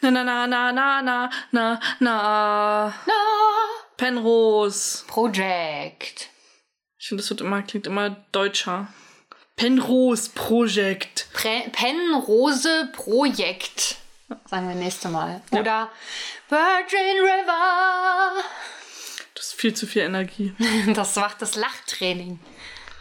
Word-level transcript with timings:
Na, 0.00 0.10
na, 0.10 0.24
na, 0.24 0.46
na, 0.46 0.72
na, 0.72 1.02
na, 1.02 1.30
na, 1.52 1.80
na. 2.00 2.94
Na, 3.06 3.14
Penrose. 3.96 5.04
Project. 5.06 6.28
Ich 6.98 7.08
finde, 7.08 7.22
das 7.22 7.30
wird 7.30 7.40
immer, 7.40 7.62
klingt 7.62 7.86
immer 7.86 8.10
deutscher. 8.32 8.88
Penrose 9.56 10.30
Project. 10.34 11.28
Pre 11.32 11.64
Penrose 11.72 12.90
Projekt. 12.92 13.96
Sagen 14.50 14.68
wir 14.68 14.74
nächste 14.74 15.08
Mal. 15.08 15.40
Oder 15.50 15.90
Virgin 16.48 17.20
River. 17.20 18.42
Das 19.34 19.46
ist 19.46 19.54
viel 19.54 19.74
zu 19.74 19.86
viel 19.86 20.02
Energie. 20.02 20.54
Das 20.94 21.16
macht 21.16 21.40
das 21.40 21.56
Lachtraining. 21.56 22.38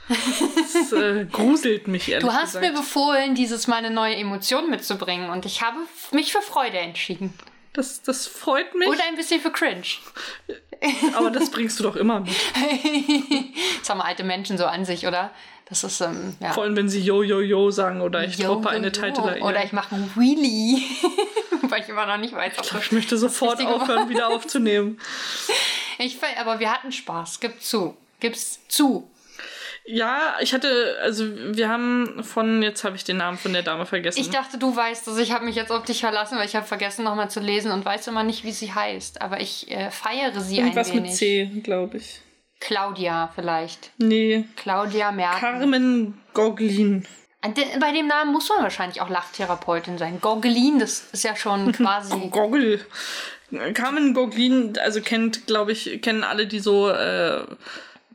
Das 0.07 0.91
äh, 0.91 1.25
gruselt 1.31 1.87
mich 1.87 2.09
ehrlich 2.09 2.27
Du 2.27 2.33
hast 2.33 2.53
gesagt. 2.53 2.65
mir 2.65 2.73
befohlen, 2.73 3.35
dieses 3.35 3.67
Mal 3.67 3.77
eine 3.77 3.91
neue 3.91 4.15
Emotion 4.15 4.69
mitzubringen 4.69 5.29
und 5.29 5.45
ich 5.45 5.61
habe 5.61 5.77
mich 6.11 6.31
für 6.31 6.41
Freude 6.41 6.77
entschieden. 6.77 7.33
das, 7.73 8.01
das 8.03 8.27
freut 8.27 8.75
mich, 8.75 8.87
Oder 8.87 9.03
ein 9.07 9.15
bisschen 9.15 9.41
für 9.41 9.51
Cringe. 9.51 9.83
aber 11.15 11.31
das 11.31 11.49
bringst 11.49 11.79
du 11.79 11.83
doch 11.83 11.95
immer 11.95 12.19
mit. 12.21 12.33
Das 13.79 13.89
haben 13.89 14.01
alte 14.01 14.23
Menschen 14.23 14.57
so 14.57 14.65
an 14.65 14.83
sich, 14.85 15.05
oder? 15.05 15.31
Das 15.67 15.83
ist, 15.83 16.01
ähm, 16.01 16.35
ja. 16.39 16.53
Vor 16.53 16.63
allem, 16.63 16.75
wenn 16.75 16.89
sie 16.89 17.01
Yo, 17.01 17.23
Yo, 17.23 17.39
Yo 17.39 17.71
sagen 17.71 18.01
oder 18.01 18.23
ich 18.23 18.37
Yo, 18.37 18.47
droppe 18.47 18.69
yo, 18.69 18.75
eine 18.75 18.87
yo. 18.87 18.91
Title. 18.93 19.41
Oder 19.41 19.63
ich 19.63 19.73
mache 19.73 19.95
einen 19.95 20.11
Wheelie. 20.15 20.81
Weil 21.63 21.81
ich 21.81 21.89
immer 21.89 22.05
noch 22.05 22.17
nicht 22.17 22.33
weiß, 22.33 22.53
ob 22.59 22.69
das 22.69 22.83
Ich 22.83 22.91
möchte 22.91 23.17
sofort 23.17 23.59
aufhören, 23.65 24.09
wieder 24.09 24.27
aufzunehmen. 24.29 24.99
Ich, 25.97 26.17
aber 26.39 26.59
wir 26.59 26.71
hatten 26.71 26.91
Spaß. 26.91 27.39
Gib 27.39 27.61
zu. 27.61 27.97
Gib's 28.19 28.59
zu. 28.67 29.09
Ja, 29.87 30.35
ich 30.41 30.53
hatte, 30.53 30.97
also 31.03 31.25
wir 31.55 31.69
haben 31.69 32.23
von, 32.23 32.63
jetzt 32.63 32.83
habe 32.83 32.95
ich 32.95 33.03
den 33.03 33.17
Namen 33.17 33.37
von 33.37 33.53
der 33.53 33.61
Dame 33.61 33.85
vergessen. 33.85 34.19
Ich 34.19 34.31
dachte, 34.31 34.57
du 34.57 34.75
weißt 34.75 35.07
es. 35.09 35.17
Ich 35.19 35.31
habe 35.31 35.45
mich 35.45 35.55
jetzt 35.55 35.71
auf 35.71 35.85
dich 35.85 35.99
verlassen, 36.01 36.37
weil 36.39 36.45
ich 36.47 36.55
habe 36.55 36.65
vergessen, 36.65 37.03
nochmal 37.03 37.29
zu 37.29 37.39
lesen 37.39 37.71
und 37.71 37.85
weiß 37.85 38.07
immer 38.07 38.23
nicht, 38.23 38.43
wie 38.43 38.51
sie 38.51 38.73
heißt. 38.73 39.21
Aber 39.21 39.39
ich 39.41 39.69
äh, 39.69 39.91
feiere 39.91 40.39
sie 40.41 40.57
Irgendwas 40.57 40.87
ein 40.89 40.95
wenig. 40.97 41.09
mit 41.11 41.17
C, 41.17 41.45
glaube 41.63 41.97
ich. 41.97 42.21
Claudia 42.59 43.31
vielleicht. 43.35 43.91
Nee. 43.99 44.45
Claudia 44.55 45.11
Merkel. 45.11 45.39
Carmen 45.39 46.21
Goglin. 46.33 47.05
Bei 47.79 47.91
dem 47.91 48.07
Namen 48.07 48.31
muss 48.31 48.49
man 48.49 48.63
wahrscheinlich 48.63 49.01
auch 49.01 49.09
Lachtherapeutin 49.09 49.99
sein. 49.99 50.19
Gorgelin, 50.19 50.79
das 50.79 51.05
ist 51.11 51.23
ja 51.23 51.35
schon 51.35 51.71
quasi. 51.73 52.29
Goggle. 52.31 52.79
Carmen 53.75 54.15
Goglin, 54.15 54.73
also 54.79 54.99
kennt, 55.01 55.45
glaube 55.45 55.73
ich, 55.73 56.01
kennen 56.01 56.23
alle, 56.23 56.47
die 56.47 56.59
so 56.59 56.89
äh, 56.89 57.43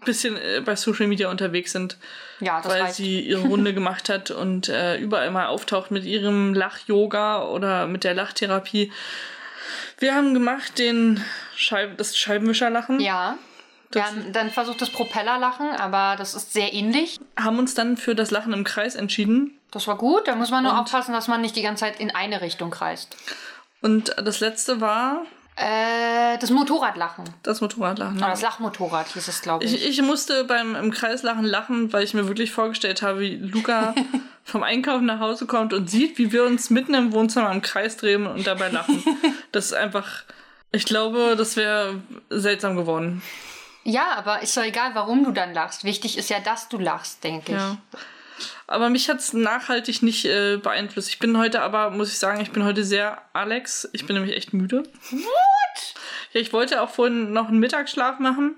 bisschen 0.01 0.37
äh, 0.37 0.61
bei 0.65 0.77
Social 0.77 1.07
Media 1.07 1.31
unterwegs 1.31 1.73
sind, 1.73 1.97
Ja, 2.41 2.61
das 2.61 2.73
weil 2.73 2.83
reicht. 2.83 2.95
sie 2.95 3.21
ihre 3.21 3.43
Runde 3.43 3.75
gemacht 3.75 4.09
hat 4.09 4.31
und 4.31 4.69
äh, 4.69 4.97
überall 4.99 5.31
mal 5.31 5.47
auftaucht 5.47 5.91
mit 5.91 6.05
ihrem 6.05 6.55
Lach-Yoga 6.55 7.45
oder 7.45 7.87
mit 7.87 8.05
der 8.05 8.15
Lachtherapie. 8.15 8.93
Wir 9.99 10.15
haben 10.15 10.35
gemacht 10.35 10.79
den 10.79 11.23
Scheib 11.57 11.99
das 11.99 12.17
Scheibenwischerlachen. 12.17 13.01
Ja. 13.01 13.37
Das- 13.91 14.05
haben 14.05 14.33
dann 14.33 14.51
versucht 14.51 14.81
das 14.81 14.91
Propellerlachen, 14.91 15.69
aber 15.71 16.15
das 16.17 16.35
ist 16.35 16.53
sehr 16.53 16.73
ähnlich. 16.73 17.19
Haben 17.39 17.59
uns 17.59 17.75
dann 17.75 17.97
für 17.97 18.15
das 18.15 18.31
Lachen 18.31 18.53
im 18.53 18.63
Kreis 18.65 18.95
entschieden. 18.95 19.59
Das 19.73 19.87
war 19.89 19.97
gut. 19.97 20.27
Da 20.29 20.37
muss 20.37 20.51
man 20.51 20.63
nur 20.63 20.73
Und- 20.73 20.79
aufpassen, 20.79 21.13
dass 21.13 21.27
man 21.29 21.41
nicht 21.41 21.57
die 21.57 21.63
ganze 21.63 21.81
Zeit 21.85 21.99
in 22.01 22.11
eine 22.15 22.41
Richtung 22.41 22.71
kreist. 22.71 23.17
Und 23.83 24.15
das 24.23 24.41
letzte 24.41 24.81
war 24.81 25.25
Äh, 25.61 26.39
das 26.39 26.49
Motorradlachen. 26.51 27.25
das 27.43 27.61
Motorradlachen. 27.61 28.17
Oder 28.17 28.31
das 28.31 28.41
Lachmotorrad 28.41 29.09
hieß 29.09 29.29
es, 29.29 29.43
glaube 29.43 29.63
ich. 29.63 29.75
Ich, 29.75 29.89
ich 29.89 30.03
musste 30.03 30.45
beim 30.45 30.75
im 30.75 30.91
Kreislachen 30.91 31.45
lachen, 31.45 31.93
weil 31.93 32.03
ich 32.03 32.15
mir 32.15 32.27
wirklich 32.29 32.51
vorgestellt 32.51 33.03
habe, 33.03 33.21
wie 33.21 33.37
Luca 33.37 33.95
vom 34.45 34.63
Einkaufen 34.63 35.05
nach 35.05 35.21
Hause 35.21 35.45
kommt 35.45 35.75
und 35.75 35.91
sieht, 35.91 36.17
wie 36.17 36.33
wir 36.33 36.45
uns 36.45 36.71
mitten 36.71 36.95
im 36.95 37.13
Wohnzimmer 37.13 37.53
im 37.53 37.61
Kreis 37.61 37.99
drehen 37.99 38.27
und 38.27 38.47
dabei 38.47 38.69
lachen. 38.69 39.03
Das 39.53 39.67
ist 39.67 39.73
einfach. 39.75 40.07
Ich 40.71 40.85
glaube, 40.85 41.35
das 41.37 41.57
wäre 41.57 42.01
seltsam 42.31 42.77
geworden. 42.77 43.21
Ja, 43.83 44.13
aber 44.17 44.43
ist 44.43 44.57
doch 44.57 44.63
egal, 44.63 44.95
warum 44.95 45.25
du 45.25 45.33
dann 45.33 45.53
lachst. 45.53 45.83
Wichtig 45.83 46.17
ist 46.17 46.31
ja, 46.31 46.39
dass 46.39 46.69
du 46.69 46.79
lachst, 46.79 47.25
denke 47.25 47.53
ich. 47.53 47.59
Ja. 47.59 47.77
Aber 48.67 48.89
mich 48.91 49.09
hat 49.09 49.19
es 49.19 49.33
nachhaltig 49.33 50.03
nicht 50.03 50.25
äh, 50.25 50.57
beeinflusst. 50.57 51.09
Ich 51.09 51.19
bin 51.19 51.37
heute 51.39 51.63
aber, 51.63 51.91
muss 51.91 52.13
ich 52.13 52.19
sagen, 52.19 52.41
ich 52.41 52.51
bin 52.51 52.65
heute 52.65 52.85
sehr 52.85 53.23
Alex. 53.33 53.89
Ich 53.93 54.07
bin 54.07 54.15
nämlich 54.15 54.37
echt 54.37 54.53
müde. 54.53 54.83
What? 55.11 55.95
Ja, 56.33 56.41
ich 56.41 56.53
wollte 56.53 56.83
auch 56.83 56.91
vorhin 56.91 57.33
noch 57.33 57.49
einen 57.49 57.59
Mittagsschlaf 57.59 58.19
machen. 58.19 58.57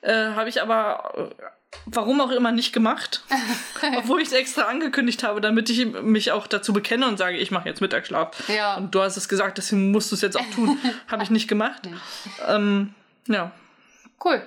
Äh, 0.00 0.12
Habe 0.12 0.48
ich 0.48 0.62
aber, 0.62 1.30
äh, 1.40 1.42
warum 1.86 2.20
auch 2.20 2.30
immer, 2.30 2.52
nicht 2.52 2.72
gemacht. 2.72 3.22
Obwohl 3.96 4.20
ich 4.20 4.28
es 4.28 4.34
extra 4.34 4.62
angekündigt 4.62 5.22
habe, 5.22 5.40
damit 5.40 5.70
ich 5.70 5.86
mich 5.86 6.32
auch 6.32 6.46
dazu 6.46 6.72
bekenne 6.72 7.08
und 7.08 7.18
sage, 7.18 7.36
ich 7.36 7.50
mache 7.50 7.68
jetzt 7.68 7.80
Mittagsschlaf. 7.80 8.48
Ja. 8.48 8.76
Und 8.76 8.94
du 8.94 9.00
hast 9.00 9.16
es 9.16 9.28
gesagt, 9.28 9.58
deswegen 9.58 9.90
musst 9.90 10.10
du 10.10 10.16
es 10.16 10.22
jetzt 10.22 10.36
auch 10.36 10.50
tun. 10.54 10.78
Habe 11.08 11.22
ich 11.22 11.30
nicht 11.30 11.48
gemacht. 11.48 11.82
Ähm, 12.46 12.94
ja. 13.28 13.52
Cool. 14.24 14.42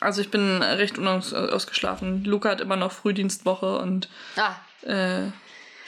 Also 0.00 0.20
ich 0.20 0.30
bin 0.30 0.62
recht 0.62 0.96
unausgeschlafen. 0.98 2.24
Luca 2.24 2.50
hat 2.50 2.60
immer 2.60 2.76
noch 2.76 2.92
Frühdienstwoche 2.92 3.78
und 3.78 4.08
Ah, 4.36 4.54
äh, 4.88 5.26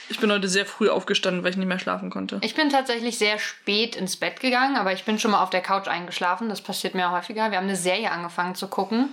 ich 0.09 0.19
bin 0.19 0.29
heute 0.31 0.49
sehr 0.49 0.65
früh 0.65 0.89
aufgestanden, 0.89 1.43
weil 1.43 1.51
ich 1.51 1.57
nicht 1.57 1.67
mehr 1.67 1.79
schlafen 1.79 2.09
konnte. 2.09 2.39
ich 2.41 2.53
bin 2.53 2.69
tatsächlich 2.69 3.17
sehr 3.17 3.39
spät 3.39 3.95
ins 3.95 4.17
Bett 4.17 4.41
gegangen, 4.41 4.75
aber 4.75 4.91
ich 4.91 5.05
bin 5.05 5.17
schon 5.19 5.31
mal 5.31 5.41
auf 5.41 5.49
der 5.49 5.61
Couch 5.61 5.87
eingeschlafen. 5.87 6.49
Das 6.49 6.59
passiert 6.61 6.95
mir 6.95 7.11
häufiger. 7.11 7.49
Wir 7.51 7.57
haben 7.57 7.67
eine 7.67 7.77
Serie 7.77 8.11
angefangen 8.11 8.55
zu 8.55 8.67
gucken. 8.67 9.09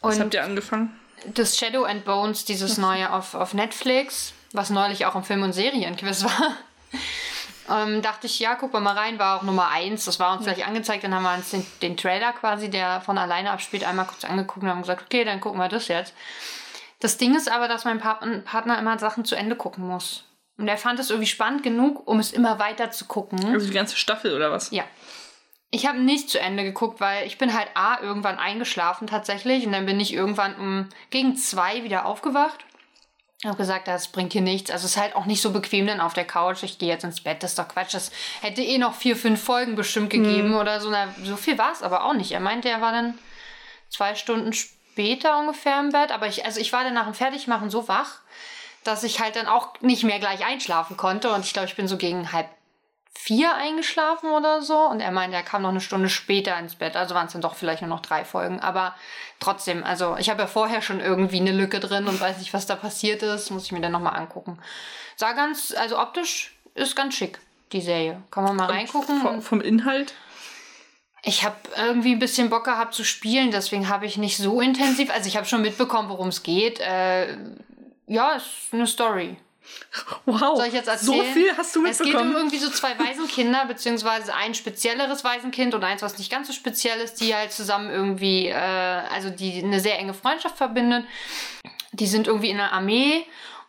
Was 0.00 0.14
Und 0.16 0.22
habt 0.22 0.34
ihr 0.34 0.44
angefangen? 0.44 0.96
das 1.34 1.56
Shadow 1.58 1.82
and 1.84 2.04
Bones, 2.04 2.44
dieses 2.44 2.78
neue 2.78 3.12
auf, 3.12 3.34
auf 3.34 3.54
Netflix, 3.54 4.34
was 4.52 4.70
neulich 4.70 5.06
auch 5.06 5.16
im 5.16 5.24
Film- 5.24 5.42
und 5.42 5.52
Serienquiz 5.54 6.22
war. 6.22 6.52
Ähm, 7.70 8.02
dachte 8.02 8.26
ich, 8.26 8.38
ja, 8.40 8.56
guck 8.56 8.72
mal 8.74 8.86
rein, 8.96 9.18
war 9.18 9.38
auch 9.38 9.42
Nummer 9.42 9.68
eins. 9.68 10.04
Das 10.04 10.20
war 10.20 10.36
uns 10.36 10.44
gleich 10.44 10.66
angezeigt. 10.66 11.02
Dann 11.04 11.14
haben 11.14 11.22
wir 11.22 11.34
uns 11.34 11.50
den, 11.50 11.66
den 11.80 11.96
Trailer 11.96 12.32
quasi, 12.32 12.68
der 12.70 13.00
von 13.00 13.16
alleine 13.16 13.50
abspielt, 13.50 13.84
einmal 13.84 14.06
kurz 14.06 14.24
angeguckt 14.24 14.62
und 14.62 14.68
haben 14.68 14.82
gesagt, 14.82 15.04
okay, 15.06 15.24
dann 15.24 15.40
gucken 15.40 15.60
wir 15.60 15.68
das 15.68 15.88
jetzt. 15.88 16.14
Das 17.00 17.16
Ding 17.16 17.34
ist 17.34 17.50
aber, 17.50 17.68
dass 17.68 17.84
mein 17.84 17.98
Pa- 17.98 18.20
Partner 18.44 18.78
immer 18.78 18.98
Sachen 18.98 19.24
zu 19.24 19.34
Ende 19.34 19.56
gucken 19.56 19.86
muss. 19.86 20.24
Und 20.56 20.68
er 20.68 20.78
fand 20.78 21.00
es 21.00 21.10
irgendwie 21.10 21.28
spannend 21.28 21.62
genug, 21.62 22.06
um 22.06 22.18
es 22.20 22.32
immer 22.32 22.58
weiter 22.58 22.90
zu 22.90 23.06
gucken. 23.06 23.44
Also 23.52 23.66
die 23.66 23.72
ganze 23.72 23.96
Staffel 23.96 24.34
oder 24.34 24.50
was? 24.52 24.70
Ja. 24.70 24.84
Ich 25.70 25.88
habe 25.88 25.98
nicht 25.98 26.30
zu 26.30 26.38
Ende 26.38 26.62
geguckt, 26.62 27.00
weil 27.00 27.26
ich 27.26 27.36
bin 27.38 27.52
halt 27.52 27.68
A, 27.74 27.98
irgendwann 28.00 28.38
eingeschlafen 28.38 29.08
tatsächlich 29.08 29.66
und 29.66 29.72
dann 29.72 29.86
bin 29.86 29.98
ich 29.98 30.14
irgendwann 30.14 30.54
um, 30.54 30.88
gegen 31.10 31.34
zwei 31.36 31.82
wieder 31.82 32.04
aufgewacht. 32.06 32.64
Ich 33.44 33.48
habe 33.48 33.58
gesagt, 33.58 33.88
das 33.88 34.08
bringt 34.08 34.32
hier 34.32 34.40
nichts. 34.40 34.70
Also 34.70 34.86
es 34.86 34.92
ist 34.92 34.96
halt 34.96 35.14
auch 35.14 35.26
nicht 35.26 35.42
so 35.42 35.50
bequem 35.50 35.86
dann 35.86 36.00
auf 36.00 36.14
der 36.14 36.24
Couch. 36.24 36.62
Ich 36.62 36.78
gehe 36.78 36.88
jetzt 36.88 37.04
ins 37.04 37.20
Bett, 37.20 37.42
das 37.42 37.50
ist 37.50 37.58
doch 37.58 37.68
Quatsch. 37.68 37.92
Das 37.92 38.10
hätte 38.40 38.62
eh 38.62 38.78
noch 38.78 38.94
vier, 38.94 39.16
fünf 39.16 39.44
Folgen 39.44 39.74
bestimmt 39.74 40.08
gegeben 40.08 40.54
oder 40.54 40.80
so. 40.80 40.88
Na, 40.88 41.14
so 41.22 41.36
viel 41.36 41.58
war 41.58 41.70
es 41.70 41.82
aber 41.82 42.04
auch 42.06 42.14
nicht. 42.14 42.32
Er 42.32 42.40
meinte, 42.40 42.70
er 42.70 42.80
war 42.80 42.92
dann 42.92 43.18
zwei 43.90 44.14
Stunden 44.14 44.54
später 44.54 45.38
ungefähr 45.38 45.78
im 45.78 45.90
Bett. 45.90 46.10
Aber 46.10 46.26
ich, 46.26 46.46
also 46.46 46.58
ich 46.58 46.72
war 46.72 46.84
dann 46.84 46.94
nach 46.94 47.04
dem 47.04 47.12
Fertigmachen 47.12 47.68
so 47.68 47.86
wach, 47.86 48.20
dass 48.82 49.04
ich 49.04 49.20
halt 49.20 49.36
dann 49.36 49.46
auch 49.46 49.78
nicht 49.82 50.04
mehr 50.04 50.20
gleich 50.20 50.46
einschlafen 50.46 50.96
konnte. 50.96 51.30
Und 51.30 51.44
ich 51.44 51.52
glaube, 51.52 51.68
ich 51.68 51.76
bin 51.76 51.86
so 51.86 51.98
gegen 51.98 52.32
halb 52.32 52.48
vier 53.16 53.54
eingeschlafen 53.54 54.30
oder 54.30 54.62
so. 54.62 54.78
Und 54.78 55.00
er 55.00 55.10
meinte, 55.10 55.36
er 55.36 55.42
kam 55.42 55.62
noch 55.62 55.70
eine 55.70 55.80
Stunde 55.80 56.08
später 56.08 56.58
ins 56.58 56.74
Bett. 56.74 56.96
Also 56.96 57.14
waren 57.14 57.26
es 57.26 57.32
dann 57.32 57.42
doch 57.42 57.54
vielleicht 57.54 57.82
nur 57.82 57.88
noch 57.88 58.02
drei 58.02 58.24
Folgen. 58.24 58.60
Aber 58.60 58.94
trotzdem, 59.40 59.84
also 59.84 60.16
ich 60.18 60.28
habe 60.30 60.42
ja 60.42 60.46
vorher 60.46 60.82
schon 60.82 61.00
irgendwie 61.00 61.40
eine 61.40 61.52
Lücke 61.52 61.80
drin 61.80 62.06
und 62.06 62.20
weiß 62.20 62.38
nicht, 62.38 62.52
was 62.52 62.66
da 62.66 62.76
passiert 62.76 63.22
ist. 63.22 63.50
Muss 63.50 63.64
ich 63.64 63.72
mir 63.72 63.80
dann 63.80 63.92
nochmal 63.92 64.16
angucken. 64.16 64.58
Sah 65.16 65.32
ganz, 65.32 65.74
also 65.76 65.98
optisch 65.98 66.54
ist 66.74 66.96
ganz 66.96 67.14
schick, 67.14 67.38
die 67.72 67.80
Serie. 67.80 68.22
Kann 68.30 68.44
man 68.44 68.56
mal 68.56 68.70
reingucken. 68.70 69.20
Vom, 69.20 69.42
vom 69.42 69.60
Inhalt? 69.60 70.14
Ich 71.22 71.44
habe 71.44 71.56
irgendwie 71.76 72.12
ein 72.12 72.18
bisschen 72.18 72.50
Bock 72.50 72.64
gehabt 72.64 72.92
zu 72.92 73.02
spielen, 73.02 73.50
deswegen 73.50 73.88
habe 73.88 74.04
ich 74.04 74.18
nicht 74.18 74.36
so 74.36 74.60
intensiv. 74.60 75.10
Also 75.10 75.26
ich 75.26 75.36
habe 75.36 75.46
schon 75.46 75.62
mitbekommen, 75.62 76.10
worum 76.10 76.28
es 76.28 76.42
geht. 76.42 76.80
Äh, 76.80 77.38
ja, 78.06 78.32
ist 78.32 78.72
eine 78.72 78.86
Story. 78.86 79.38
Wow. 80.26 80.56
Soll 80.56 80.66
ich 80.66 80.74
jetzt 80.74 80.88
erzählen? 80.88 81.26
So 81.26 81.32
viel 81.32 81.56
hast 81.56 81.76
du 81.76 81.84
Es 81.86 81.98
geht 81.98 82.06
um 82.06 82.12
mitbekommen. 82.12 82.36
irgendwie 82.36 82.58
so 82.58 82.70
zwei 82.70 82.98
Waisenkinder, 82.98 83.66
beziehungsweise 83.66 84.34
ein 84.34 84.54
spezielleres 84.54 85.24
Waisenkind 85.24 85.74
und 85.74 85.84
eins, 85.84 86.02
was 86.02 86.18
nicht 86.18 86.30
ganz 86.30 86.48
so 86.48 86.52
speziell 86.52 86.98
ist, 87.00 87.20
die 87.20 87.34
halt 87.34 87.52
zusammen 87.52 87.90
irgendwie, 87.90 88.48
äh, 88.48 88.54
also 88.54 89.30
die 89.30 89.62
eine 89.62 89.80
sehr 89.80 89.98
enge 89.98 90.14
Freundschaft 90.14 90.56
verbindet. 90.56 91.04
Die 91.92 92.06
sind 92.06 92.26
irgendwie 92.26 92.50
in 92.50 92.56
der 92.56 92.72
Armee 92.72 93.24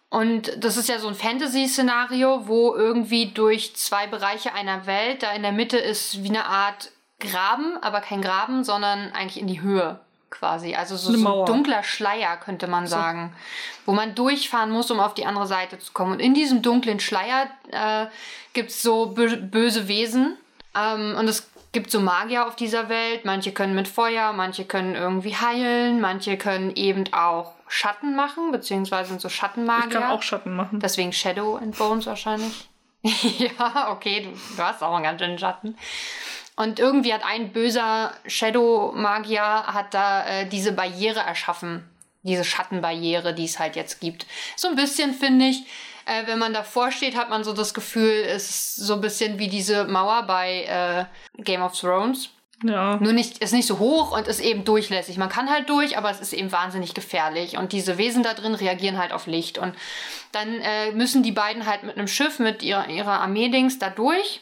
und 0.09 0.51
das 0.63 0.77
ist 0.77 0.89
ja 0.89 0.99
so 0.99 1.07
ein 1.07 1.15
Fantasy-Szenario, 1.15 2.47
wo 2.47 2.73
irgendwie 2.73 3.31
durch 3.31 3.75
zwei 3.75 4.07
Bereiche 4.07 4.53
einer 4.53 4.85
Welt, 4.85 5.23
da 5.23 5.31
in 5.33 5.41
der 5.43 5.51
Mitte 5.51 5.77
ist 5.77 6.23
wie 6.23 6.29
eine 6.29 6.45
Art 6.45 6.91
Graben, 7.19 7.77
aber 7.81 8.01
kein 8.01 8.21
Graben, 8.21 8.63
sondern 8.63 9.11
eigentlich 9.11 9.39
in 9.39 9.47
die 9.47 9.61
Höhe 9.61 9.99
quasi. 10.29 10.75
Also 10.75 10.95
so, 10.97 11.13
so 11.15 11.41
ein 11.41 11.45
dunkler 11.45 11.83
Schleier, 11.83 12.37
könnte 12.37 12.67
man 12.67 12.87
sagen, 12.87 13.33
wo 13.85 13.93
man 13.93 14.15
durchfahren 14.15 14.71
muss, 14.71 14.91
um 14.91 14.99
auf 14.99 15.13
die 15.13 15.25
andere 15.25 15.47
Seite 15.47 15.79
zu 15.79 15.93
kommen. 15.93 16.13
Und 16.13 16.19
in 16.19 16.33
diesem 16.33 16.61
dunklen 16.61 16.99
Schleier 16.99 17.47
äh, 17.71 18.07
gibt 18.53 18.71
es 18.71 18.81
so 18.81 19.07
bö 19.07 19.37
böse 19.37 19.87
Wesen. 19.87 20.37
Ähm, 20.75 21.15
und 21.17 21.27
es 21.27 21.49
gibt 21.71 21.91
so 21.91 21.99
Magier 21.99 22.47
auf 22.47 22.55
dieser 22.55 22.89
Welt. 22.89 23.25
Manche 23.25 23.51
können 23.51 23.75
mit 23.75 23.87
Feuer, 23.87 24.33
manche 24.33 24.65
können 24.65 24.95
irgendwie 24.95 25.35
heilen, 25.35 26.01
manche 26.01 26.37
können 26.37 26.75
eben 26.75 27.11
auch 27.13 27.53
Schatten 27.67 28.15
machen, 28.15 28.51
beziehungsweise 28.51 29.09
sind 29.09 29.21
so 29.21 29.29
Schattenmagier. 29.29 29.87
Ich 29.87 29.93
kann 29.93 30.11
auch 30.11 30.21
Schatten 30.21 30.55
machen. 30.55 30.79
Deswegen 30.79 31.11
Shadow 31.11 31.57
and 31.57 31.77
Bones 31.77 32.05
wahrscheinlich. 32.05 32.69
ja, 33.03 33.91
okay, 33.91 34.21
du, 34.21 34.55
du 34.55 34.63
hast 34.63 34.81
auch 34.81 34.95
einen 34.95 35.03
ganz 35.03 35.21
schönen 35.21 35.37
Schatten. 35.37 35.77
Und 36.55 36.79
irgendwie 36.79 37.13
hat 37.13 37.25
ein 37.25 37.51
böser 37.51 38.13
Shadow-Magier 38.27 39.41
hat 39.67 39.93
da 39.93 40.25
äh, 40.25 40.47
diese 40.47 40.71
Barriere 40.71 41.19
erschaffen. 41.19 41.83
Diese 42.23 42.43
Schattenbarriere, 42.43 43.33
die 43.33 43.45
es 43.45 43.59
halt 43.59 43.75
jetzt 43.75 43.99
gibt. 43.99 44.25
So 44.55 44.67
ein 44.67 44.75
bisschen 44.75 45.13
finde 45.13 45.45
ich, 45.45 45.63
äh, 46.05 46.25
wenn 46.27 46.39
man 46.39 46.53
davor 46.53 46.91
steht, 46.91 47.15
hat 47.15 47.29
man 47.29 47.43
so 47.43 47.53
das 47.53 47.73
Gefühl, 47.73 48.23
es 48.27 48.49
ist 48.49 48.75
so 48.77 48.93
ein 48.93 49.01
bisschen 49.01 49.37
wie 49.37 49.47
diese 49.47 49.85
Mauer 49.85 50.23
bei 50.23 50.63
äh, 51.37 51.41
Game 51.43 51.61
of 51.61 51.77
Thrones. 51.79 52.29
Ja. 52.63 52.97
Nur 52.97 53.11
nicht, 53.11 53.39
ist 53.39 53.53
nicht 53.53 53.67
so 53.67 53.79
hoch 53.79 54.17
und 54.17 54.27
ist 54.27 54.39
eben 54.39 54.63
durchlässig. 54.63 55.17
Man 55.17 55.29
kann 55.29 55.49
halt 55.49 55.69
durch, 55.69 55.97
aber 55.97 56.09
es 56.09 56.21
ist 56.21 56.33
eben 56.33 56.51
wahnsinnig 56.51 56.93
gefährlich. 56.93 57.57
Und 57.57 57.73
diese 57.73 57.97
Wesen 57.97 58.23
da 58.23 58.33
drin 58.33 58.55
reagieren 58.55 58.97
halt 58.97 59.11
auf 59.11 59.27
Licht. 59.27 59.57
Und 59.57 59.75
dann 60.31 60.61
äh, 60.61 60.91
müssen 60.93 61.21
die 61.21 61.33
beiden 61.33 61.65
halt 61.65 61.83
mit 61.83 61.97
einem 61.97 62.07
Schiff, 62.07 62.39
mit 62.39 62.63
ihrer, 62.63 62.87
ihrer 62.87 63.19
Armee-Dings 63.19 63.77
da 63.77 63.89
durch. 63.89 64.41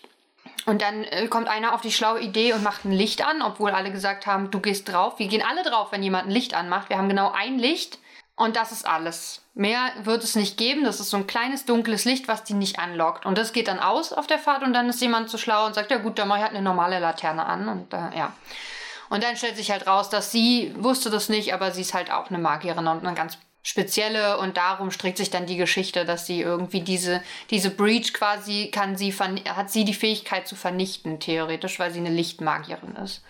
Und 0.66 0.82
dann 0.82 1.04
äh, 1.04 1.28
kommt 1.28 1.48
einer 1.48 1.74
auf 1.74 1.82
die 1.82 1.92
schlaue 1.92 2.22
Idee 2.22 2.54
und 2.54 2.64
macht 2.64 2.86
ein 2.86 2.92
Licht 2.92 3.26
an, 3.26 3.42
obwohl 3.42 3.72
alle 3.72 3.92
gesagt 3.92 4.26
haben, 4.26 4.52
du 4.52 4.60
gehst 4.60 4.92
drauf. 4.92 5.20
Wir 5.20 5.28
gehen 5.28 5.44
alle 5.48 5.64
drauf, 5.64 5.92
wenn 5.92 6.04
jemand 6.04 6.28
ein 6.28 6.32
Licht 6.32 6.54
anmacht. 6.54 6.90
Wir 6.90 6.98
haben 6.98 7.10
genau 7.10 7.32
ein 7.32 7.60
Licht 7.60 8.00
und 8.36 8.56
das 8.56 8.72
ist 8.72 8.88
alles. 8.88 9.42
Mehr 9.54 9.92
wird 10.04 10.24
es 10.24 10.36
nicht 10.36 10.58
geben. 10.58 10.84
Das 10.84 11.00
ist 11.00 11.10
so 11.10 11.18
ein 11.18 11.28
kleines 11.28 11.66
dunkles 11.66 12.06
Licht, 12.06 12.28
was 12.28 12.44
die 12.44 12.54
nicht 12.54 12.80
anlockt. 12.80 13.26
Und 13.26 13.38
das 13.38 13.54
geht 13.54 13.68
dann 13.68 13.80
aus 13.80 14.14
auf 14.14 14.26
der 14.26 14.40
Fahrt 14.40 14.64
und 14.64 14.74
dann 14.74 14.90
ist 14.90 15.02
jemand 15.02 15.30
so 15.30 15.38
schlau 15.38 15.66
und 15.66 15.76
sagt, 15.76 15.92
ja 15.92 15.98
gut, 15.98 16.18
dann 16.18 16.28
mache 16.28 16.40
ich 16.40 16.44
halt 16.44 16.56
eine 16.56 16.64
normale 16.64 17.00
Laterne 17.00 17.46
an. 17.46 17.68
Und 17.68 17.94
äh, 17.94 18.18
ja. 18.18 18.34
Und 19.10 19.24
dann 19.24 19.38
stellt 19.38 19.58
sich 19.58 19.70
halt 19.70 19.86
raus, 19.86 20.10
dass 20.10 20.32
sie 20.32 20.74
wusste 20.78 21.10
das 21.12 21.30
nicht, 21.30 21.54
aber 21.54 21.72
sie 21.72 21.82
ist 21.82 21.94
halt 21.94 22.12
auch 22.12 22.30
eine 22.30 22.40
Magierin 22.40 22.88
und 22.88 23.06
eine 23.06 23.16
ganz 23.16 23.38
spezielle 23.64 24.38
und 24.38 24.58
darum 24.58 24.92
strickt 24.92 25.18
sich 25.18 25.30
dann 25.30 25.46
die 25.46 25.56
Geschichte, 25.56 26.04
dass 26.04 26.28
sie 26.28 26.42
irgendwie 26.42 26.82
diese, 26.82 27.24
diese 27.50 27.70
Breach 27.70 28.14
quasi 28.14 28.70
kann 28.72 28.98
sie 28.98 29.14
hat 29.14 29.72
sie 29.72 29.86
die 29.86 29.94
Fähigkeit 29.94 30.48
zu 30.48 30.56
vernichten, 30.56 31.20
theoretisch, 31.22 31.80
weil 31.80 31.92
sie 31.92 32.00
eine 32.00 32.10
Lichtmagierin 32.10 32.96
ist. 32.98 33.24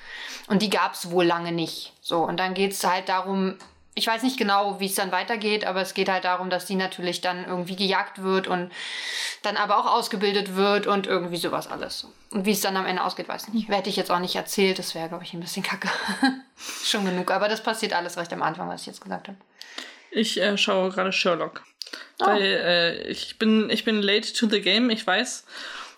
Und 0.47 0.63
die 0.63 0.71
gab 0.71 0.95
es 0.95 1.12
wohl 1.12 1.25
lange 1.25 1.51
nicht. 1.51 1.94
So, 2.01 2.24
und 2.24 2.38
dann 2.38 2.56
geht 2.56 2.71
es 2.71 2.83
halt 2.83 3.09
darum, 3.09 3.56
ich 3.95 4.07
weiß 4.07 4.24
nicht 4.24 4.38
genau, 4.38 4.80
wie 4.80 4.88
es 4.88 4.95
dann 4.95 5.12
weitergeht, 5.12 5.65
aber 5.65 5.81
es 5.81 5.94
geht 5.94 6.09
halt 6.09 6.25
darum, 6.25 6.50
dass 6.50 6.65
sie 6.65 6.75
natürlich 6.75 7.21
dann 7.21 7.45
irgendwie 7.45 7.75
gejagt 7.75 8.24
wird 8.24 8.47
und 8.47 8.71
dann 9.44 9.56
aber 9.56 9.77
auch 9.77 9.86
ausgebildet 9.86 10.56
wird 10.56 10.88
und 10.88 11.06
irgendwie 11.06 11.38
sowas 11.38 11.69
alles. 11.69 12.07
Und 12.31 12.45
wie 12.45 12.51
es 12.51 12.62
dann 12.62 12.75
am 12.75 12.88
Ende 12.88 13.03
ausgeht, 13.03 13.29
weiß 13.29 13.50
ich 13.50 13.53
nicht. 13.53 13.69
Hätte 13.69 13.91
ich 13.91 13.95
jetzt 13.95 14.09
auch 14.09 14.19
nicht 14.19 14.36
erzählt, 14.36 14.79
das 14.79 14.95
wäre, 14.95 15.09
glaube 15.09 15.24
ich, 15.24 15.33
ein 15.33 15.41
bisschen 15.41 15.62
kacke. 15.62 15.89
Schon 16.83 17.06
genug, 17.06 17.29
aber 17.29 17.47
das 17.50 17.62
passiert 17.62 17.94
alles 17.94 18.18
recht 18.18 18.33
am 18.33 18.41
Anfang, 18.41 18.68
was 18.68 18.81
ich 18.81 18.88
jetzt 18.88 19.01
gesagt 19.01 19.27
habe. 19.27 19.38
Ich 20.13 20.39
äh, 20.39 20.57
schaue 20.57 20.89
gerade 20.89 21.12
Sherlock. 21.12 21.63
Oh. 22.19 22.27
Weil 22.27 22.42
äh, 22.42 23.07
ich, 23.07 23.39
bin, 23.39 23.69
ich 23.69 23.83
bin 23.83 24.01
late 24.01 24.33
to 24.33 24.48
the 24.48 24.62
game, 24.62 24.89
ich 24.89 25.06
weiß. 25.06 25.45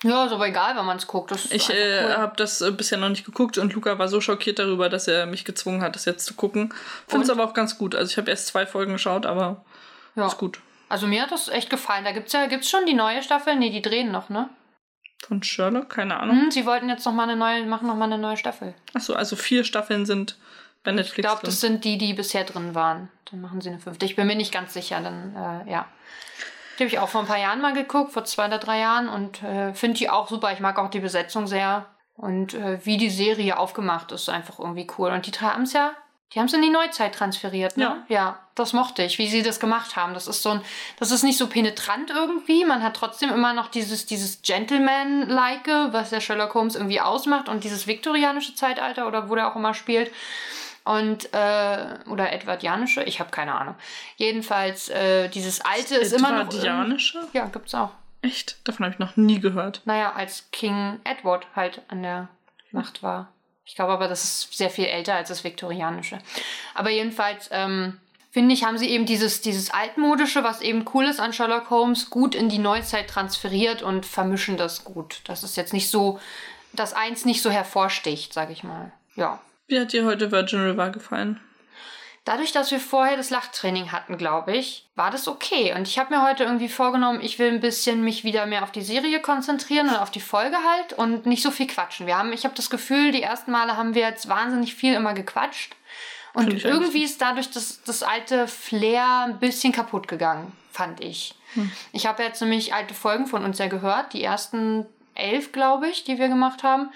Ja, 0.03 0.25
ist 0.25 0.33
aber 0.33 0.47
egal, 0.47 0.75
wenn 0.75 0.85
man 0.85 0.97
es 0.97 1.07
guckt. 1.07 1.31
ich 1.31 1.69
äh, 1.69 2.03
cool. 2.03 2.17
habe 2.17 2.35
das 2.35 2.61
äh, 2.61 2.71
bisher 2.71 2.97
noch 2.97 3.09
nicht 3.09 3.25
geguckt 3.25 3.57
und 3.57 3.73
Luca 3.73 3.97
war 3.97 4.07
so 4.07 4.21
schockiert 4.21 4.59
darüber, 4.59 4.89
dass 4.89 5.07
er 5.07 5.25
mich 5.25 5.45
gezwungen 5.45 5.81
hat, 5.81 5.95
das 5.95 6.05
jetzt 6.05 6.25
zu 6.25 6.35
gucken. 6.35 6.73
Finde 7.07 7.23
es 7.23 7.29
aber 7.29 7.43
auch 7.43 7.53
ganz 7.53 7.77
gut. 7.77 7.95
Also 7.95 8.11
ich 8.11 8.17
habe 8.17 8.29
erst 8.29 8.47
zwei 8.47 8.65
Folgen 8.65 8.93
geschaut, 8.93 9.25
aber 9.25 9.65
ja. 10.15 10.27
ist 10.27 10.37
gut. 10.37 10.59
Also 10.89 11.07
mir 11.07 11.23
hat 11.23 11.31
das 11.31 11.47
echt 11.47 11.69
gefallen. 11.69 12.03
Da 12.03 12.11
gibt 12.11 12.27
es 12.27 12.33
ja 12.33 12.45
gibt's 12.45 12.69
schon 12.69 12.85
die 12.85 12.93
neue 12.93 13.23
Staffel. 13.23 13.55
Nee, 13.55 13.71
die 13.71 13.81
drehen 13.81 14.11
noch, 14.11 14.29
ne? 14.29 14.49
Von 15.27 15.41
Sherlock? 15.41 15.89
Keine 15.89 16.19
Ahnung. 16.19 16.39
Hm, 16.39 16.51
sie 16.51 16.65
wollten 16.65 16.87
jetzt 16.89 17.05
noch 17.05 17.13
mal 17.13 17.23
eine 17.23 17.35
neue, 17.35 17.65
machen 17.65 17.87
noch 17.87 17.95
mal 17.95 18.05
eine 18.05 18.19
neue 18.19 18.37
Staffel. 18.37 18.75
Achso, 18.93 19.13
also 19.13 19.35
vier 19.35 19.63
Staffeln 19.63 20.05
sind 20.05 20.37
bei 20.85 20.91
Netflix. 20.91 21.17
Ich 21.17 21.23
glaube, 21.23 21.41
das 21.43 21.59
sind 21.59 21.83
die, 21.83 21.97
die 21.97 22.13
bisher 22.13 22.43
drin 22.43 22.75
waren. 22.75 23.09
Dann 23.29 23.41
machen 23.41 23.59
sie 23.59 23.69
eine 23.69 23.79
fünfte. 23.79 24.05
Ich 24.05 24.15
bin 24.15 24.27
mir 24.27 24.35
nicht 24.35 24.53
ganz 24.53 24.73
sicher. 24.73 25.01
Dann, 25.01 25.35
äh, 25.35 25.71
ja. 25.71 25.87
Die 26.77 26.83
habe 26.83 26.93
ich 26.93 26.99
auch 26.99 27.09
vor 27.09 27.21
ein 27.21 27.27
paar 27.27 27.39
Jahren 27.39 27.61
mal 27.61 27.73
geguckt, 27.73 28.13
vor 28.13 28.25
zwei 28.25 28.47
oder 28.47 28.59
drei 28.59 28.79
Jahren 28.79 29.09
und 29.09 29.43
äh, 29.43 29.73
finde 29.73 29.97
die 29.97 30.09
auch 30.09 30.29
super. 30.29 30.51
Ich 30.53 30.59
mag 30.59 30.77
auch 30.77 30.89
die 30.89 30.99
Besetzung 30.99 31.47
sehr. 31.47 31.85
Und 32.15 32.53
äh, 32.53 32.85
wie 32.85 32.97
die 32.97 33.09
Serie 33.09 33.57
aufgemacht 33.57 34.11
ist, 34.11 34.29
einfach 34.29 34.59
irgendwie 34.59 34.87
cool. 34.97 35.11
Und 35.11 35.25
die 35.25 35.31
drei 35.31 35.47
haben 35.47 35.63
es 35.63 35.73
ja, 35.73 35.91
die 36.33 36.39
haben 36.39 36.47
es 36.47 36.53
in 36.53 36.61
die 36.61 36.69
Neuzeit 36.69 37.13
transferiert, 37.15 37.77
ne? 37.77 38.03
Ja. 38.07 38.15
ja, 38.15 38.39
das 38.55 38.73
mochte 38.73 39.03
ich, 39.03 39.19
wie 39.19 39.27
sie 39.27 39.41
das 39.41 39.59
gemacht 39.59 39.95
haben. 39.95 40.13
Das 40.13 40.27
ist 40.27 40.41
so 40.41 40.49
ein, 40.49 40.61
das 40.97 41.11
ist 41.11 41.23
nicht 41.23 41.37
so 41.37 41.47
penetrant 41.47 42.09
irgendwie. 42.09 42.65
Man 42.65 42.83
hat 42.83 42.95
trotzdem 42.95 43.31
immer 43.31 43.53
noch 43.53 43.67
dieses, 43.67 44.05
dieses 44.05 44.41
Gentleman-like, 44.41 45.67
was 45.91 46.09
der 46.09 46.21
Sherlock 46.21 46.53
Holmes 46.53 46.75
irgendwie 46.75 47.01
ausmacht 47.01 47.49
und 47.49 47.63
dieses 47.63 47.85
viktorianische 47.87 48.55
Zeitalter 48.55 49.07
oder 49.07 49.29
wo 49.29 49.35
der 49.35 49.51
auch 49.51 49.55
immer 49.55 49.73
spielt 49.73 50.11
und 50.85 51.33
äh, 51.33 51.97
oder 52.07 52.31
Edwardianische, 52.31 53.03
ich 53.03 53.19
habe 53.19 53.31
keine 53.31 53.55
Ahnung. 53.55 53.75
Jedenfalls 54.17 54.89
äh, 54.89 55.27
dieses 55.29 55.61
alte 55.61 55.95
ist 55.95 56.13
immer 56.13 56.31
noch 56.31 56.47
Edwardianische? 56.47 57.27
Ja, 57.33 57.47
gibt's 57.47 57.75
auch. 57.75 57.91
Echt? 58.21 58.57
Davon 58.67 58.85
habe 58.85 58.93
ich 58.93 58.99
noch 58.99 59.17
nie 59.17 59.39
gehört. 59.39 59.81
Naja, 59.85 60.13
als 60.13 60.49
King 60.51 60.99
Edward 61.03 61.47
halt 61.55 61.81
an 61.89 62.03
der 62.03 62.29
Macht 62.71 63.03
war. 63.03 63.29
Ich 63.65 63.75
glaube 63.75 63.93
aber, 63.93 64.07
das 64.07 64.23
ist 64.23 64.55
sehr 64.55 64.69
viel 64.69 64.85
älter 64.85 65.15
als 65.15 65.29
das 65.29 65.43
Viktorianische. 65.43 66.19
Aber 66.75 66.91
jedenfalls 66.91 67.49
ähm, 67.51 67.99
finde 68.31 68.53
ich, 68.53 68.63
haben 68.63 68.77
sie 68.77 68.89
eben 68.89 69.05
dieses, 69.05 69.41
dieses 69.41 69.71
altmodische, 69.71 70.43
was 70.43 70.61
eben 70.61 70.85
cool 70.93 71.05
ist 71.05 71.19
an 71.19 71.33
Sherlock 71.33 71.69
Holmes, 71.71 72.09
gut 72.11 72.35
in 72.35 72.49
die 72.49 72.59
Neuzeit 72.59 73.09
transferiert 73.09 73.81
und 73.81 74.05
vermischen 74.05 74.57
das 74.57 74.83
gut. 74.83 75.21
Das 75.23 75.43
ist 75.43 75.57
jetzt 75.57 75.73
nicht 75.73 75.89
so, 75.89 76.19
dass 76.73 76.93
eins 76.93 77.25
nicht 77.25 77.41
so 77.41 77.49
hervorsticht, 77.49 78.33
sage 78.33 78.53
ich 78.53 78.63
mal. 78.63 78.91
Ja. 79.15 79.39
Wie 79.67 79.79
hat 79.79 79.93
dir 79.93 80.05
heute 80.05 80.31
Virgin 80.31 80.61
River 80.61 80.89
gefallen? 80.89 81.39
Dadurch, 82.23 82.51
dass 82.51 82.71
wir 82.71 82.79
vorher 82.79 83.17
das 83.17 83.29
Lachtraining 83.29 83.91
hatten, 83.91 84.17
glaube 84.17 84.55
ich, 84.55 84.87
war 84.95 85.11
das 85.11 85.27
okay. 85.27 85.75
Und 85.75 85.87
ich 85.87 85.99
habe 85.99 86.15
mir 86.15 86.27
heute 86.27 86.43
irgendwie 86.43 86.69
vorgenommen, 86.69 87.21
ich 87.21 87.37
will 87.37 87.51
ein 87.51 87.59
bisschen 87.59 88.03
mich 88.03 88.23
wieder 88.23 88.47
mehr 88.47 88.63
auf 88.63 88.71
die 88.71 88.81
Serie 88.81 89.19
konzentrieren 89.19 89.89
und 89.89 89.95
auf 89.95 90.09
die 90.09 90.19
Folge 90.19 90.57
halt 90.57 90.93
und 90.93 91.27
nicht 91.27 91.43
so 91.43 91.51
viel 91.51 91.67
quatschen. 91.67 92.07
Wir 92.07 92.17
haben, 92.17 92.33
ich 92.33 92.43
habe 92.43 92.55
das 92.55 92.71
Gefühl, 92.71 93.11
die 93.11 93.21
ersten 93.21 93.51
Male 93.51 93.77
haben 93.77 93.93
wir 93.93 94.01
jetzt 94.01 94.27
wahnsinnig 94.27 94.73
viel 94.73 94.95
immer 94.95 95.13
gequatscht. 95.13 95.75
Und 96.33 96.65
irgendwie 96.65 97.03
ist 97.03 97.21
dadurch 97.21 97.51
das, 97.51 97.83
das 97.83 98.01
alte 98.01 98.47
Flair 98.47 99.25
ein 99.27 99.39
bisschen 99.39 99.71
kaputt 99.71 100.07
gegangen, 100.07 100.51
fand 100.71 101.01
ich. 101.01 101.35
Hm. 101.53 101.71
Ich 101.93 102.07
habe 102.07 102.23
jetzt 102.23 102.41
nämlich 102.41 102.73
alte 102.73 102.95
Folgen 102.95 103.27
von 103.27 103.45
uns 103.45 103.59
ja 103.59 103.67
gehört, 103.67 104.13
die 104.13 104.23
ersten 104.23 104.85
elf, 105.13 105.51
glaube 105.51 105.87
ich, 105.87 106.03
die 106.03 106.17
wir 106.17 106.27
gemacht 106.27 106.63
haben. 106.63 106.89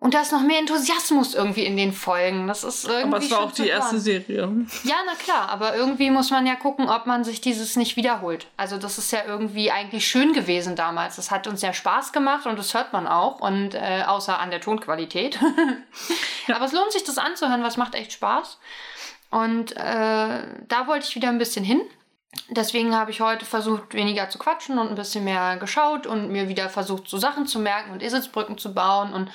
Und 0.00 0.14
da 0.14 0.22
ist 0.22 0.32
noch 0.32 0.40
mehr 0.40 0.58
Enthusiasmus 0.58 1.34
irgendwie 1.34 1.66
in 1.66 1.76
den 1.76 1.92
Folgen. 1.92 2.46
Das 2.46 2.64
ist 2.64 2.88
irgendwie. 2.88 3.16
Aber 3.16 3.18
es 3.18 3.30
war 3.30 3.40
auch 3.40 3.52
die 3.52 3.68
erste 3.68 4.00
Serie. 4.00 4.48
Ja, 4.82 4.96
na 5.04 5.14
klar, 5.14 5.50
aber 5.50 5.76
irgendwie 5.76 6.10
muss 6.10 6.30
man 6.30 6.46
ja 6.46 6.54
gucken, 6.54 6.88
ob 6.88 7.04
man 7.04 7.22
sich 7.22 7.42
dieses 7.42 7.76
nicht 7.76 7.96
wiederholt. 7.96 8.46
Also, 8.56 8.78
das 8.78 8.96
ist 8.96 9.12
ja 9.12 9.24
irgendwie 9.26 9.70
eigentlich 9.70 10.08
schön 10.08 10.32
gewesen 10.32 10.74
damals. 10.74 11.16
Das 11.16 11.30
hat 11.30 11.46
uns 11.46 11.60
ja 11.60 11.74
Spaß 11.74 12.14
gemacht 12.14 12.46
und 12.46 12.58
das 12.58 12.72
hört 12.72 12.94
man 12.94 13.06
auch. 13.06 13.40
Und 13.40 13.74
äh, 13.74 14.04
außer 14.06 14.38
an 14.38 14.50
der 14.50 14.62
Tonqualität. 14.62 15.38
aber 16.48 16.64
es 16.64 16.72
lohnt 16.72 16.92
sich, 16.92 17.04
das 17.04 17.18
anzuhören, 17.18 17.62
was 17.62 17.76
macht 17.76 17.94
echt 17.94 18.12
Spaß. 18.14 18.58
Und 19.30 19.76
äh, 19.76 19.76
da 19.76 20.86
wollte 20.86 21.06
ich 21.06 21.14
wieder 21.14 21.28
ein 21.28 21.38
bisschen 21.38 21.64
hin. 21.64 21.82
Deswegen 22.48 22.94
habe 22.94 23.10
ich 23.10 23.20
heute 23.20 23.44
versucht, 23.44 23.94
weniger 23.94 24.28
zu 24.28 24.38
quatschen 24.38 24.78
und 24.78 24.88
ein 24.88 24.94
bisschen 24.94 25.24
mehr 25.24 25.56
geschaut 25.56 26.06
und 26.06 26.30
mir 26.30 26.48
wieder 26.48 26.68
versucht, 26.68 27.08
so 27.08 27.18
Sachen 27.18 27.46
zu 27.46 27.58
merken 27.58 27.92
und 27.92 28.02
Eselsbrücken 28.02 28.58
zu 28.58 28.72
bauen 28.72 29.12
und 29.12 29.30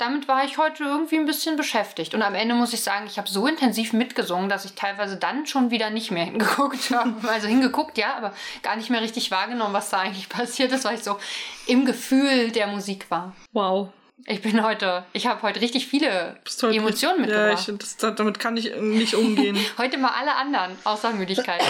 damit 0.00 0.28
war 0.28 0.44
ich 0.44 0.56
heute 0.56 0.84
irgendwie 0.84 1.16
ein 1.16 1.26
bisschen 1.26 1.56
beschäftigt. 1.56 2.14
Und 2.14 2.22
am 2.22 2.34
Ende 2.34 2.54
muss 2.54 2.72
ich 2.72 2.82
sagen, 2.82 3.06
ich 3.06 3.18
habe 3.18 3.28
so 3.28 3.46
intensiv 3.46 3.92
mitgesungen, 3.92 4.48
dass 4.48 4.64
ich 4.64 4.72
teilweise 4.72 5.16
dann 5.16 5.46
schon 5.46 5.70
wieder 5.70 5.90
nicht 5.90 6.10
mehr 6.10 6.24
hingeguckt 6.30 6.90
habe. 6.90 7.28
Also 7.28 7.48
hingeguckt, 7.48 7.98
ja, 7.98 8.14
aber 8.16 8.32
gar 8.62 8.76
nicht 8.76 8.88
mehr 8.88 9.02
richtig 9.02 9.30
wahrgenommen, 9.30 9.74
was 9.74 9.90
da 9.90 9.98
eigentlich 9.98 10.28
passiert 10.30 10.72
ist, 10.72 10.84
weil 10.84 10.94
ich 10.94 11.04
so 11.04 11.18
im 11.66 11.84
Gefühl 11.84 12.50
der 12.50 12.66
Musik 12.68 13.10
war. 13.10 13.34
Wow. 13.52 13.90
Ich 14.26 14.42
bin 14.42 14.62
heute, 14.62 15.04
ich 15.12 15.26
habe 15.26 15.42
heute 15.42 15.60
richtig 15.60 15.86
viele 15.86 16.36
Emotionen 16.62 17.22
mitgebracht. 17.22 17.68
Ja, 17.68 17.74
ich, 17.74 17.78
das, 17.78 18.14
damit 18.14 18.38
kann 18.38 18.56
ich 18.56 18.74
nicht 18.76 19.14
umgehen. 19.14 19.58
heute 19.78 19.98
mal 19.98 20.12
alle 20.18 20.34
anderen, 20.36 20.72
außer 20.84 21.12
Müdigkeit. 21.12 21.62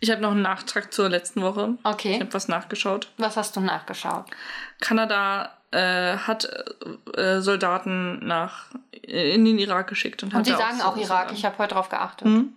Ich 0.00 0.10
habe 0.10 0.22
noch 0.22 0.30
einen 0.30 0.42
Nachtrag 0.42 0.92
zur 0.92 1.08
letzten 1.08 1.42
Woche. 1.42 1.76
Okay. 1.82 2.14
Ich 2.14 2.20
habe 2.20 2.32
was 2.32 2.48
nachgeschaut. 2.48 3.08
Was 3.18 3.36
hast 3.36 3.54
du 3.56 3.60
nachgeschaut? 3.60 4.24
Kanada 4.80 5.52
äh, 5.72 6.16
hat 6.16 6.48
äh, 7.14 7.40
Soldaten 7.40 8.26
nach 8.26 8.66
in 9.02 9.44
den 9.44 9.58
Irak 9.58 9.88
geschickt 9.88 10.22
und, 10.22 10.32
und 10.34 10.44
sie 10.44 10.52
sagen 10.52 10.80
auch, 10.80 10.96
auch 10.96 10.96
Irak. 10.96 11.32
Ich 11.32 11.44
habe 11.44 11.58
heute 11.58 11.70
darauf 11.70 11.88
geachtet. 11.88 12.26
Mhm. 12.26 12.54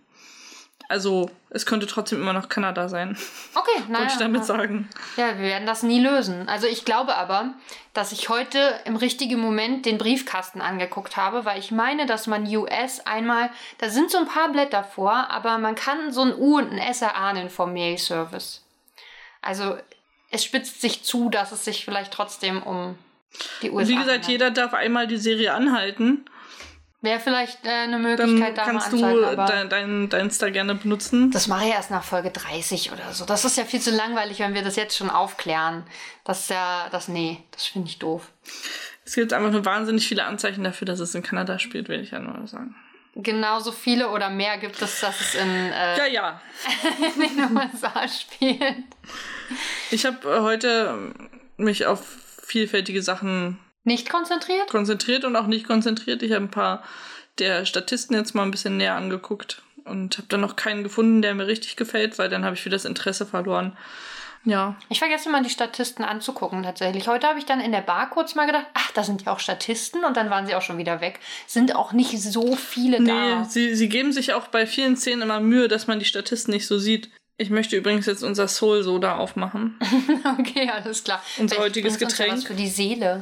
Also 0.93 1.31
es 1.49 1.65
könnte 1.65 1.87
trotzdem 1.87 2.21
immer 2.21 2.33
noch 2.33 2.49
Kanada 2.49 2.87
sein. 2.87 3.17
Okay, 3.55 3.81
nein. 3.89 4.01
Wollte 4.01 4.13
ich 4.13 4.19
damit 4.19 4.45
sagen. 4.45 4.87
Ja, 5.17 5.39
wir 5.39 5.45
werden 5.45 5.65
das 5.65 5.81
nie 5.81 5.99
lösen. 5.99 6.47
Also 6.47 6.67
ich 6.67 6.85
glaube 6.85 7.15
aber, 7.15 7.55
dass 7.95 8.11
ich 8.11 8.29
heute 8.29 8.79
im 8.85 8.95
richtigen 8.95 9.39
Moment 9.39 9.87
den 9.87 9.97
Briefkasten 9.97 10.61
angeguckt 10.61 11.17
habe, 11.17 11.45
weil 11.45 11.57
ich 11.57 11.71
meine, 11.71 12.05
dass 12.05 12.27
man 12.27 12.45
US 12.45 12.99
einmal, 13.07 13.49
da 13.79 13.89
sind 13.89 14.11
so 14.11 14.19
ein 14.19 14.27
paar 14.27 14.49
Blätter 14.49 14.83
vor, 14.83 15.31
aber 15.31 15.57
man 15.57 15.73
kann 15.73 16.11
so 16.11 16.21
ein 16.21 16.35
U 16.35 16.57
und 16.57 16.71
ein 16.71 16.77
S 16.77 17.01
erahnen 17.01 17.49
vom 17.49 17.73
Mail-Service. 17.73 18.63
Also 19.41 19.75
es 20.29 20.43
spitzt 20.43 20.79
sich 20.79 21.03
zu, 21.03 21.31
dass 21.31 21.51
es 21.51 21.65
sich 21.65 21.85
vielleicht 21.85 22.13
trotzdem 22.13 22.61
um 22.61 22.99
die 23.63 23.71
USA 23.71 23.89
Wie 23.89 23.95
gesagt, 23.95 24.09
handelt. 24.09 24.27
jeder 24.27 24.51
darf 24.51 24.75
einmal 24.75 25.07
die 25.07 25.17
Serie 25.17 25.55
anhalten 25.55 26.25
Wäre 27.03 27.19
vielleicht 27.19 27.65
äh, 27.65 27.69
eine 27.69 27.91
Dann 27.91 28.01
Möglichkeit, 28.01 28.57
da 28.57 28.65
mal 28.65 28.71
kannst 28.71 28.93
du 28.93 28.95
anzuhalten, 28.95 29.25
aber 29.25 29.45
dein, 29.45 29.69
dein, 29.69 30.09
dein 30.09 30.21
Insta 30.21 30.49
gerne 30.49 30.73
benutzen. 30.73 31.31
das 31.31 31.47
mache 31.47 31.65
ich 31.65 31.71
erst 31.71 31.91
nach 31.91 32.05
Folge 32.05 32.31
30 32.31 32.93
oder 32.93 33.11
so. 33.11 33.25
Das 33.25 33.43
ist 33.43 33.57
ja 33.57 33.65
viel 33.65 33.81
zu 33.81 33.91
langweilig, 33.91 34.39
wenn 34.39 34.53
wir 34.53 34.61
das 34.61 34.77
jetzt 34.77 34.95
schon 34.95 35.09
aufklären. 35.09 35.83
Das 36.23 36.43
ist 36.43 36.49
ja, 36.51 36.87
das, 36.91 37.09
nee, 37.09 37.43
das 37.51 37.65
finde 37.65 37.89
ich 37.89 37.99
doof. 37.99 38.31
Es 39.03 39.15
gibt 39.15 39.33
einfach 39.33 39.51
nur 39.51 39.65
wahnsinnig 39.65 40.07
viele 40.07 40.23
Anzeichen 40.23 40.63
dafür, 40.63 40.85
dass 40.85 41.01
es 41.01 41.13
in 41.13 41.23
Kanada 41.23 41.59
spielt, 41.59 41.89
will 41.89 41.99
ich 41.99 42.11
ja 42.11 42.19
nur 42.19 42.47
sagen. 42.47 42.73
Genauso 43.15 43.73
viele 43.73 44.09
oder 44.09 44.29
mehr 44.29 44.57
gibt 44.57 44.81
es, 44.81 45.01
dass 45.01 45.19
es 45.19 45.35
in, 45.35 45.49
äh, 45.49 45.97
Ja, 45.97 46.05
ja. 46.05 46.41
in 47.15 47.35
den 47.35 47.57
USA 47.57 48.07
spielt. 48.07 48.77
Ich 49.91 50.05
habe 50.05 50.41
heute 50.41 51.11
mich 51.57 51.85
auf 51.85 52.01
vielfältige 52.41 53.03
Sachen 53.03 53.59
Nicht 53.83 54.09
konzentriert? 54.09 54.67
konzentriert 54.69 55.25
und 55.25 55.35
auch 55.35 55.47
nicht 55.47 55.67
konzentriert. 55.67 56.23
Ich 56.23 56.31
habe 56.31 56.45
ein 56.45 56.51
paar 56.51 56.83
der 57.39 57.65
Statisten 57.65 58.15
jetzt 58.15 58.35
mal 58.35 58.43
ein 58.43 58.51
bisschen 58.51 58.77
näher 58.77 58.95
angeguckt 58.95 59.61
und 59.85 60.17
habe 60.17 60.27
dann 60.29 60.41
noch 60.41 60.55
keinen 60.55 60.83
gefunden, 60.83 61.21
der 61.21 61.33
mir 61.33 61.47
richtig 61.47 61.75
gefällt, 61.75 62.17
weil 62.17 62.29
dann 62.29 62.45
habe 62.45 62.55
ich 62.55 62.65
wieder 62.65 62.75
das 62.75 62.85
Interesse 62.85 63.25
verloren. 63.25 63.75
Ja, 64.45 64.75
Ich 64.89 64.99
vergesse 64.99 65.29
mal 65.29 65.41
die 65.41 65.49
Statisten 65.49 66.03
anzugucken 66.03 66.63
tatsächlich. 66.63 67.07
Heute 67.07 67.27
habe 67.27 67.39
ich 67.39 67.45
dann 67.45 67.61
in 67.61 67.71
der 67.71 67.81
Bar 67.81 68.09
kurz 68.09 68.35
mal 68.35 68.45
gedacht, 68.45 68.65
ach, 68.73 68.91
da 68.91 69.03
sind 69.03 69.23
ja 69.23 69.31
auch 69.31 69.39
Statisten 69.39 70.03
und 70.03 70.17
dann 70.17 70.29
waren 70.29 70.45
sie 70.45 70.55
auch 70.55 70.61
schon 70.61 70.77
wieder 70.77 70.99
weg. 70.99 71.19
Sind 71.47 71.75
auch 71.75 71.93
nicht 71.93 72.21
so 72.21 72.55
viele 72.57 72.99
nee, 72.99 73.09
da. 73.09 73.45
sie, 73.45 73.73
sie 73.73 73.87
geben 73.87 74.11
sich 74.11 74.33
auch 74.33 74.47
bei 74.47 74.67
vielen 74.67 74.97
Szenen 74.97 75.21
immer 75.21 75.39
Mühe, 75.39 75.69
dass 75.69 75.87
man 75.87 75.99
die 75.99 76.05
Statisten 76.05 76.53
nicht 76.53 76.67
so 76.67 76.77
sieht. 76.77 77.09
Ich 77.37 77.49
möchte 77.49 77.77
übrigens 77.77 78.05
jetzt 78.05 78.21
unser 78.21 78.47
Soul 78.47 78.83
Soda 78.83 79.15
aufmachen. 79.15 79.79
Okay, 80.39 80.69
alles 80.69 81.03
klar. 81.03 81.21
Unser 81.37 81.55
Vielleicht 81.55 81.69
heutiges 81.69 81.97
bringt's 81.97 82.13
uns 82.13 82.17
ja 82.17 82.25
Getränk. 82.25 82.41
Was 82.41 82.47
für 82.47 82.53
die 82.53 82.67
Seele. 82.67 83.21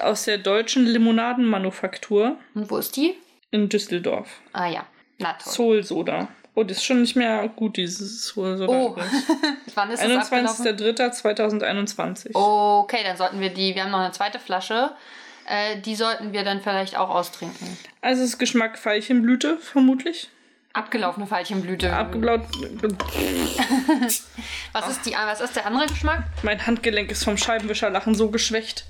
Aus 0.00 0.24
der 0.24 0.38
deutschen 0.38 0.86
Limonadenmanufaktur 0.86 2.36
Und 2.54 2.70
wo 2.70 2.76
ist 2.78 2.96
die? 2.96 3.14
in 3.50 3.68
Düsseldorf. 3.68 4.28
Ah 4.52 4.68
ja, 4.68 4.86
na 5.18 5.32
toll. 5.34 5.52
Soul 5.52 5.82
Soda. 5.82 6.28
Oh, 6.54 6.64
das 6.64 6.78
ist 6.78 6.84
schon 6.84 7.00
nicht 7.00 7.16
mehr 7.16 7.48
gut, 7.48 7.76
dieses 7.76 8.24
Soul 8.26 8.56
Soda. 8.56 8.72
Oh, 8.72 8.96
wann 9.74 9.90
ist 9.90 10.02
das 10.02 10.32
abgelaufen? 10.32 10.66
21.03.2021. 10.66 12.30
Okay, 12.34 13.00
dann 13.04 13.16
sollten 13.16 13.40
wir 13.40 13.50
die, 13.50 13.74
wir 13.74 13.84
haben 13.84 13.90
noch 13.90 14.00
eine 14.00 14.12
zweite 14.12 14.38
Flasche, 14.38 14.90
äh, 15.46 15.80
die 15.80 15.94
sollten 15.94 16.32
wir 16.32 16.44
dann 16.44 16.60
vielleicht 16.60 16.96
auch 16.96 17.10
austrinken. 17.10 17.76
Also 18.00 18.22
es 18.22 18.30
ist 18.30 18.38
Geschmack 18.38 18.78
Veilchenblüte, 18.84 19.58
vermutlich. 19.58 20.28
Abgelaufene 20.72 21.28
Veilchenblüte. 21.28 21.92
Abgeblaut. 21.92 22.42
was, 24.72 24.88
ist 24.88 25.04
die, 25.04 25.12
was 25.12 25.40
ist 25.40 25.56
der 25.56 25.66
andere 25.66 25.86
Geschmack? 25.86 26.22
Mein 26.42 26.64
Handgelenk 26.64 27.10
ist 27.10 27.24
vom 27.24 27.36
Scheibenwischerlachen 27.36 28.14
so 28.14 28.30
geschwächt. 28.30 28.84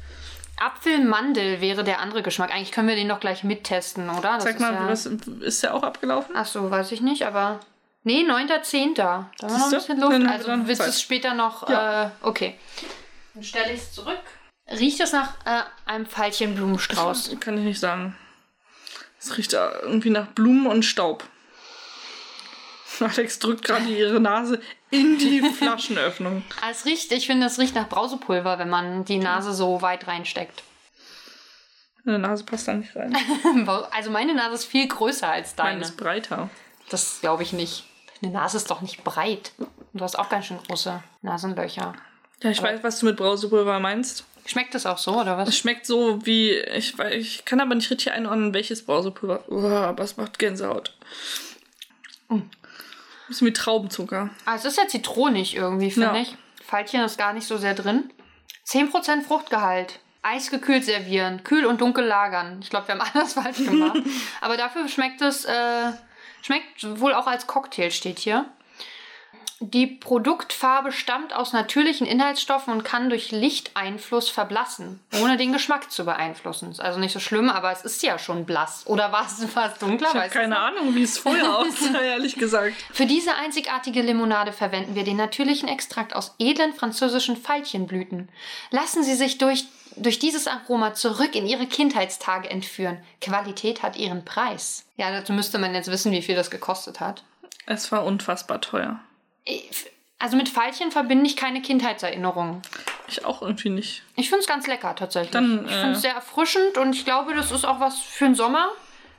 Apfelmandel 0.60 1.60
wäre 1.60 1.84
der 1.84 2.00
andere 2.00 2.22
Geschmack. 2.22 2.52
Eigentlich 2.54 2.72
können 2.72 2.88
wir 2.88 2.96
den 2.96 3.08
doch 3.08 3.20
gleich 3.20 3.44
mittesten, 3.44 4.10
oder? 4.10 4.34
Das 4.34 4.44
Sag 4.44 4.54
ist 4.54 4.60
mal, 4.60 4.74
ja... 4.74 4.88
was, 4.88 5.06
ist 5.06 5.62
der 5.62 5.74
auch 5.74 5.82
abgelaufen? 5.82 6.34
Ach 6.36 6.46
so, 6.46 6.70
weiß 6.70 6.92
ich 6.92 7.00
nicht, 7.00 7.26
aber. 7.26 7.60
Nee, 8.02 8.22
9.10. 8.22 8.94
Da 8.94 9.30
haben 9.42 9.50
wir 9.50 9.58
noch 9.58 9.64
ein 9.64 9.70
bisschen 9.70 10.00
Luft. 10.00 10.30
Also 10.30 10.46
dann 10.46 10.66
willst 10.66 10.82
du 10.82 10.86
es 10.86 11.00
später 11.00 11.34
noch. 11.34 11.68
Ja. 11.68 12.04
Äh, 12.04 12.10
okay. 12.22 12.58
Dann 13.34 13.42
stelle 13.42 13.72
ich 13.72 13.80
es 13.80 13.92
zurück. 13.92 14.20
Riecht 14.68 15.00
es 15.00 15.12
nach 15.12 15.34
äh, 15.44 15.62
einem 15.86 16.06
Veilchenblumenstrauß? 16.06 17.36
Kann 17.40 17.58
ich 17.58 17.64
nicht 17.64 17.80
sagen. 17.80 18.16
Es 19.18 19.36
riecht 19.36 19.52
irgendwie 19.52 20.10
nach 20.10 20.28
Blumen 20.28 20.66
und 20.66 20.84
Staub. 20.84 21.24
Alex 23.00 23.38
drückt 23.38 23.64
gerade 23.64 23.84
ihre 23.88 24.20
Nase 24.20 24.60
in 24.90 25.18
die 25.18 25.40
Flaschenöffnung. 25.58 26.42
Ah, 26.60 26.70
Es 26.70 26.84
riecht, 26.84 27.12
ich 27.12 27.26
finde, 27.26 27.46
es 27.46 27.58
riecht 27.58 27.74
nach 27.74 27.88
Brausepulver, 27.88 28.58
wenn 28.58 28.68
man 28.68 29.04
die 29.04 29.18
Nase 29.18 29.52
so 29.54 29.80
weit 29.82 30.06
reinsteckt. 30.06 30.62
Meine 32.04 32.18
Nase 32.18 32.44
passt 32.44 32.66
da 32.66 32.72
nicht 32.74 32.94
rein. 32.96 33.14
Also 33.92 34.10
meine 34.10 34.34
Nase 34.34 34.54
ist 34.54 34.64
viel 34.64 34.88
größer 34.88 35.28
als 35.28 35.54
Meine 35.56 35.70
deine. 35.72 35.82
ist 35.82 35.96
breiter. 35.96 36.48
Das 36.88 37.20
glaube 37.20 37.42
ich 37.42 37.52
nicht. 37.52 37.84
Deine 38.22 38.32
Nase 38.34 38.56
ist 38.56 38.70
doch 38.70 38.80
nicht 38.80 39.04
breit. 39.04 39.52
Du 39.92 40.02
hast 40.04 40.18
auch 40.18 40.28
ganz 40.28 40.46
schön 40.46 40.58
große 40.66 41.02
Nasenlöcher. 41.22 41.94
Ja, 42.42 42.50
ich 42.50 42.62
weiß, 42.62 42.82
was 42.82 42.98
du 43.00 43.06
mit 43.06 43.16
Brausepulver 43.16 43.80
meinst. 43.80 44.24
Schmeckt 44.46 44.74
das 44.74 44.86
auch 44.86 44.96
so, 44.98 45.20
oder 45.20 45.36
was? 45.36 45.50
Es 45.50 45.58
schmeckt 45.58 45.84
so 45.84 46.24
wie. 46.24 46.52
Ich, 46.52 46.98
ich 46.98 47.44
kann 47.44 47.60
aber 47.60 47.74
nicht 47.74 47.90
richtig 47.90 48.10
einordnen, 48.12 48.54
welches 48.54 48.84
Brausepulver. 48.86 49.44
Oh, 49.48 49.66
aber 49.68 50.02
es 50.02 50.16
macht 50.16 50.38
Gänsehaut. 50.38 50.96
Mm. 52.30 52.40
Bisschen 53.30 53.46
wie 53.46 53.52
Traubenzucker. 53.52 54.30
Ah, 54.44 54.56
es 54.56 54.64
ist 54.64 54.76
ja 54.76 54.88
zitronig 54.88 55.54
irgendwie, 55.54 55.90
finde 55.92 56.08
Ja. 56.08 56.16
ich. 56.16 56.36
Veilchen 56.68 57.00
ist 57.02 57.16
gar 57.16 57.32
nicht 57.32 57.46
so 57.46 57.56
sehr 57.58 57.74
drin. 57.74 58.12
10% 58.66 59.22
Fruchtgehalt. 59.22 60.00
Eisgekühlt 60.22 60.84
servieren. 60.84 61.44
Kühl 61.44 61.64
und 61.64 61.80
dunkel 61.80 62.04
lagern. 62.04 62.58
Ich 62.60 62.70
glaube, 62.70 62.88
wir 62.88 62.96
haben 62.98 63.08
alles 63.14 63.34
falsch 63.34 63.58
gemacht. 63.58 64.00
Aber 64.40 64.56
dafür 64.56 64.88
schmeckt 64.88 65.22
es, 65.22 65.44
äh, 65.44 65.92
schmeckt 66.42 66.98
wohl 67.00 67.14
auch 67.14 67.28
als 67.28 67.46
Cocktail, 67.46 67.90
steht 67.92 68.18
hier. 68.18 68.46
Die 69.62 69.86
Produktfarbe 69.86 70.90
stammt 70.90 71.34
aus 71.34 71.52
natürlichen 71.52 72.06
Inhaltsstoffen 72.06 72.72
und 72.72 72.82
kann 72.82 73.10
durch 73.10 73.30
Lichteinfluss 73.30 74.30
verblassen, 74.30 75.00
ohne 75.20 75.36
den 75.36 75.52
Geschmack 75.52 75.92
zu 75.92 76.06
beeinflussen. 76.06 76.70
Ist 76.70 76.80
also 76.80 76.98
nicht 76.98 77.12
so 77.12 77.20
schlimm, 77.20 77.50
aber 77.50 77.70
es 77.70 77.82
ist 77.82 78.02
ja 78.02 78.18
schon 78.18 78.46
blass. 78.46 78.84
Oder 78.86 79.12
war 79.12 79.26
es 79.26 79.38
es 79.38 79.78
dunkler? 79.78 80.08
Ich 80.08 80.14
habe 80.14 80.28
keine 80.30 80.58
Ahnung, 80.58 80.94
wie 80.94 81.02
es 81.02 81.18
vorher 81.18 81.58
aussah, 81.58 82.00
ehrlich 82.00 82.36
gesagt. 82.36 82.74
für 82.90 83.04
diese 83.04 83.34
einzigartige 83.34 84.00
Limonade 84.00 84.52
verwenden 84.54 84.94
wir 84.94 85.04
den 85.04 85.18
natürlichen 85.18 85.68
Extrakt 85.68 86.16
aus 86.16 86.34
edlen 86.38 86.72
französischen 86.72 87.36
Veilchenblüten. 87.36 88.30
Lassen 88.70 89.02
Sie 89.04 89.14
sich 89.14 89.36
durch, 89.36 89.66
durch 89.96 90.18
dieses 90.18 90.46
Aroma 90.46 90.94
zurück 90.94 91.34
in 91.34 91.46
Ihre 91.46 91.66
Kindheitstage 91.66 92.48
entführen. 92.48 92.96
Qualität 93.20 93.82
hat 93.82 93.96
ihren 93.98 94.24
Preis. 94.24 94.86
Ja, 94.96 95.10
dazu 95.10 95.34
müsste 95.34 95.58
man 95.58 95.74
jetzt 95.74 95.90
wissen, 95.90 96.12
wie 96.12 96.22
viel 96.22 96.34
das 96.34 96.50
gekostet 96.50 96.98
hat. 96.98 97.24
Es 97.66 97.92
war 97.92 98.06
unfassbar 98.06 98.62
teuer. 98.62 99.00
Also 100.18 100.36
mit 100.36 100.50
Veilchen 100.50 100.90
verbinde 100.92 101.24
ich 101.26 101.34
keine 101.36 101.62
Kindheitserinnerungen. 101.62 102.60
Ich 103.08 103.24
auch 103.24 103.40
irgendwie 103.40 103.70
nicht. 103.70 104.02
Ich 104.16 104.28
finde 104.28 104.42
es 104.42 104.46
ganz 104.46 104.66
lecker 104.66 104.94
tatsächlich. 104.94 105.30
Dann, 105.32 105.64
ich 105.66 105.72
äh, 105.72 105.80
finde 105.80 105.92
es 105.96 106.02
sehr 106.02 106.12
erfrischend 106.14 106.76
und 106.76 106.94
ich 106.94 107.04
glaube, 107.06 107.34
das 107.34 107.50
ist 107.50 107.64
auch 107.64 107.80
was 107.80 107.98
für 108.00 108.24
den 108.26 108.34
Sommer. 108.34 108.70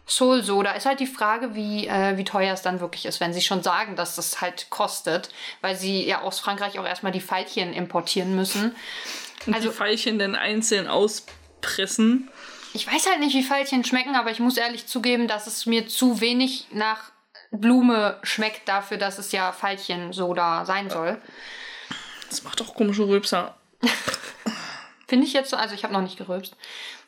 Soul 0.07 0.43
Soda 0.43 0.73
ist 0.73 0.85
halt 0.85 0.99
die 0.99 1.07
Frage, 1.07 1.55
wie, 1.55 1.87
äh, 1.87 2.17
wie 2.17 2.23
teuer 2.23 2.53
es 2.53 2.61
dann 2.61 2.79
wirklich 2.81 3.05
ist, 3.05 3.19
wenn 3.19 3.33
sie 3.33 3.41
schon 3.41 3.63
sagen, 3.63 3.95
dass 3.95 4.15
das 4.15 4.41
halt 4.41 4.69
kostet, 4.69 5.29
weil 5.61 5.75
sie 5.75 6.05
ja 6.05 6.21
aus 6.21 6.39
Frankreich 6.39 6.77
auch 6.79 6.85
erstmal 6.85 7.11
die 7.11 7.21
Veilchen 7.21 7.73
importieren 7.73 8.35
müssen. 8.35 8.75
Und 9.47 9.53
Also- 9.55 9.69
die 9.71 9.75
Veilchen 9.75 10.19
dann 10.19 10.35
einzeln 10.35 10.87
auspressen. 10.87 12.29
Ich 12.73 12.87
weiß 12.87 13.07
halt 13.09 13.19
nicht, 13.19 13.35
wie 13.35 13.43
Veilchen 13.43 13.83
schmecken, 13.83 14.15
aber 14.15 14.31
ich 14.31 14.39
muss 14.39 14.57
ehrlich 14.57 14.85
zugeben, 14.87 15.27
dass 15.27 15.47
es 15.47 15.65
mir 15.65 15.87
zu 15.87 16.21
wenig 16.21 16.67
nach 16.71 17.11
Blume 17.51 18.17
schmeckt 18.23 18.67
dafür, 18.67 18.97
dass 18.97 19.19
es 19.19 19.31
ja 19.31 19.51
Veilchen 19.51 20.13
Soda 20.13 20.65
sein 20.65 20.89
soll. 20.89 21.21
Das 22.29 22.43
macht 22.43 22.59
doch 22.59 22.73
komische 22.73 23.07
Rülpser. 23.07 23.55
Finde 25.07 25.27
ich 25.27 25.33
jetzt 25.33 25.49
so, 25.49 25.57
also 25.57 25.75
ich 25.75 25.83
habe 25.83 25.93
noch 25.93 26.01
nicht 26.01 26.17
gerülpst. 26.17 26.55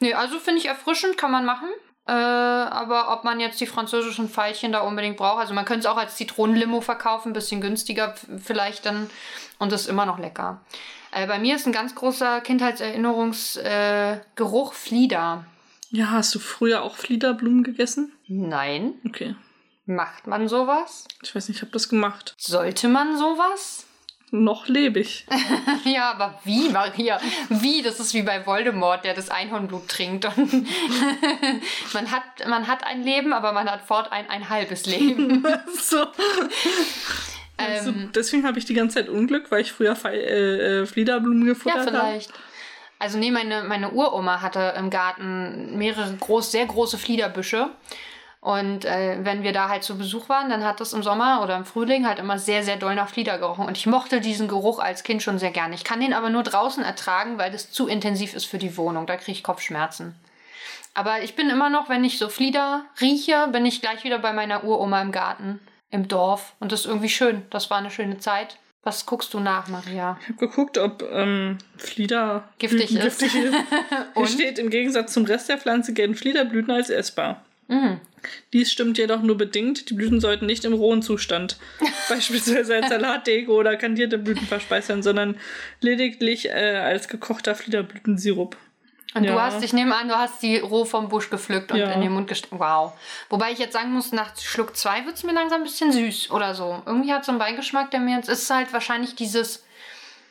Nee, 0.02 0.14
also 0.14 0.38
finde 0.38 0.60
ich 0.60 0.68
erfrischend, 0.68 1.18
kann 1.18 1.32
man 1.32 1.46
machen. 1.46 1.70
Äh, 2.06 2.12
aber 2.12 3.14
ob 3.14 3.24
man 3.24 3.40
jetzt 3.40 3.62
die 3.62 3.66
französischen 3.66 4.28
Veilchen 4.28 4.74
da 4.74 4.82
unbedingt 4.82 5.16
braucht, 5.16 5.40
also 5.40 5.54
man 5.54 5.64
könnte 5.64 5.88
es 5.88 5.94
auch 5.94 5.96
als 5.96 6.18
Zitronenlimo 6.18 6.82
verkaufen, 6.82 7.30
ein 7.30 7.34
bisschen 7.34 7.62
günstiger 7.62 8.14
vielleicht 8.44 8.86
dann 8.86 9.10
und 9.58 9.72
ist 9.72 9.88
immer 9.88 10.06
noch 10.06 10.20
lecker. 10.20 10.60
Äh, 11.12 11.28
bei 11.28 11.40
mir 11.40 11.56
ist 11.56 11.66
ein 11.66 11.72
ganz 11.72 11.96
großer 11.96 12.42
Kindheitserinnerungsgeruch 12.42 14.74
äh, 14.74 14.76
Flieder. 14.76 15.46
Ja, 15.92 16.12
hast 16.12 16.36
du 16.36 16.40
früher 16.40 16.84
auch 16.84 16.98
Fliederblumen 16.98 17.64
gegessen? 17.64 18.12
Nein, 18.28 18.96
Okay. 19.08 19.38
Macht 19.86 20.28
man 20.28 20.48
sowas? 20.48 21.06
Ich 21.22 21.36
weiß 21.36 21.48
nicht, 21.48 21.58
ich 21.58 21.62
habe 21.62 21.72
das 21.72 21.90
gemacht. 21.90 22.34
Sollte 22.38 22.88
man 22.88 23.18
sowas? 23.18 23.86
Noch 24.32 24.68
lebe 24.68 25.00
ich. 25.00 25.28
Ja, 25.86 26.12
aber 26.12 26.40
wie, 26.44 26.70
Maria? 26.70 27.20
Wie? 27.50 27.82
Das 27.82 28.00
ist 28.00 28.14
wie 28.14 28.24
bei 28.24 28.46
Voldemort, 28.46 29.04
der 29.04 29.14
das 29.14 29.30
Einhornblut 29.30 29.88
trinkt. 29.90 30.26
Und 30.26 30.52
man, 31.94 32.10
hat, 32.10 32.24
man 32.48 32.68
hat 32.68 32.86
ein 32.86 33.04
Leben, 33.04 33.34
aber 33.34 33.52
man 33.52 33.70
hat 33.70 33.82
fortan 33.82 34.26
ein 34.30 34.50
halbes 34.50 34.86
Leben. 34.86 35.46
so. 35.80 36.08
Also, 37.58 37.90
ähm, 37.90 38.12
deswegen 38.16 38.48
habe 38.48 38.58
ich 38.58 38.66
die 38.66 38.74
ganze 38.74 38.96
Zeit 38.96 39.10
Unglück, 39.10 39.52
weil 39.52 39.62
ich 39.62 39.72
früher 39.74 39.96
Fe 39.96 40.10
äh, 40.10 40.82
äh, 40.82 40.86
Fliederblumen 40.86 41.46
ja, 41.46 41.54
gefuttert 41.54 41.80
habe. 41.80 41.92
vielleicht. 41.92 42.34
Also 42.98 43.18
nee, 43.18 43.32
meine, 43.32 43.64
meine 43.64 43.92
Uroma 43.92 44.42
hatte 44.42 44.74
im 44.78 44.90
Garten 44.90 45.78
mehrere 45.78 46.16
groß, 46.16 46.52
sehr 46.52 46.66
große 46.66 46.98
Fliederbüsche. 46.98 47.70
Und 48.44 48.84
äh, 48.84 49.20
wenn 49.22 49.42
wir 49.42 49.54
da 49.54 49.70
halt 49.70 49.84
zu 49.84 49.98
Besuch 49.98 50.28
waren, 50.28 50.50
dann 50.50 50.66
hat 50.66 50.82
es 50.82 50.92
im 50.92 51.02
Sommer 51.02 51.42
oder 51.42 51.56
im 51.56 51.64
Frühling 51.64 52.06
halt 52.06 52.20
immer 52.20 52.38
sehr, 52.38 52.62
sehr 52.62 52.76
doll 52.76 52.94
nach 52.94 53.08
Flieder 53.08 53.38
gerochen. 53.38 53.66
Und 53.66 53.78
ich 53.78 53.86
mochte 53.86 54.20
diesen 54.20 54.50
Geruch 54.50 54.80
als 54.80 55.04
Kind 55.04 55.24
schon 55.24 55.40
sehr 55.40 55.52
gerne. 55.52 55.76
Ich 55.76 55.86
kann 55.86 56.02
den 56.02 56.14
aber 56.14 56.30
nur 56.30 56.44
draußen 56.44 56.84
ertragen, 56.84 57.38
weil 57.38 57.52
das 57.52 57.72
zu 57.72 57.88
intensiv 57.88 58.34
ist 58.34 58.44
für 58.44 58.58
die 58.58 58.76
Wohnung. 58.76 59.06
Da 59.06 59.16
kriege 59.16 59.32
ich 59.32 59.46
Kopfschmerzen. 59.46 60.14
Aber 60.94 61.22
ich 61.22 61.38
bin 61.38 61.50
immer 61.50 61.70
noch, 61.70 61.88
wenn 61.88 62.04
ich 62.04 62.18
so 62.18 62.28
Flieder 62.28 62.84
rieche, 63.00 63.48
bin 63.54 63.66
ich 63.66 63.80
gleich 63.80 64.04
wieder 64.04 64.20
bei 64.20 64.34
meiner 64.34 64.66
Uroma 64.66 65.02
im 65.02 65.14
Garten, 65.14 65.62
im 65.90 66.10
Dorf. 66.10 66.52
Und 66.60 66.74
das 66.74 66.82
ist 66.82 66.88
irgendwie 66.88 67.08
schön. 67.08 67.44
Das 67.50 67.70
war 67.70 67.78
eine 67.78 67.92
schöne 67.92 68.18
Zeit. 68.18 68.58
Was 68.84 69.06
guckst 69.06 69.34
du 69.34 69.40
nach, 69.40 69.70
Maria? 69.70 70.18
Ich 70.20 70.28
habe 70.28 70.48
geguckt, 70.48 70.78
ob 70.78 71.02
ähm, 71.14 71.60
Flieder 71.78 72.44
Giftig 72.60 72.94
ist. 72.94 73.22
giftig 73.22 73.36
ist. 73.42 73.56
Hier 74.18 74.28
steht, 74.28 74.60
im 74.60 74.70
Gegensatz 74.70 75.14
zum 75.14 75.24
Rest 75.24 75.48
der 75.48 75.58
Pflanze 75.58 75.94
gelten 75.94 76.16
Fliederblüten 76.16 76.74
als 76.74 76.90
essbar. 76.90 77.46
Mhm. 77.70 78.02
Dies 78.54 78.72
stimmt 78.72 78.98
jedoch 78.98 79.22
nur 79.22 79.38
bedingt. 79.38 79.90
Die 79.90 79.94
Blüten 79.94 80.20
sollten 80.20 80.46
nicht 80.46 80.66
im 80.66 80.74
rohen 80.74 81.02
Zustand, 81.02 81.58
beispielsweise 82.10 82.76
als 82.76 82.90
Salatdeko 82.90 83.54
oder 83.54 83.76
kandierte 83.78 84.18
Blüten 84.18 84.46
verspeist 84.48 84.90
werden, 84.90 85.04
sondern 85.04 85.38
lediglich 85.82 86.50
äh, 86.50 86.78
als 86.78 87.08
gekochter 87.08 87.56
Fliederblütensirup. 87.56 88.58
Und 89.16 89.26
Ja. 89.26 89.34
du 89.34 89.42
hast, 89.42 89.64
ich 89.64 89.74
nehme 89.74 89.96
an, 89.96 90.08
du 90.08 90.16
hast 90.16 90.42
die 90.42 90.58
roh 90.58 90.86
vom 90.86 91.08
Busch 91.08 91.30
gepflückt 91.30 91.72
und 91.72 91.78
Ja. 91.78 91.92
in 91.92 92.02
den 92.02 92.12
Mund 92.12 92.28
gesteckt. 92.28 92.52
Wow. 92.58 92.94
Wobei 93.30 93.52
ich 93.52 93.60
jetzt 93.60 93.74
sagen 93.74 93.92
muss, 93.92 94.12
nach 94.12 94.36
Schluck 94.40 94.76
2 94.76 95.06
wird 95.06 95.16
es 95.18 95.24
mir 95.24 95.34
langsam 95.34 95.62
ein 95.62 95.66
bisschen 95.66 95.92
süß 95.92 96.32
oder 96.32 96.56
so. 96.56 96.82
Irgendwie 96.88 97.14
hat 97.14 97.24
so 97.24 97.32
einen 97.32 97.38
Beigeschmack, 97.40 97.92
der 97.92 98.00
mir 98.00 98.16
jetzt. 98.18 98.28
Ist 98.30 98.50
halt 98.50 98.74
wahrscheinlich 98.74 99.14
dieses. 99.16 99.64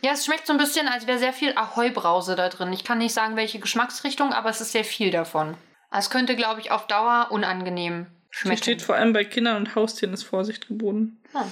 Ja, 0.04 0.10
es 0.14 0.24
schmeckt 0.24 0.48
so 0.48 0.52
ein 0.52 0.58
bisschen, 0.58 0.88
als 0.88 1.06
wäre 1.06 1.20
sehr 1.20 1.32
viel 1.32 1.52
Ahoi-Brause 1.56 2.34
da 2.34 2.48
drin. 2.48 2.72
Ich 2.72 2.82
kann 2.82 2.98
nicht 2.98 3.14
sagen, 3.14 3.36
welche 3.36 3.60
Geschmacksrichtung, 3.60 4.32
aber 4.32 4.50
es 4.50 4.60
ist 4.60 4.72
sehr 4.72 4.82
viel 4.84 5.12
davon. 5.12 5.54
Es 5.92 6.10
könnte, 6.10 6.36
glaube 6.36 6.60
ich, 6.60 6.70
auf 6.70 6.86
Dauer 6.86 7.28
unangenehm 7.30 8.06
Hier 8.06 8.06
schmecken. 8.30 8.62
steht 8.62 8.82
vor 8.82 8.94
allem 8.94 9.12
bei 9.12 9.24
Kindern 9.24 9.56
und 9.56 9.74
Haustieren 9.74 10.14
ist 10.14 10.22
Vorsicht 10.24 10.68
geboten. 10.68 11.18
Ja. 11.34 11.46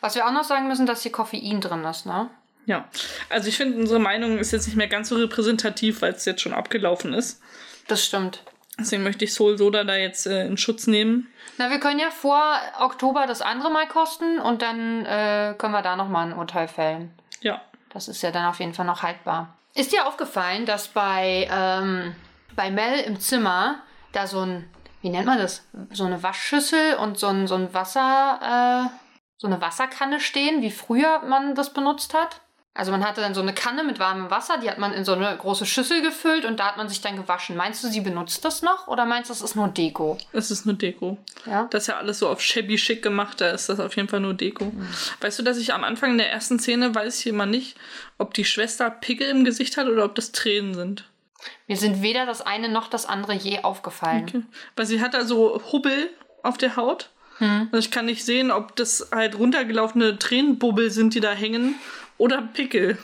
Was 0.00 0.14
wir 0.14 0.26
auch 0.26 0.32
noch 0.32 0.44
sagen 0.44 0.68
müssen, 0.68 0.86
dass 0.86 1.02
hier 1.02 1.12
Koffein 1.12 1.60
drin 1.60 1.84
ist, 1.84 2.06
ne? 2.06 2.30
Ja, 2.66 2.88
also 3.28 3.48
ich 3.48 3.56
finde, 3.56 3.78
unsere 3.78 4.00
Meinung 4.00 4.38
ist 4.38 4.52
jetzt 4.52 4.66
nicht 4.66 4.76
mehr 4.76 4.88
ganz 4.88 5.10
so 5.10 5.16
repräsentativ, 5.16 6.00
weil 6.00 6.12
es 6.12 6.24
jetzt 6.24 6.40
schon 6.40 6.54
abgelaufen 6.54 7.12
ist. 7.12 7.42
Das 7.88 8.04
stimmt. 8.04 8.42
Deswegen 8.78 9.02
möchte 9.02 9.24
ich 9.24 9.34
Soul 9.34 9.58
Soda 9.58 9.84
da 9.84 9.94
jetzt 9.96 10.26
äh, 10.26 10.46
in 10.46 10.56
Schutz 10.56 10.86
nehmen. 10.86 11.28
Na, 11.58 11.70
wir 11.70 11.78
können 11.78 12.00
ja 12.00 12.10
vor 12.10 12.58
Oktober 12.80 13.26
das 13.26 13.42
andere 13.42 13.70
mal 13.70 13.86
kosten 13.86 14.38
und 14.40 14.62
dann 14.62 15.04
äh, 15.04 15.54
können 15.58 15.72
wir 15.72 15.82
da 15.82 15.94
nochmal 15.94 16.26
ein 16.26 16.36
Urteil 16.36 16.66
fällen. 16.66 17.12
Ja. 17.40 17.60
Das 17.92 18.08
ist 18.08 18.22
ja 18.22 18.32
dann 18.32 18.46
auf 18.46 18.58
jeden 18.58 18.74
Fall 18.74 18.86
noch 18.86 19.02
haltbar. 19.02 19.54
Ist 19.74 19.92
dir 19.92 20.06
aufgefallen, 20.06 20.66
dass 20.66 20.88
bei, 20.88 21.48
ähm, 21.52 22.14
bei 22.56 22.70
Mel 22.70 23.00
im 23.00 23.20
Zimmer 23.20 23.82
da 24.16 24.26
so 24.26 24.40
ein, 24.40 24.68
wie 25.02 25.10
nennt 25.10 25.26
man 25.26 25.38
das? 25.38 25.66
So 25.92 26.04
eine 26.04 26.22
Waschschüssel 26.22 26.94
und 26.96 27.18
so 27.18 27.28
ein, 27.28 27.46
so 27.46 27.54
ein 27.54 27.72
Wasser, 27.74 28.90
äh, 28.90 28.98
so 29.36 29.46
eine 29.46 29.60
Wasserkanne 29.60 30.20
stehen, 30.20 30.62
wie 30.62 30.70
früher 30.70 31.20
man 31.26 31.54
das 31.54 31.72
benutzt 31.72 32.14
hat? 32.14 32.40
Also 32.76 32.90
man 32.90 33.04
hatte 33.04 33.20
dann 33.20 33.34
so 33.34 33.40
eine 33.40 33.54
Kanne 33.54 33.84
mit 33.84 34.00
warmem 34.00 34.32
Wasser, 34.32 34.58
die 34.58 34.68
hat 34.68 34.78
man 34.78 34.92
in 34.92 35.04
so 35.04 35.12
eine 35.12 35.36
große 35.36 35.64
Schüssel 35.64 36.02
gefüllt 36.02 36.44
und 36.44 36.58
da 36.58 36.66
hat 36.66 36.76
man 36.76 36.88
sich 36.88 37.00
dann 37.00 37.14
gewaschen. 37.16 37.54
Meinst 37.54 37.84
du, 37.84 37.88
sie 37.88 38.00
benutzt 38.00 38.44
das 38.44 38.62
noch 38.62 38.88
oder 38.88 39.04
meinst 39.04 39.30
du, 39.30 39.32
das 39.32 39.42
ist 39.42 39.54
nur 39.54 39.68
Deko? 39.68 40.18
Es 40.32 40.50
ist 40.50 40.66
nur 40.66 40.74
Deko. 40.74 41.16
Ja. 41.46 41.68
Das 41.70 41.84
ist 41.84 41.86
ja 41.86 41.98
alles 41.98 42.18
so 42.18 42.28
auf 42.28 42.40
shabby 42.40 42.76
schick 42.76 43.00
gemacht, 43.00 43.40
da 43.40 43.50
ist 43.50 43.68
das 43.68 43.78
auf 43.78 43.94
jeden 43.94 44.08
Fall 44.08 44.18
nur 44.18 44.34
Deko. 44.34 44.72
Weißt 45.20 45.38
du, 45.38 45.44
dass 45.44 45.58
ich 45.58 45.72
am 45.72 45.84
Anfang 45.84 46.10
in 46.10 46.18
der 46.18 46.32
ersten 46.32 46.58
Szene 46.58 46.92
weiß 46.92 47.20
ich 47.20 47.28
immer 47.28 47.46
nicht, 47.46 47.76
ob 48.18 48.34
die 48.34 48.44
Schwester 48.44 48.90
Pickel 48.90 49.28
im 49.28 49.44
Gesicht 49.44 49.76
hat 49.76 49.86
oder 49.86 50.04
ob 50.04 50.16
das 50.16 50.32
Tränen 50.32 50.74
sind. 50.74 51.04
Mir 51.66 51.76
sind 51.76 52.02
weder 52.02 52.26
das 52.26 52.42
eine 52.42 52.68
noch 52.68 52.88
das 52.88 53.06
andere 53.06 53.34
je 53.34 53.60
aufgefallen. 53.62 54.24
Okay. 54.28 54.42
Weil 54.76 54.86
sie 54.86 55.00
hat 55.00 55.14
da 55.14 55.24
so 55.24 55.60
Hubbel 55.72 56.10
auf 56.42 56.58
der 56.58 56.76
Haut. 56.76 57.10
Hm. 57.38 57.68
Und 57.72 57.78
ich 57.78 57.90
kann 57.90 58.06
nicht 58.06 58.24
sehen, 58.24 58.50
ob 58.52 58.76
das 58.76 59.08
halt 59.12 59.38
runtergelaufene 59.38 60.18
Tränenbubbel 60.18 60.90
sind, 60.90 61.14
die 61.14 61.20
da 61.20 61.32
hängen, 61.32 61.74
oder 62.16 62.42
Pickel. 62.42 62.96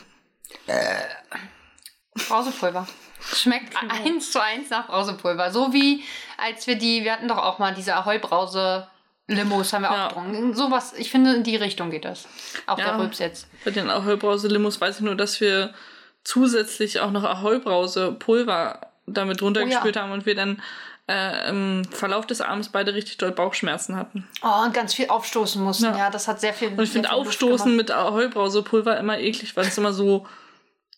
Brausepulver. 2.27 2.87
Schmeckt 3.33 3.75
eins 3.77 4.31
zu 4.31 4.41
eins 4.41 4.69
nach 4.69 4.87
Brausepulver. 4.87 5.51
So 5.51 5.73
wie 5.73 6.03
als 6.37 6.65
wir 6.67 6.75
die, 6.75 7.03
wir 7.03 7.13
hatten 7.13 7.27
doch 7.27 7.37
auch 7.37 7.59
mal 7.59 7.73
diese 7.73 7.95
Ahoi-Brause. 7.95 8.87
Limos 9.27 9.71
haben 9.71 9.83
wir 9.83 9.91
Ja. 9.91 10.05
auch 10.05 10.09
getrunken. 10.09 10.53
Sowas, 10.55 10.93
ich 10.97 11.11
finde, 11.11 11.33
in 11.35 11.43
die 11.43 11.55
Richtung 11.55 11.91
geht 11.91 12.03
das. 12.05 12.27
Auch 12.67 12.77
Ja. 12.79 12.85
der 12.85 12.99
Rülps 12.99 13.19
jetzt. 13.19 13.47
Bei 13.63 13.71
den 13.71 13.89
Ahoi-Brause-Limos 13.89 14.81
weiß 14.81 14.97
ich 14.97 15.01
nur, 15.01 15.15
dass 15.15 15.39
wir 15.39 15.73
zusätzlich 16.23 16.99
auch 16.99 17.11
noch 17.11 17.23
Ahoi-Brause-Pulver 17.23 18.81
damit 19.07 19.41
runtergespült 19.41 19.97
haben 19.97 20.11
und 20.11 20.25
wir 20.25 20.35
dann 20.35 20.61
äh, 21.07 21.49
im 21.49 21.83
Verlauf 21.85 22.25
des 22.25 22.41
Abends 22.41 22.69
beide 22.69 22.93
richtig 22.93 23.17
doll 23.17 23.31
Bauchschmerzen 23.31 23.95
hatten. 23.95 24.27
Oh, 24.43 24.63
und 24.65 24.73
ganz 24.73 24.93
viel 24.93 25.09
aufstoßen 25.09 25.61
mussten. 25.61 25.85
Ja, 25.85 25.97
Ja. 25.97 26.09
das 26.09 26.27
hat 26.27 26.39
sehr 26.39 26.53
viel. 26.53 26.69
Und 26.69 26.79
ich 26.81 26.91
finde 26.91 27.11
Aufstoßen 27.11 27.75
mit 27.75 27.91
Ahoi-Brause-Pulver 27.91 28.97
immer 28.97 29.19
eklig, 29.19 29.55
weil 29.57 29.65
es 29.65 29.77
immer 29.77 29.93
so 29.93 30.27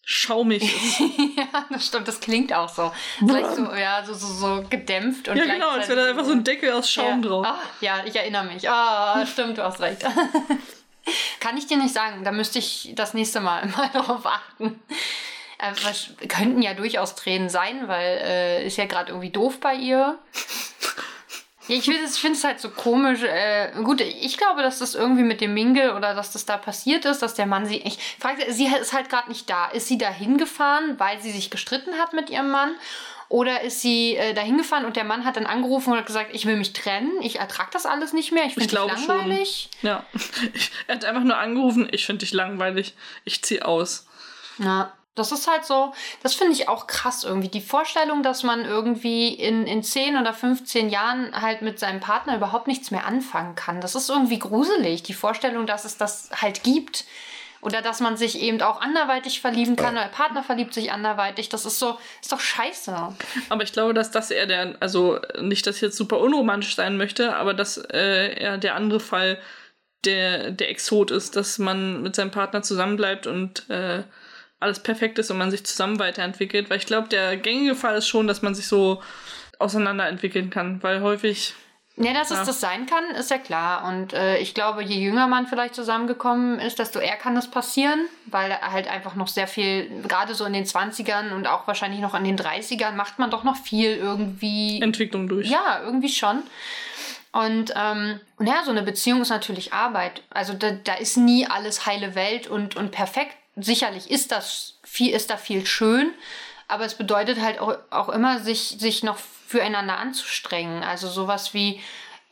schaumig 0.06 0.64
ist. 0.64 1.00
ja, 1.38 1.66
das 1.70 1.88
stimmt, 1.88 2.08
das 2.08 2.20
klingt 2.20 2.54
auch 2.54 2.68
so. 2.70 2.92
Gleich 3.26 3.46
so, 3.56 3.74
ja, 3.74 4.04
so, 4.06 4.14
so, 4.14 4.28
so 4.28 4.66
gedämpft 4.70 5.30
und 5.30 5.38
ja, 5.38 5.46
genau, 5.46 5.70
als 5.70 5.88
wäre 5.88 6.04
da 6.04 6.10
einfach 6.10 6.26
so 6.26 6.34
ein 6.34 6.44
Deckel 6.44 6.74
aus 6.74 6.92
Schaum 6.92 7.24
ja. 7.24 7.30
drauf. 7.30 7.46
Ah, 7.48 7.60
ja, 7.80 8.04
ich 8.06 8.16
erinnere 8.16 8.44
mich. 8.44 8.70
Ah, 8.70 9.26
stimmt, 9.26 9.58
du 9.58 9.64
hast 9.64 9.80
recht. 9.80 10.04
Kann 11.40 11.58
ich 11.58 11.68
dir 11.68 11.78
nicht 11.78 11.94
sagen. 11.94 12.24
Da 12.24 12.32
müsste 12.32 12.60
ich 12.60 12.94
das 12.96 13.14
nächste 13.14 13.42
Mal 13.42 13.66
mal 13.78 13.90
darauf 13.92 14.26
achten. 14.26 14.82
Äh, 15.60 15.72
was, 15.84 16.10
könnten 16.28 16.62
ja 16.62 16.74
durchaus 16.74 17.16
Tränen 17.16 17.50
sein, 17.50 17.88
weil 17.88 18.18
äh, 18.24 18.68
ist 18.68 18.78
ja 18.78 18.86
gerade 18.86 19.12
irgendwie 19.12 19.30
doof 19.30 19.60
bei 19.60 19.76
ihr. 19.76 20.18
Ja, 21.68 21.78
ich 21.78 21.86
finde 21.86 22.34
es 22.34 22.44
halt 22.44 22.60
so 22.60 22.70
komisch. 22.70 23.24
Äh, 23.24 23.72
gut, 23.84 24.02
ich 24.02 24.38
glaube, 24.38 24.62
dass 24.62 24.80
das 24.80 24.96
irgendwie 24.96 25.24
mit 25.24 25.40
dem 25.40 25.54
Mingle 25.54 25.96
oder 25.96 26.14
dass 26.14 26.34
das 26.34 26.46
da 26.46 26.58
passiert 26.58 27.06
ist, 27.06 27.22
dass 27.22 27.36
der 27.36 27.46
Mann 27.46 27.66
sie. 27.66 27.78
Ich 27.78 27.98
frage, 28.20 28.52
sie 28.52 28.66
ist 28.66 28.92
halt 28.92 29.10
gerade 29.10 29.30
nicht 29.30 29.50
da. 29.50 29.68
Ist 29.68 29.88
sie 29.88 29.98
da 29.98 30.10
hingefahren, 30.10 31.00
weil 31.00 31.22
sie 31.22 31.32
sich 31.32 31.50
gestritten 31.50 31.98
hat 31.98 32.12
mit 32.12 32.30
ihrem 32.30 32.52
Mann? 32.52 32.76
Oder 33.30 33.62
ist 33.62 33.82
sie 33.82 34.16
äh, 34.16 34.34
da 34.34 34.42
hingefahren 34.42 34.86
und 34.86 34.96
der 34.96 35.04
Mann 35.04 35.26
hat 35.26 35.38
dann 35.38 35.46
angerufen 35.46 35.92
und 35.92 35.98
hat 35.98 36.06
gesagt, 36.06 36.30
ich 36.34 36.46
will 36.46 36.58
mich 36.58 36.74
trennen, 36.74 37.12
ich 37.22 37.40
ertrag 37.40 37.72
das 37.72 37.86
alles 37.86 38.14
nicht 38.14 38.32
mehr, 38.32 38.46
ich 38.46 38.54
finde 38.54 38.66
Ich 38.66 38.68
dich 38.72 38.78
glaube 38.80 38.98
schon. 38.98 39.08
langweilig. 39.08 39.70
Ja. 39.82 40.06
Er 40.88 40.96
hat 40.96 41.06
einfach 41.06 41.24
nur 41.24 41.38
angerufen, 41.38 41.88
ich 41.92 42.06
finde 42.06 42.20
dich 42.26 42.34
langweilig, 42.34 42.94
ich 43.26 43.44
zieh 43.44 43.62
aus. 43.62 44.06
Ja, 44.60 44.94
das 45.16 45.32
ist 45.32 45.48
halt 45.48 45.64
so, 45.64 45.94
das 46.24 46.34
finde 46.34 46.54
ich 46.54 46.68
auch 46.70 46.88
krass 46.88 47.24
irgendwie. 47.24 47.48
Die 47.48 47.62
Vorstellung, 47.62 48.24
dass 48.24 48.42
man 48.44 48.66
irgendwie 48.66 49.30
in, 49.30 49.68
in 49.68 49.84
10 49.84 50.18
oder 50.18 50.34
15 50.34 50.90
Jahren 50.90 51.40
halt 51.40 51.62
mit 51.62 51.78
seinem 51.80 52.00
Partner 52.00 52.36
überhaupt 52.36 52.68
nichts 52.68 52.90
mehr 52.90 53.06
anfangen 53.06 53.56
kann. 53.56 53.80
Das 53.80 53.94
ist 53.96 54.10
irgendwie 54.10 54.40
gruselig. 54.40 55.04
Die 55.04 55.14
Vorstellung, 55.14 55.68
dass 55.68 55.86
es 55.86 55.98
das 55.98 56.30
halt 56.42 56.64
gibt. 56.64 57.06
Oder 57.64 57.82
dass 57.82 58.00
man 58.00 58.18
sich 58.18 58.42
eben 58.42 58.62
auch 58.62 58.82
anderweitig 58.82 59.40
verlieben 59.40 59.76
kann, 59.76 59.94
oder 59.94 60.04
der 60.04 60.12
Partner 60.12 60.44
verliebt 60.44 60.74
sich 60.74 60.92
anderweitig. 60.92 61.50
Das 61.50 61.66
ist 61.66 61.80
so, 61.80 61.98
ist 62.22 62.32
doch 62.32 62.40
scheiße. 62.40 63.16
Aber 63.50 63.64
ich 63.64 63.72
glaube, 63.72 63.94
dass 63.94 64.12
das 64.12 64.32
eher 64.32 64.46
der, 64.46 64.76
also 64.80 65.20
nicht, 65.42 65.66
dass 65.66 65.78
ich 65.78 65.82
jetzt 65.82 65.98
super 65.98 66.20
unromantisch 66.20 66.76
sein 66.76 66.98
möchte, 66.98 67.36
aber 67.36 67.54
dass 67.54 67.78
äh, 67.78 68.40
eher 68.40 68.58
der 68.58 68.76
andere 68.76 69.00
Fall 69.00 69.40
der, 70.06 70.52
der 70.52 70.70
Exot 70.70 71.12
ist, 71.12 71.36
dass 71.36 71.58
man 71.58 72.02
mit 72.04 72.16
seinem 72.16 72.32
Partner 72.32 72.62
zusammenbleibt 72.62 73.28
und 73.28 73.70
äh, 73.70 74.04
alles 74.60 74.80
perfekt 74.80 75.20
ist 75.20 75.32
und 75.32 75.38
man 75.38 75.52
sich 75.52 75.66
zusammen 75.66 76.00
weiterentwickelt. 76.00 76.70
Weil 76.70 76.78
ich 76.78 76.86
glaube, 76.86 77.08
der 77.08 77.38
gängige 77.38 77.76
Fall 77.76 77.98
ist 77.98 78.08
schon, 78.08 78.28
dass 78.28 78.42
man 78.42 78.56
sich 78.56 78.68
so 78.68 79.02
auseinanderentwickeln 79.60 80.50
kann, 80.50 80.82
weil 80.84 81.02
häufig 81.02 81.54
Ja, 81.96 82.12
dass 82.14 82.32
es 82.32 82.38
Ja. 82.40 82.46
das 82.46 82.60
sein 82.60 82.88
kann, 82.88 83.04
ist 83.12 83.30
ja 83.30 83.38
klar. 83.38 83.88
Und 83.88 84.14
äh, 84.14 84.38
ich 84.40 84.56
glaube, 84.56 84.84
je 84.84 85.00
jünger 85.00 85.28
man 85.28 85.46
vielleicht 85.46 85.76
zusammengekommen 85.76 86.60
ist, 86.60 86.80
desto 86.80 86.98
eher 87.00 87.18
kann 87.18 87.36
das 87.36 87.52
passieren, 87.52 88.08
weil 88.26 88.52
halt 88.62 88.88
einfach 88.88 89.14
noch 89.14 89.28
sehr 89.28 89.48
viel, 89.48 89.90
gerade 90.08 90.34
so 90.34 90.46
in 90.46 90.54
den 90.54 90.66
20ern 90.66 91.34
und 91.34 91.46
auch 91.46 91.68
wahrscheinlich 91.68 92.02
noch 92.02 92.16
in 92.16 92.24
den 92.24 92.38
30ern, 92.38 92.94
macht 92.94 93.20
man 93.20 93.30
doch 93.30 93.44
noch 93.44 93.58
viel 93.58 93.96
irgendwie. 93.96 94.82
Entwicklung 94.82 95.28
durch. 95.28 95.48
Ja, 95.50 95.82
irgendwie 95.84 96.10
schon. 96.10 96.42
Und, 97.32 97.74
ähm, 97.76 98.20
und 98.38 98.48
ja, 98.48 98.64
so 98.64 98.72
eine 98.72 98.84
Beziehung 98.84 99.22
ist 99.22 99.30
natürlich 99.30 99.74
Arbeit. 99.74 100.22
Also 100.32 100.54
da, 100.54 100.72
da 100.72 100.94
ist 100.96 101.18
nie 101.18 101.48
alles 101.48 101.86
heile 101.86 102.16
Welt 102.16 102.48
und, 102.48 102.76
und 102.76 102.92
perfekt. 102.92 103.36
Sicherlich 103.56 104.10
ist 104.10 104.32
das 104.32 104.80
viel, 104.84 105.14
ist 105.14 105.30
da 105.30 105.38
viel 105.38 105.66
schön, 105.68 106.12
aber 106.68 106.86
es 106.86 106.96
bedeutet 106.96 107.40
halt 107.40 107.60
auch, 107.60 107.76
auch 107.92 108.10
immer, 108.10 108.40
sich, 108.40 108.78
sich 108.80 109.04
noch 109.04 109.18
füreinander 109.54 110.00
anzustrengen. 110.00 110.84
Also 110.84 111.08
sowas 111.08 111.54
wie 111.54 111.80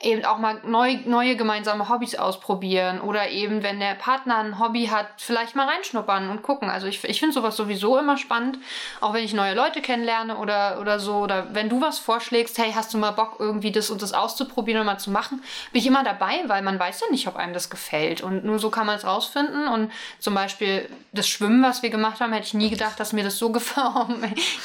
eben 0.03 0.25
auch 0.25 0.37
mal 0.37 0.59
neu, 0.65 0.97
neue 1.05 1.35
gemeinsame 1.35 1.89
Hobbys 1.89 2.15
ausprobieren 2.15 3.01
oder 3.01 3.29
eben, 3.29 3.63
wenn 3.63 3.79
der 3.79 3.95
Partner 3.95 4.37
ein 4.37 4.59
Hobby 4.59 4.87
hat, 4.87 5.07
vielleicht 5.17 5.55
mal 5.55 5.67
reinschnuppern 5.67 6.29
und 6.29 6.41
gucken. 6.41 6.69
Also 6.69 6.87
ich, 6.87 7.03
ich 7.03 7.19
finde 7.19 7.33
sowas 7.33 7.55
sowieso 7.55 7.97
immer 7.97 8.17
spannend, 8.17 8.57
auch 8.99 9.13
wenn 9.13 9.23
ich 9.23 9.33
neue 9.33 9.53
Leute 9.53 9.81
kennenlerne 9.81 10.37
oder, 10.37 10.79
oder 10.79 10.99
so. 10.99 11.15
Oder 11.17 11.53
wenn 11.53 11.69
du 11.69 11.81
was 11.81 11.99
vorschlägst, 11.99 12.57
hey, 12.57 12.71
hast 12.73 12.93
du 12.93 12.97
mal 12.97 13.11
Bock, 13.11 13.35
irgendwie 13.39 13.71
das 13.71 13.89
und 13.89 14.01
das 14.01 14.13
auszuprobieren 14.13 14.81
und 14.81 14.85
mal 14.85 14.97
zu 14.97 15.11
machen, 15.11 15.43
bin 15.71 15.81
ich 15.81 15.87
immer 15.87 16.03
dabei, 16.03 16.41
weil 16.47 16.61
man 16.61 16.79
weiß 16.79 17.01
ja 17.01 17.07
nicht, 17.11 17.27
ob 17.27 17.35
einem 17.35 17.53
das 17.53 17.69
gefällt. 17.69 18.21
Und 18.21 18.43
nur 18.43 18.59
so 18.59 18.69
kann 18.69 18.87
man 18.87 18.97
es 18.97 19.05
rausfinden. 19.05 19.67
Und 19.67 19.91
zum 20.19 20.33
Beispiel 20.33 20.89
das 21.11 21.27
Schwimmen, 21.27 21.63
was 21.63 21.83
wir 21.83 21.89
gemacht 21.89 22.19
haben, 22.19 22.33
hätte 22.33 22.47
ich 22.47 22.53
nie 22.53 22.69
gedacht, 22.69 22.99
dass 22.99 23.13
mir 23.13 23.23
das 23.23 23.37
so 23.37 23.49
gefällt. 23.51 23.71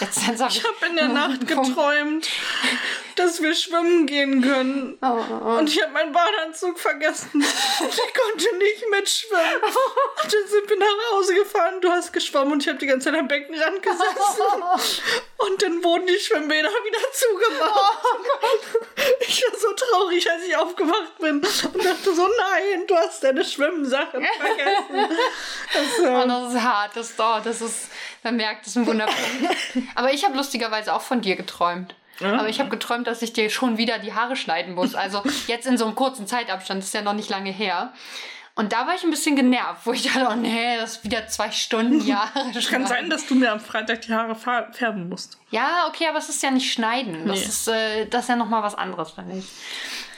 Jetzt, 0.00 0.26
jetzt 0.26 0.42
hab 0.42 0.50
Ich 0.50 0.64
habe 0.64 0.86
in 0.90 0.96
der 0.96 1.08
Nacht 1.08 1.46
geträumt, 1.46 2.28
dass 3.16 3.42
wir 3.42 3.54
schwimmen 3.54 4.06
gehen 4.06 4.42
können. 4.42 4.98
Oh, 5.02 5.58
Und 5.58 5.68
ich 5.68 5.82
habe 5.82 5.92
meinen 5.92 6.12
Badeanzug 6.12 6.78
vergessen. 6.78 7.28
Und 7.34 7.42
ich 7.88 8.14
konnte 8.14 8.56
nicht 8.58 8.84
mitschwimmen. 8.90 9.62
Und 10.22 10.32
dann 10.32 10.48
sind 10.48 10.68
wir 10.70 10.78
nach 10.78 11.12
Hause 11.12 11.34
gefahren. 11.34 11.80
Du 11.80 11.90
hast 11.90 12.12
geschwommen 12.12 12.52
und 12.52 12.62
ich 12.62 12.68
habe 12.68 12.78
die 12.78 12.86
ganze 12.86 13.10
Zeit 13.10 13.18
am 13.18 13.28
Beckenrand 13.28 13.82
gesessen. 13.82 14.02
Und 15.38 15.62
dann 15.62 15.84
wurden 15.84 16.06
die 16.06 16.18
Schwimmbäder 16.18 16.68
wieder 16.68 16.98
zugemacht. 17.12 17.98
Ich 19.28 19.42
war 19.42 19.58
so 19.58 19.72
traurig, 19.72 20.30
als 20.30 20.42
ich 20.44 20.56
aufgewacht 20.56 21.18
bin. 21.18 21.36
Und 21.36 21.84
dachte 21.84 22.14
so, 22.14 22.26
nein, 22.26 22.86
du 22.86 22.96
hast 22.96 23.22
deine 23.22 23.44
Schwimmsachen 23.44 24.24
vergessen. 24.38 25.16
Das, 25.72 25.82
Oh, 26.00 26.04
äh, 26.04 26.26
das 26.28 26.54
ist 26.54 26.60
hart, 26.62 26.96
das 26.96 27.16
dauert, 27.16 27.46
das 27.46 27.60
ist, 27.60 27.88
man 28.22 28.36
merkt, 28.36 28.62
das 28.62 28.68
ist 28.68 28.76
ein 28.76 28.86
Wunder. 28.86 29.06
Aber 29.94 30.12
ich 30.12 30.24
habe 30.24 30.36
lustigerweise 30.36 30.92
auch 30.94 31.02
von 31.02 31.20
dir 31.20 31.36
geträumt. 31.36 31.94
Ja. 32.20 32.34
Aber 32.38 32.48
ich 32.48 32.58
habe 32.60 32.70
geträumt, 32.70 33.06
dass 33.06 33.22
ich 33.22 33.32
dir 33.32 33.50
schon 33.50 33.76
wieder 33.78 33.98
die 33.98 34.14
Haare 34.14 34.36
schneiden 34.36 34.74
muss. 34.74 34.94
Also 34.94 35.22
jetzt 35.46 35.66
in 35.66 35.76
so 35.78 35.84
einem 35.86 35.94
kurzen 35.94 36.26
Zeitabstand, 36.26 36.80
das 36.80 36.88
ist 36.88 36.94
ja 36.94 37.02
noch 37.02 37.12
nicht 37.14 37.30
lange 37.30 37.50
her. 37.50 37.92
Und 38.58 38.72
da 38.72 38.86
war 38.86 38.94
ich 38.94 39.04
ein 39.04 39.10
bisschen 39.10 39.36
genervt, 39.36 39.82
wo 39.84 39.92
ich 39.92 40.02
dachte, 40.04 40.28
oh 40.30 40.34
nee, 40.34 40.78
das 40.80 40.96
ist 40.96 41.04
wieder 41.04 41.26
zwei 41.28 41.50
Stunden 41.50 42.00
Jahre. 42.06 42.30
Kann 42.70 42.86
sein, 42.86 43.10
dass 43.10 43.26
du 43.26 43.34
mir 43.34 43.52
am 43.52 43.60
Freitag 43.60 44.00
die 44.02 44.14
Haare 44.14 44.34
färben 44.72 45.10
musst. 45.10 45.38
Ja, 45.50 45.86
okay, 45.88 46.06
aber 46.08 46.16
es 46.18 46.30
ist 46.30 46.42
ja 46.42 46.50
nicht 46.50 46.72
schneiden. 46.72 47.26
Das 47.28 47.40
Nee. 47.40 47.44
ist, 47.44 47.68
äh, 47.68 48.06
das 48.06 48.22
ist 48.22 48.28
ja 48.30 48.36
nochmal 48.36 48.62
was 48.62 48.74
anderes, 48.74 49.10
finde 49.10 49.36
ich. 49.38 49.44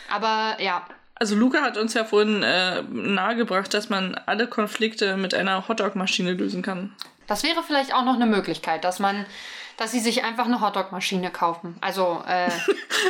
Aber 0.09 0.57
ja, 0.63 0.87
Also 1.17 1.35
Luca 1.35 1.63
hat 1.63 1.77
uns 1.77 1.95
ja 1.95 2.05
vorhin 2.05 2.45
äh, 2.45 2.83
nahegebracht, 2.83 3.75
dass 3.75 3.89
man 3.89 4.15
alle 4.27 4.47
Konflikte 4.47 5.17
mit 5.17 5.35
einer 5.35 5.67
Hotdog-Maschine 5.67 6.33
lösen 6.35 6.63
kann. 6.63 6.95
das 7.27 7.43
wäre 7.43 7.65
vielleicht 7.65 7.93
auch 7.93 8.05
noch 8.05 8.15
eine 8.15 8.27
Möglichkeit, 8.27 8.85
dass 8.85 9.01
man, 9.01 9.27
dass 9.79 9.93
sie 9.93 10.01
sich 10.01 10.25
einfach 10.25 10.45
eine 10.45 10.61
Hotdog-Maschine 10.61 11.31
kaufen. 11.31 11.77
Also, 11.81 12.23
äh, 12.27 12.51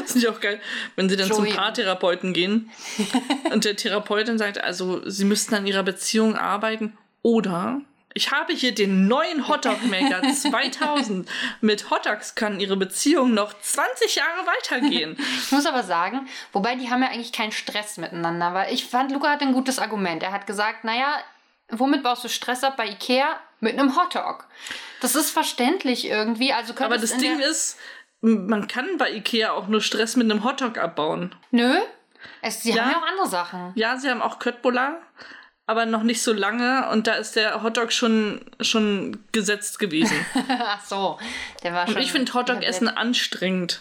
Das 0.03 0.13
finde 0.13 0.27
ich 0.27 0.29
auch 0.29 0.41
geil, 0.41 0.61
wenn 0.97 1.09
sie 1.09 1.17
dann 1.17 1.29
Joey. 1.29 1.49
zum 1.49 1.57
Paartherapeuten 1.57 2.35
gehen 2.35 2.71
und 3.51 3.65
der 3.65 3.75
Therapeutin 3.75 4.39
sagt, 4.39 4.63
also 4.63 5.01
sie 5.09 5.25
müssten 5.25 5.55
an 5.55 5.67
ihrer 5.67 5.83
Beziehung 5.83 6.37
arbeiten 6.37 6.97
oder 7.23 7.81
ich 8.15 8.33
habe 8.33 8.53
hier 8.53 8.75
den 8.75 9.07
neuen 9.07 9.49
Hotdog 9.49 9.85
Maker 9.85 10.23
2000. 10.23 11.29
Mit 11.61 11.91
Hotdogs 11.91 12.35
kann 12.35 12.59
ihre 12.59 12.77
Beziehung 12.77 13.33
noch 13.33 13.55
20 13.61 14.17
Jahre 14.17 14.47
weitergehen. 14.47 15.17
Ich 15.41 15.53
muss 15.53 15.67
aber 15.67 15.83
sagen, 15.85 16.27
wobei 16.53 16.75
die 16.75 16.91
haben 16.91 17.03
ja 17.03 17.11
eigentlich 17.11 17.33
keinen 17.33 17.53
Stress 17.53 17.97
miteinander, 17.97 18.55
weil 18.55 18.75
ich 18.75 18.87
fand, 18.87 19.13
Luca 19.13 19.31
hat 19.31 19.43
ein 19.43 19.53
gutes 19.53 19.79
Argument. 19.79 20.23
Er 20.23 20.33
hat 20.33 20.47
gesagt, 20.47 20.85
naja, 20.85 21.19
womit 21.71 22.03
baust 22.03 22.25
du 22.25 22.29
Stress 22.29 22.65
ab 22.65 22.77
bei 22.77 22.87
Ikea? 22.89 23.39
Mit 23.61 23.73
einem 23.79 23.97
Hotdog. 23.97 24.47
Das 25.01 25.17
ist 25.17 25.31
verständlich 25.31 26.07
irgendwie. 26.07 26.53
Also 26.53 26.75
Aber 26.79 26.97
das 26.99 27.11
in 27.13 27.19
Ding 27.21 27.41
ist, 27.41 27.77
man 28.21 28.69
kann 28.69 28.99
bei 28.99 29.11
Ikea 29.13 29.51
auch 29.53 29.67
nur 29.67 29.81
Stress 29.81 30.15
mit 30.15 30.31
einem 30.31 30.45
Hotdog 30.45 30.79
abbauen. 30.79 31.35
Nö. 31.51 31.75
Es, 32.41 32.63
sie 32.63 32.73
Ja. 32.73 32.83
haben 32.85 32.91
ja 32.93 32.99
auch 32.99 33.07
andere 33.07 33.27
Sachen. 33.29 33.73
Ja, 33.75 33.97
sie 33.97 34.09
haben 34.11 34.23
auch 34.23 34.39
Köttbullar, 34.39 35.01
aber 35.67 35.87
noch 35.87 36.03
nicht 36.05 36.23
so 36.23 36.33
lange 36.33 36.89
und 36.91 37.07
da 37.09 37.15
ist 37.15 37.35
der 37.37 37.63
Hotdog 37.63 37.93
schon, 37.93 38.41
schon 38.61 39.25
gesetzt 39.33 39.79
gewesen. 39.81 40.17
Ach 40.49 40.85
so. 40.85 41.19
Der 41.65 41.75
war 41.75 41.87
schon. 41.87 41.97
Und 41.97 42.03
ich 42.03 42.13
finde 42.13 42.33
Hotdog-Essen 42.33 42.89
anstrengend. 42.89 43.81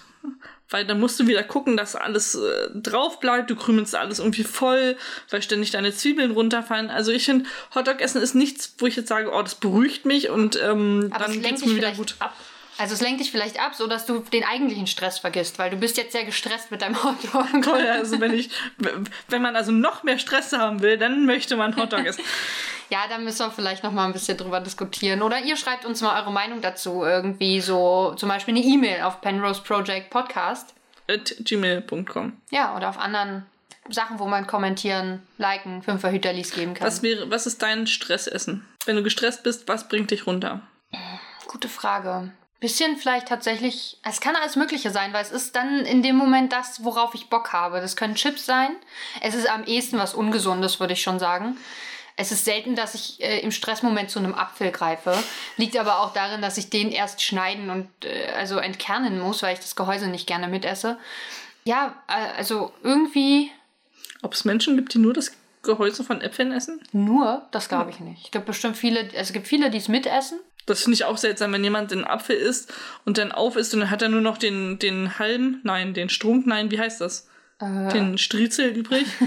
Weil 0.70 0.86
dann 0.86 1.00
musst 1.00 1.20
du 1.20 1.28
wieder 1.28 1.44
gucken, 1.44 1.78
dass 1.78 1.96
alles 1.96 2.36
äh, 2.36 2.70
drauf 2.74 3.20
bleibt. 3.20 3.50
Du 3.50 3.56
krümelst 3.56 3.96
alles 3.96 4.20
irgendwie 4.20 4.44
voll, 4.44 4.98
weil 5.30 5.42
ständig 5.42 5.72
deine 5.72 5.94
Zwiebeln 5.94 6.32
runterfallen. 6.32 6.90
Also 6.90 7.12
ich 7.12 7.26
finde, 7.26 7.46
Hotdog-Essen 7.74 8.22
ist 8.22 8.36
nichts, 8.36 8.76
wo 8.80 8.88
ich 8.88 8.96
jetzt 8.96 9.08
sage, 9.08 9.32
oh, 9.34 9.42
das 9.42 9.56
beruhigt 9.56 10.06
mich 10.06 10.30
und 10.30 10.60
ähm, 10.62 11.10
Aber 11.12 11.26
dann 11.26 11.38
es 11.38 11.42
geht's 11.42 11.66
mir 11.66 11.76
wieder 11.76 11.92
gut. 11.94 12.16
ab. 12.20 12.36
Also 12.78 12.94
es 12.94 13.02
lenkt 13.02 13.20
dich 13.22 13.32
vielleicht 13.32 13.60
ab, 13.60 13.74
so 13.76 13.88
dass 13.88 14.06
du 14.06 14.20
den 14.20 14.44
eigentlichen 14.44 14.88
Stress 14.88 15.20
vergisst, 15.20 15.58
weil 15.58 15.70
du 15.70 15.78
bist 15.78 15.98
jetzt 15.98 16.12
sehr 16.12 16.26
gestresst 16.26 16.72
mit 16.72 16.82
deinem 16.82 17.04
Hotdog. 17.04 17.48
Toll, 17.64 17.88
also 17.88 18.20
wenn 18.20 18.34
ich, 18.34 18.50
wenn 19.28 19.42
man 19.42 19.56
also 19.56 19.72
noch 19.72 20.04
mehr 20.04 20.20
Stress 20.20 20.54
haben 20.54 20.82
will, 20.82 20.98
dann 20.98 21.26
möchte 21.26 21.56
man 21.56 21.76
Hotdog 21.76 22.06
essen. 22.06 22.24
Ja, 22.90 23.00
da 23.10 23.18
müssen 23.18 23.40
wir 23.40 23.52
vielleicht 23.52 23.84
noch 23.84 23.92
mal 23.92 24.06
ein 24.06 24.14
bisschen 24.14 24.38
drüber 24.38 24.62
diskutieren. 24.62 25.22
Oder 25.22 25.42
ihr 25.42 25.58
schreibt 25.58 25.86
uns 25.86 26.02
mal 26.02 26.22
eure 26.22 26.32
Meinung 26.32 26.62
dazu. 26.62 27.04
Irgendwie 27.04 27.60
so 27.60 28.14
zum 28.16 28.30
Beispiel 28.30 28.56
eine 28.56 28.64
E-Mail 28.64 29.02
auf 29.02 29.20
Penrose 29.20 29.62
Project 29.62 30.10
Podcast. 30.10 30.74
At 31.10 31.36
gmail.com. 31.40 32.38
Ja, 32.50 32.78
oder 32.78 32.88
auf 32.88 32.98
anderen 32.98 33.46
Sachen, 33.90 34.20
wo 34.20 34.26
man 34.26 34.48
kommentieren, 34.48 35.22
liken, 35.38 35.82
Fünferhüterlis 35.82 36.52
geben 36.52 36.74
kann. 36.74 36.88
Was 36.88 37.04
wäre, 37.04 37.30
was 37.30 37.46
ist 37.46 37.62
dein 37.62 37.88
Stressessen? 37.88 38.66
Wenn 38.86 38.96
du 38.96 39.04
gestresst 39.04 39.44
bist, 39.44 39.68
was 39.68 39.90
bringt 39.90 40.12
dich 40.12 40.26
runter? 40.26 40.62
Gute 41.48 41.68
Frage. 41.68 42.32
Bisschen 42.60 42.98
vielleicht 42.98 43.28
tatsächlich, 43.28 44.00
es 44.04 44.20
kann 44.20 44.36
alles 44.36 44.56
Mögliche 44.56 44.90
sein, 44.90 45.14
weil 45.14 45.22
es 45.22 45.32
ist 45.32 45.56
dann 45.56 45.86
in 45.86 46.02
dem 46.02 46.16
Moment 46.16 46.52
das, 46.52 46.84
worauf 46.84 47.14
ich 47.14 47.30
Bock 47.30 47.54
habe. 47.54 47.82
Das 47.82 47.96
können 47.96 48.16
Chips 48.16 48.46
sein. 48.48 48.76
Es 49.22 49.36
ist 49.36 49.48
am 49.48 49.64
ehesten 49.66 50.00
was 50.00 50.16
Ungesundes, 50.16 50.80
würde 50.80 50.94
ich 50.94 51.04
schon 51.04 51.20
sagen. 51.20 51.58
Es 52.20 52.32
ist 52.32 52.46
selten, 52.46 52.76
dass 52.76 52.96
ich 52.96 53.22
äh, 53.22 53.42
im 53.42 53.52
Stressmoment 53.52 54.10
zu 54.10 54.18
einem 54.18 54.34
Apfel 54.34 54.72
greife. 54.72 55.16
Liegt 55.58 55.78
aber 55.78 56.00
auch 56.00 56.14
darin, 56.14 56.42
dass 56.42 56.58
ich 56.58 56.72
den 56.72 56.92
erst 56.92 57.22
schneiden 57.22 57.70
und 57.70 57.90
äh, 58.04 58.32
also 58.36 58.58
entkernen 58.58 59.20
muss, 59.20 59.44
weil 59.44 59.54
ich 59.54 59.60
das 59.60 59.76
Gehäuse 59.76 60.08
nicht 60.08 60.26
gerne 60.26 60.48
mitesse. 60.48 60.98
Ja, 61.64 61.94
äh, 62.08 62.38
also 62.38 62.74
irgendwie 62.82 63.52
Ob 64.24 64.34
es 64.34 64.46
Menschen 64.46 64.76
gibt, 64.78 64.96
die 64.96 64.98
nur 64.98 65.14
das 65.14 65.32
Gehäuse 65.62 66.04
von 66.04 66.22
Äpfeln 66.22 66.52
essen? 66.52 66.82
nur, 66.92 67.46
das 67.52 67.70
glaube 67.70 67.92
ich 67.92 68.00
nicht. 68.00 68.24
Ich 68.24 68.32
glaube 68.32 68.48
bestimmt 68.48 68.78
viele, 68.78 69.02
also 69.02 69.16
es 69.18 69.34
gibt 69.34 69.46
viele, 69.46 69.70
die 69.70 69.78
es 69.78 69.88
mitessen. 69.88 70.40
Das 70.68 70.84
finde 70.84 70.96
ich 70.96 71.06
auch 71.06 71.18
seltsam, 71.18 71.52
wenn 71.54 71.64
jemand 71.64 71.92
den 71.92 72.06
Apfel 72.06 72.36
isst 72.36 72.72
und 73.06 73.18
dann 73.18 73.32
auf 73.32 73.56
isst 73.56 73.74
und 73.74 73.80
dann 73.80 73.90
hat 73.90 74.02
er 74.02 74.10
nur 74.10 74.22
noch 74.22 74.38
den, 74.38 74.78
den 74.78 75.18
Halm, 75.18 75.60
nein, 75.64 75.94
den 75.94 76.10
Strunk, 76.10 76.46
nein, 76.46 76.70
wie 76.70 76.80
heißt 76.80 77.02
das? 77.02 77.28
Den 77.60 78.20
Striezel 78.20 78.70
übrig. 78.70 79.08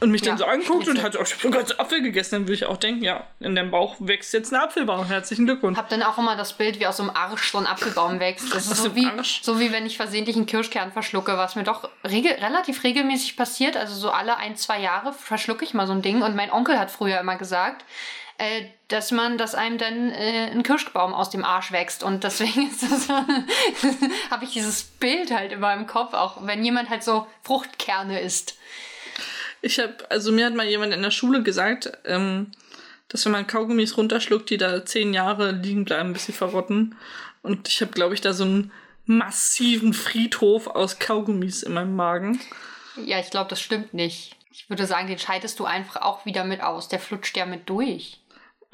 Und 0.00 0.10
mich 0.10 0.20
dann 0.20 0.32
Ja, 0.32 0.38
so 0.38 0.44
anguckt 0.44 0.88
und 0.88 1.02
hat 1.02 1.16
auch 1.16 1.24
schon 1.24 1.50
ganz 1.50 1.72
Apfel 1.72 2.02
gegessen, 2.02 2.34
dann 2.34 2.42
würde 2.42 2.54
ich 2.54 2.66
auch 2.66 2.76
denken, 2.76 3.02
ja, 3.02 3.24
in 3.40 3.54
deinem 3.54 3.70
Bauch 3.70 3.96
wächst 3.98 4.34
jetzt 4.34 4.52
ein 4.52 4.60
Apfelbaum. 4.60 5.06
Herzlichen 5.06 5.46
Glückwunsch. 5.46 5.78
Hab 5.78 5.88
dann 5.88 6.02
auch 6.02 6.18
immer 6.18 6.36
das 6.36 6.52
Bild, 6.54 6.80
wie 6.80 6.86
aus 6.86 6.98
so 6.98 7.04
einem 7.04 7.12
Arsch 7.14 7.52
so 7.52 7.58
ein 7.58 7.66
Apfelbaum 7.66 8.20
wächst. 8.20 8.54
Das 8.54 8.66
ist 8.66 8.82
so 8.82 8.94
wie, 8.94 9.06
Arsch? 9.06 9.40
so 9.42 9.58
wie 9.58 9.72
wenn 9.72 9.86
ich 9.86 9.96
versehentlich 9.96 10.36
einen 10.36 10.46
Kirschkern 10.46 10.92
verschlucke, 10.92 11.38
was 11.38 11.56
mir 11.56 11.62
doch 11.62 11.88
regel 12.06 12.32
relativ 12.32 12.84
regelmäßig 12.84 13.36
passiert. 13.36 13.76
Also 13.76 13.94
so 13.94 14.10
alle 14.10 14.36
ein, 14.36 14.56
zwei 14.56 14.80
Jahre 14.80 15.14
verschlucke 15.14 15.64
ich 15.64 15.72
mal 15.72 15.86
so 15.86 15.92
ein 15.92 16.02
Ding. 16.02 16.20
Und 16.20 16.36
mein 16.36 16.50
Onkel 16.50 16.78
hat 16.78 16.90
früher 16.90 17.20
immer 17.20 17.36
gesagt, 17.36 17.84
äh, 18.38 18.66
dass 18.88 19.12
man, 19.12 19.38
dass 19.38 19.54
einem 19.54 19.78
dann 19.78 20.10
äh, 20.10 20.50
ein 20.50 20.62
Kirschbaum 20.62 21.14
aus 21.14 21.30
dem 21.30 21.44
Arsch 21.44 21.72
wächst. 21.72 22.02
Und 22.02 22.24
deswegen 22.24 22.68
ist 22.70 22.82
das 22.82 23.06
so, 23.06 23.12
habe 24.30 24.44
ich 24.44 24.52
dieses 24.52 24.82
Bild 24.82 25.30
halt 25.30 25.52
immer 25.52 25.72
im 25.74 25.86
Kopf, 25.86 26.14
auch 26.14 26.46
wenn 26.46 26.64
jemand 26.64 26.90
halt 26.90 27.02
so 27.02 27.26
Fruchtkerne 27.42 28.20
isst. 28.20 28.56
Ich 29.62 29.78
habe, 29.78 29.94
also 30.10 30.32
mir 30.32 30.46
hat 30.46 30.54
mal 30.54 30.66
jemand 30.66 30.92
in 30.92 31.02
der 31.02 31.10
Schule 31.10 31.42
gesagt, 31.42 31.90
ähm, 32.04 32.52
dass 33.08 33.24
wenn 33.24 33.32
man 33.32 33.46
Kaugummis 33.46 33.96
runterschluckt, 33.96 34.50
die 34.50 34.58
da 34.58 34.84
zehn 34.84 35.14
Jahre 35.14 35.52
liegen 35.52 35.84
bleiben, 35.84 36.12
bis 36.12 36.26
sie 36.26 36.32
verrotten. 36.32 36.96
Und 37.42 37.68
ich 37.68 37.80
habe, 37.80 37.92
glaube 37.92 38.14
ich, 38.14 38.20
da 38.20 38.32
so 38.32 38.44
einen 38.44 38.72
massiven 39.06 39.94
Friedhof 39.94 40.66
aus 40.66 40.98
Kaugummis 40.98 41.62
in 41.62 41.72
meinem 41.72 41.94
Magen. 41.94 42.40
Ja, 43.04 43.18
ich 43.18 43.30
glaube, 43.30 43.48
das 43.48 43.60
stimmt 43.60 43.94
nicht. 43.94 44.36
Ich 44.50 44.68
würde 44.68 44.86
sagen, 44.86 45.06
den 45.06 45.18
scheidest 45.18 45.58
du 45.60 45.64
einfach 45.64 46.02
auch 46.02 46.26
wieder 46.26 46.44
mit 46.44 46.62
aus. 46.62 46.88
Der 46.88 46.98
flutscht 46.98 47.36
ja 47.36 47.46
mit 47.46 47.68
durch. 47.68 48.20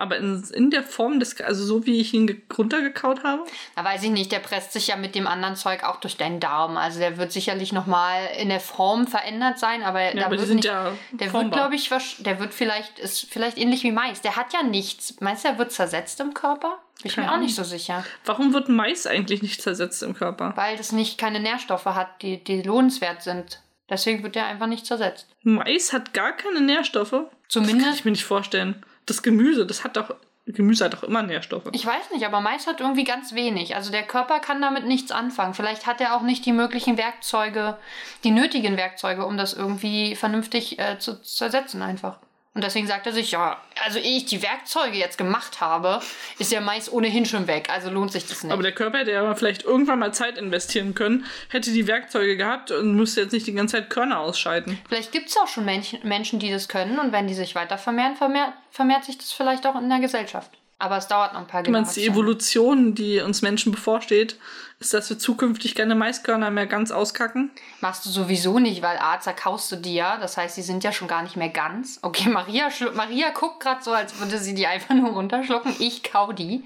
Aber 0.02 0.16
in, 0.16 0.42
in 0.52 0.70
der 0.72 0.82
Form 0.82 1.20
des, 1.20 1.40
also 1.40 1.64
so 1.64 1.86
wie 1.86 2.00
ich 2.00 2.12
ihn 2.12 2.26
ge- 2.26 2.40
runtergekaut 2.58 3.22
habe. 3.22 3.44
Da 3.76 3.84
weiß 3.84 4.02
ich 4.02 4.10
nicht, 4.10 4.32
der 4.32 4.40
presst 4.40 4.72
sich 4.72 4.88
ja 4.88 4.96
mit 4.96 5.14
dem 5.14 5.28
anderen 5.28 5.54
Zeug 5.54 5.84
auch 5.84 6.00
durch 6.00 6.16
deinen 6.16 6.40
Darm. 6.40 6.76
Also 6.76 6.98
der 6.98 7.18
wird 7.18 7.30
sicherlich 7.30 7.72
nochmal 7.72 8.28
in 8.36 8.48
der 8.48 8.58
Form 8.58 9.06
verändert 9.06 9.60
sein, 9.60 9.84
aber, 9.84 10.00
Ja, 10.02 10.12
da 10.14 10.26
aber 10.26 10.34
die 10.34 10.40
wird 10.40 10.48
sind 10.48 10.56
nicht, 10.56 10.64
ja 10.64 10.92
der 11.12 11.20
wird, 11.20 11.30
formbar. 11.30 11.60
glaube 11.60 11.74
ich, 11.76 11.88
der 12.18 12.40
wird 12.40 12.52
vielleicht, 12.52 12.98
ist 12.98 13.28
vielleicht 13.30 13.58
ähnlich 13.58 13.84
wie 13.84 13.92
Mais. 13.92 14.20
Der 14.22 14.34
hat 14.34 14.52
ja 14.52 14.64
nichts. 14.64 15.14
Meinst 15.20 15.44
du, 15.44 15.48
der 15.50 15.58
wird 15.58 15.70
zersetzt 15.70 16.18
im 16.18 16.34
Körper? 16.34 16.78
Bin 17.02 17.10
ich 17.10 17.16
mir 17.16 17.30
auch 17.32 17.38
nicht 17.38 17.54
so 17.54 17.62
sicher. 17.64 18.04
Warum 18.24 18.52
wird 18.54 18.68
Mais 18.68 19.06
eigentlich 19.06 19.40
nicht 19.42 19.62
zersetzt 19.62 20.02
im 20.02 20.14
Körper? 20.14 20.52
Weil 20.56 20.76
das 20.76 20.90
nicht 20.90 21.16
keine 21.18 21.38
Nährstoffe 21.38 21.84
hat, 21.86 22.22
die, 22.22 22.42
die 22.42 22.62
lohnenswert 22.62 23.22
sind. 23.22 23.60
Deswegen 23.88 24.22
wird 24.22 24.34
der 24.36 24.46
einfach 24.46 24.66
nicht 24.66 24.86
zersetzt. 24.86 25.26
Mais 25.42 25.92
hat 25.92 26.12
gar 26.14 26.32
keine 26.32 26.60
Nährstoffe? 26.60 27.10
Das 27.10 27.20
kann 27.20 27.30
Zumindest 27.48 27.98
ich 28.00 28.04
mir 28.04 28.10
nicht 28.12 28.24
vorstellen. 28.24 28.84
Das 29.06 29.22
Gemüse, 29.22 29.66
das 29.66 29.84
hat 29.84 29.96
doch, 29.96 30.14
Gemüse 30.46 30.84
hat 30.84 30.94
doch 30.94 31.02
immer 31.02 31.22
Nährstoffe. 31.22 31.68
Ich 31.72 31.86
weiß 31.86 32.10
nicht, 32.12 32.26
aber 32.26 32.40
Mais 32.40 32.66
hat 32.66 32.80
irgendwie 32.80 33.04
ganz 33.04 33.34
wenig. 33.34 33.74
Also 33.74 33.90
der 33.90 34.02
Körper 34.02 34.40
kann 34.40 34.60
damit 34.60 34.86
nichts 34.86 35.10
anfangen. 35.10 35.54
Vielleicht 35.54 35.86
hat 35.86 36.00
er 36.00 36.16
auch 36.16 36.22
nicht 36.22 36.44
die 36.46 36.52
möglichen 36.52 36.96
Werkzeuge, 36.96 37.78
die 38.24 38.30
nötigen 38.30 38.76
Werkzeuge, 38.76 39.26
um 39.26 39.36
das 39.36 39.54
irgendwie 39.54 40.16
vernünftig 40.16 40.78
äh, 40.78 40.98
zu 40.98 41.20
zersetzen 41.22 41.82
einfach. 41.82 42.18
Und 42.54 42.62
deswegen 42.62 42.86
sagt 42.86 43.06
er 43.06 43.14
sich, 43.14 43.30
ja, 43.30 43.58
also 43.82 43.98
ehe 43.98 44.18
ich 44.18 44.26
die 44.26 44.42
Werkzeuge 44.42 44.98
jetzt 44.98 45.16
gemacht 45.16 45.62
habe, 45.62 46.02
ist 46.38 46.52
der 46.52 46.60
Mais 46.60 46.92
ohnehin 46.92 47.24
schon 47.24 47.46
weg. 47.46 47.70
Also 47.70 47.88
lohnt 47.88 48.12
sich 48.12 48.26
das 48.26 48.42
nicht. 48.42 48.52
Aber 48.52 48.62
der 48.62 48.72
Körper 48.72 48.98
hätte 48.98 49.10
ja 49.10 49.34
vielleicht 49.34 49.62
irgendwann 49.62 49.98
mal 49.98 50.12
Zeit 50.12 50.36
investieren 50.36 50.94
können, 50.94 51.24
hätte 51.48 51.72
die 51.72 51.86
Werkzeuge 51.86 52.36
gehabt 52.36 52.70
und 52.70 52.94
müsste 52.94 53.22
jetzt 53.22 53.32
nicht 53.32 53.46
die 53.46 53.54
ganze 53.54 53.76
Zeit 53.78 53.88
Körner 53.88 54.20
ausscheiden. 54.20 54.78
vielleicht 54.86 55.12
gibt 55.12 55.30
es 55.30 55.36
auch 55.38 55.48
schon 55.48 55.64
Menschen, 55.64 56.00
Menschen, 56.02 56.40
die 56.40 56.50
das 56.50 56.68
können. 56.68 56.98
Und 56.98 57.12
wenn 57.12 57.26
die 57.26 57.34
sich 57.34 57.54
weiter 57.54 57.78
vermehren, 57.78 58.16
vermehrt, 58.16 58.52
vermehrt 58.70 59.04
sich 59.04 59.16
das 59.16 59.32
vielleicht 59.32 59.66
auch 59.66 59.76
in 59.76 59.88
der 59.88 60.00
Gesellschaft. 60.00 60.50
Aber 60.82 60.96
es 60.96 61.06
dauert 61.06 61.32
noch 61.32 61.42
ein 61.42 61.46
paar 61.46 61.62
Du 61.62 61.70
meinst, 61.70 61.94
die 61.94 62.00
Generationen. 62.00 62.26
Evolution, 62.26 62.94
die 62.96 63.20
uns 63.20 63.40
Menschen 63.40 63.70
bevorsteht, 63.70 64.36
ist, 64.80 64.92
dass 64.92 65.08
wir 65.10 65.16
zukünftig 65.16 65.76
keine 65.76 65.94
Maiskörner 65.94 66.50
mehr 66.50 66.66
ganz 66.66 66.90
auskacken? 66.90 67.52
Machst 67.80 68.04
du 68.04 68.10
sowieso 68.10 68.58
nicht, 68.58 68.82
weil 68.82 68.98
A, 68.98 69.20
zerkaust 69.20 69.70
du 69.70 69.76
die 69.76 69.94
ja. 69.94 70.16
Das 70.16 70.36
heißt, 70.36 70.56
die 70.56 70.62
sind 70.62 70.82
ja 70.82 70.90
schon 70.90 71.06
gar 71.06 71.22
nicht 71.22 71.36
mehr 71.36 71.50
ganz. 71.50 72.00
Okay, 72.02 72.28
Maria, 72.28 72.68
Maria 72.94 73.30
guckt 73.30 73.60
gerade 73.60 73.80
so, 73.80 73.92
als 73.92 74.18
würde 74.18 74.38
sie 74.38 74.54
die 74.54 74.66
einfach 74.66 74.92
nur 74.96 75.10
runterschlucken. 75.10 75.72
Ich 75.78 76.02
kau 76.02 76.32
die. 76.32 76.64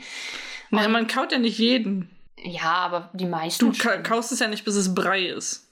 Naja, 0.70 0.88
man 0.88 1.08
kaut 1.08 1.30
ja 1.30 1.38
nicht 1.38 1.58
jeden. 1.58 2.08
Ja, 2.42 2.72
aber 2.72 3.10
die 3.12 3.26
meisten. 3.26 3.70
Du 3.70 3.78
ka 3.78 3.98
kaust 3.98 4.32
es 4.32 4.38
ja 4.38 4.48
nicht, 4.48 4.64
bis 4.64 4.76
es 4.76 4.94
Brei 4.94 5.26
ist. 5.26 5.65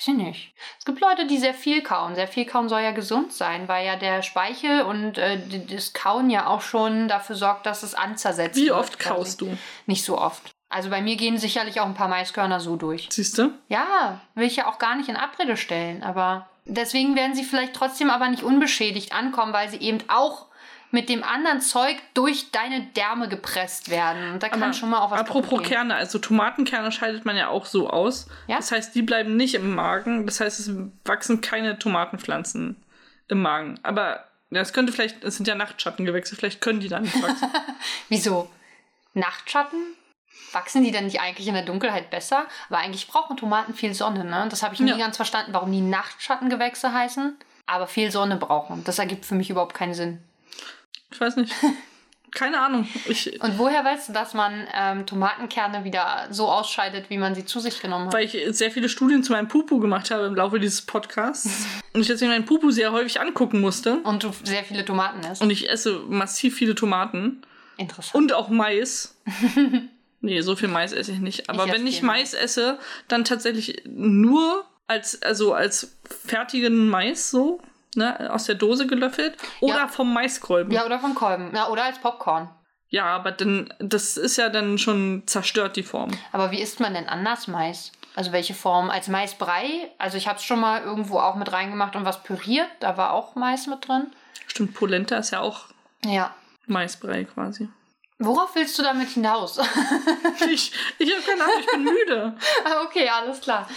Weiß 0.00 0.08
ich 0.08 0.14
nicht. 0.14 0.54
Es 0.78 0.86
gibt 0.86 0.98
Leute, 1.02 1.26
die 1.26 1.36
sehr 1.36 1.52
viel 1.52 1.82
kauen. 1.82 2.14
Sehr 2.14 2.26
viel 2.26 2.46
kauen 2.46 2.70
soll 2.70 2.80
ja 2.80 2.92
gesund 2.92 3.34
sein, 3.34 3.68
weil 3.68 3.84
ja 3.86 3.96
der 3.96 4.22
Speichel 4.22 4.80
und 4.80 5.18
äh, 5.18 5.38
das 5.68 5.92
Kauen 5.92 6.30
ja 6.30 6.46
auch 6.46 6.62
schon 6.62 7.06
dafür 7.06 7.36
sorgt, 7.36 7.66
dass 7.66 7.82
es 7.82 7.94
anzersetzt 7.94 8.56
Wie 8.56 8.68
wird 8.68 8.76
oft 8.76 8.98
quasi. 8.98 9.14
kaust 9.14 9.40
du? 9.42 9.58
Nicht 9.84 10.02
so 10.02 10.16
oft. 10.16 10.54
Also 10.70 10.88
bei 10.88 11.02
mir 11.02 11.16
gehen 11.16 11.36
sicherlich 11.36 11.80
auch 11.80 11.86
ein 11.86 11.94
paar 11.94 12.08
Maiskörner 12.08 12.60
so 12.60 12.76
durch. 12.76 13.08
Siehst 13.10 13.36
du? 13.36 13.52
Ja, 13.68 14.22
will 14.34 14.46
ich 14.46 14.56
ja 14.56 14.68
auch 14.68 14.78
gar 14.78 14.96
nicht 14.96 15.10
in 15.10 15.16
Abrede 15.16 15.58
stellen, 15.58 16.02
aber 16.02 16.48
deswegen 16.64 17.14
werden 17.14 17.34
sie 17.34 17.44
vielleicht 17.44 17.74
trotzdem 17.74 18.08
aber 18.08 18.28
nicht 18.28 18.42
unbeschädigt 18.42 19.12
ankommen, 19.12 19.52
weil 19.52 19.68
sie 19.68 19.80
eben 19.80 19.98
auch 20.08 20.46
mit 20.92 21.08
dem 21.08 21.22
anderen 21.22 21.60
Zeug 21.60 21.96
durch 22.14 22.50
deine 22.50 22.82
Därme 22.96 23.28
gepresst 23.28 23.90
werden. 23.90 24.32
Und 24.32 24.42
da 24.42 24.48
kann 24.48 24.62
Aber 24.62 24.72
schon 24.72 24.90
mal 24.90 25.00
auch 25.00 25.10
was 25.10 25.20
Apropos. 25.20 25.62
Kerne, 25.62 25.94
also 25.94 26.18
Tomatenkerne 26.18 26.90
scheidet 26.90 27.24
man 27.24 27.36
ja 27.36 27.48
auch 27.48 27.66
so 27.66 27.88
aus. 27.88 28.26
Ja? 28.48 28.56
Das 28.56 28.72
heißt, 28.72 28.94
die 28.94 29.02
bleiben 29.02 29.36
nicht 29.36 29.54
im 29.54 29.74
Magen. 29.74 30.26
Das 30.26 30.40
heißt, 30.40 30.58
es 30.60 30.70
wachsen 31.04 31.40
keine 31.40 31.78
Tomatenpflanzen 31.78 32.76
im 33.28 33.42
Magen. 33.42 33.78
Aber 33.82 34.24
ja, 34.50 34.60
es 34.60 34.72
könnte 34.72 34.92
vielleicht, 34.92 35.22
es 35.22 35.36
sind 35.36 35.46
ja 35.46 35.54
Nachtschattengewächse, 35.54 36.34
vielleicht 36.34 36.60
können 36.60 36.80
die 36.80 36.88
da 36.88 36.98
nicht 36.98 37.22
wachsen. 37.22 37.48
Wieso? 38.08 38.50
Nachtschatten? 39.14 39.78
Wachsen 40.52 40.82
die 40.82 40.90
denn 40.90 41.04
nicht 41.04 41.20
eigentlich 41.20 41.46
in 41.46 41.54
der 41.54 41.64
Dunkelheit 41.64 42.10
besser? 42.10 42.46
Aber 42.68 42.78
eigentlich 42.78 43.06
brauchen 43.06 43.36
Tomaten 43.36 43.74
viel 43.74 43.94
Sonne, 43.94 44.24
ne? 44.24 44.46
Das 44.50 44.64
habe 44.64 44.74
ich 44.74 44.80
nie 44.80 44.90
Ja. 44.90 44.96
ganz 44.96 45.16
verstanden, 45.16 45.52
warum 45.52 45.70
die 45.70 45.80
Nachtschattengewächse 45.80 46.92
heißen. 46.92 47.36
Aber 47.66 47.86
viel 47.86 48.10
Sonne 48.10 48.36
brauchen. 48.36 48.82
Das 48.82 48.98
ergibt 48.98 49.24
für 49.24 49.36
mich 49.36 49.50
überhaupt 49.50 49.74
keinen 49.74 49.94
Sinn. 49.94 50.20
Ich 51.12 51.20
weiß 51.20 51.36
nicht. 51.36 51.52
Keine 52.32 52.60
Ahnung. 52.60 52.86
Ich, 53.06 53.42
Und 53.42 53.58
woher 53.58 53.84
weißt 53.84 54.08
du, 54.08 54.12
dass 54.12 54.34
man 54.34 54.66
ähm, 54.72 55.04
Tomatenkerne 55.04 55.84
wieder 55.84 56.28
so 56.30 56.46
ausscheidet, 56.48 57.10
wie 57.10 57.18
man 57.18 57.34
sie 57.34 57.44
zu 57.44 57.58
sich 57.58 57.80
genommen 57.80 58.06
hat? 58.06 58.14
weil 58.14 58.24
ich 58.24 58.38
sehr 58.56 58.70
viele 58.70 58.88
Studien 58.88 59.24
zu 59.24 59.32
meinem 59.32 59.48
Pupu 59.48 59.80
gemacht 59.80 60.10
habe 60.12 60.26
im 60.26 60.36
Laufe 60.36 60.60
dieses 60.60 60.82
Podcasts. 60.82 61.66
Und 61.92 62.02
ich 62.02 62.06
deswegen 62.06 62.30
meinen 62.30 62.44
Pupu 62.44 62.70
sehr 62.70 62.92
häufig 62.92 63.20
angucken 63.20 63.60
musste. 63.60 63.96
Und 64.04 64.22
du 64.22 64.30
sehr 64.44 64.62
viele 64.62 64.84
Tomaten 64.84 65.20
isst. 65.24 65.42
Und 65.42 65.50
ich 65.50 65.68
esse 65.68 65.98
massiv 66.08 66.54
viele 66.54 66.76
Tomaten. 66.76 67.42
Interessant. 67.76 68.14
Und 68.14 68.32
auch 68.32 68.48
Mais. 68.48 69.16
nee, 70.20 70.40
so 70.40 70.54
viel 70.54 70.68
Mais 70.68 70.92
esse 70.92 71.10
ich 71.10 71.18
nicht. 71.18 71.50
Aber 71.50 71.66
Ich 71.66 71.72
wenn 71.72 71.86
ich 71.86 72.02
Mais 72.02 72.34
esse, 72.34 72.78
dann 73.08 73.24
tatsächlich 73.24 73.82
nur 73.86 74.64
als, 74.86 75.20
also 75.22 75.52
als 75.52 75.96
fertigen 76.26 76.88
Mais 76.88 77.30
so, 77.30 77.60
ne, 77.94 78.30
aus 78.32 78.44
der 78.44 78.54
Dose 78.54 78.86
gelöffelt. 78.86 79.36
Oder 79.60 79.74
Ja. 79.74 79.88
vom 79.88 80.12
Maiskolben. 80.12 80.72
ja, 80.72 80.84
oder 80.84 80.98
vom 81.00 81.14
Kolben. 81.14 81.54
Ja, 81.54 81.68
oder 81.68 81.84
als 81.84 81.98
Popcorn. 81.98 82.48
Ja, 82.88 83.04
aber 83.06 83.30
dann, 83.30 83.72
das 83.78 84.16
ist 84.16 84.36
ja 84.36 84.48
dann 84.48 84.76
schon 84.78 85.22
zerstört, 85.26 85.76
die 85.76 85.82
Form. 85.84 86.10
Aber 86.32 86.50
wie 86.50 86.60
isst 86.60 86.80
man 86.80 86.94
denn 86.94 87.08
anders 87.08 87.46
Mais? 87.46 87.92
Also 88.16 88.32
welche 88.32 88.54
Form? 88.54 88.90
Als 88.90 89.06
Maisbrei? 89.06 89.92
Also 89.98 90.16
ich 90.16 90.26
habe 90.26 90.38
es 90.38 90.44
schon 90.44 90.58
mal 90.58 90.82
irgendwo 90.82 91.20
auch 91.20 91.36
mit 91.36 91.52
reingemacht 91.52 91.94
und 91.94 92.04
was 92.04 92.22
püriert. 92.24 92.66
Da 92.80 92.96
war 92.96 93.12
auch 93.12 93.36
Mais 93.36 93.68
mit 93.68 93.86
drin. 93.86 94.08
Stimmt, 94.48 94.74
Polenta 94.74 95.16
ist 95.18 95.30
ja 95.30 95.40
auch 95.40 95.66
Ja. 96.04 96.34
Maisbrei 96.66 97.24
quasi. 97.24 97.68
Worauf 98.18 98.54
willst 98.56 98.76
du 98.78 98.82
damit 98.82 99.08
hinaus? 99.10 99.58
Ich, 100.50 100.72
ich 100.98 101.12
habe 101.14 101.22
keine 101.22 101.44
Ahnung, 101.44 101.54
ich 101.60 101.66
bin 101.66 101.84
müde. 101.84 102.34
Ah, 102.64 102.82
okay, 102.84 103.08
alles 103.08 103.40
klar. 103.40 103.68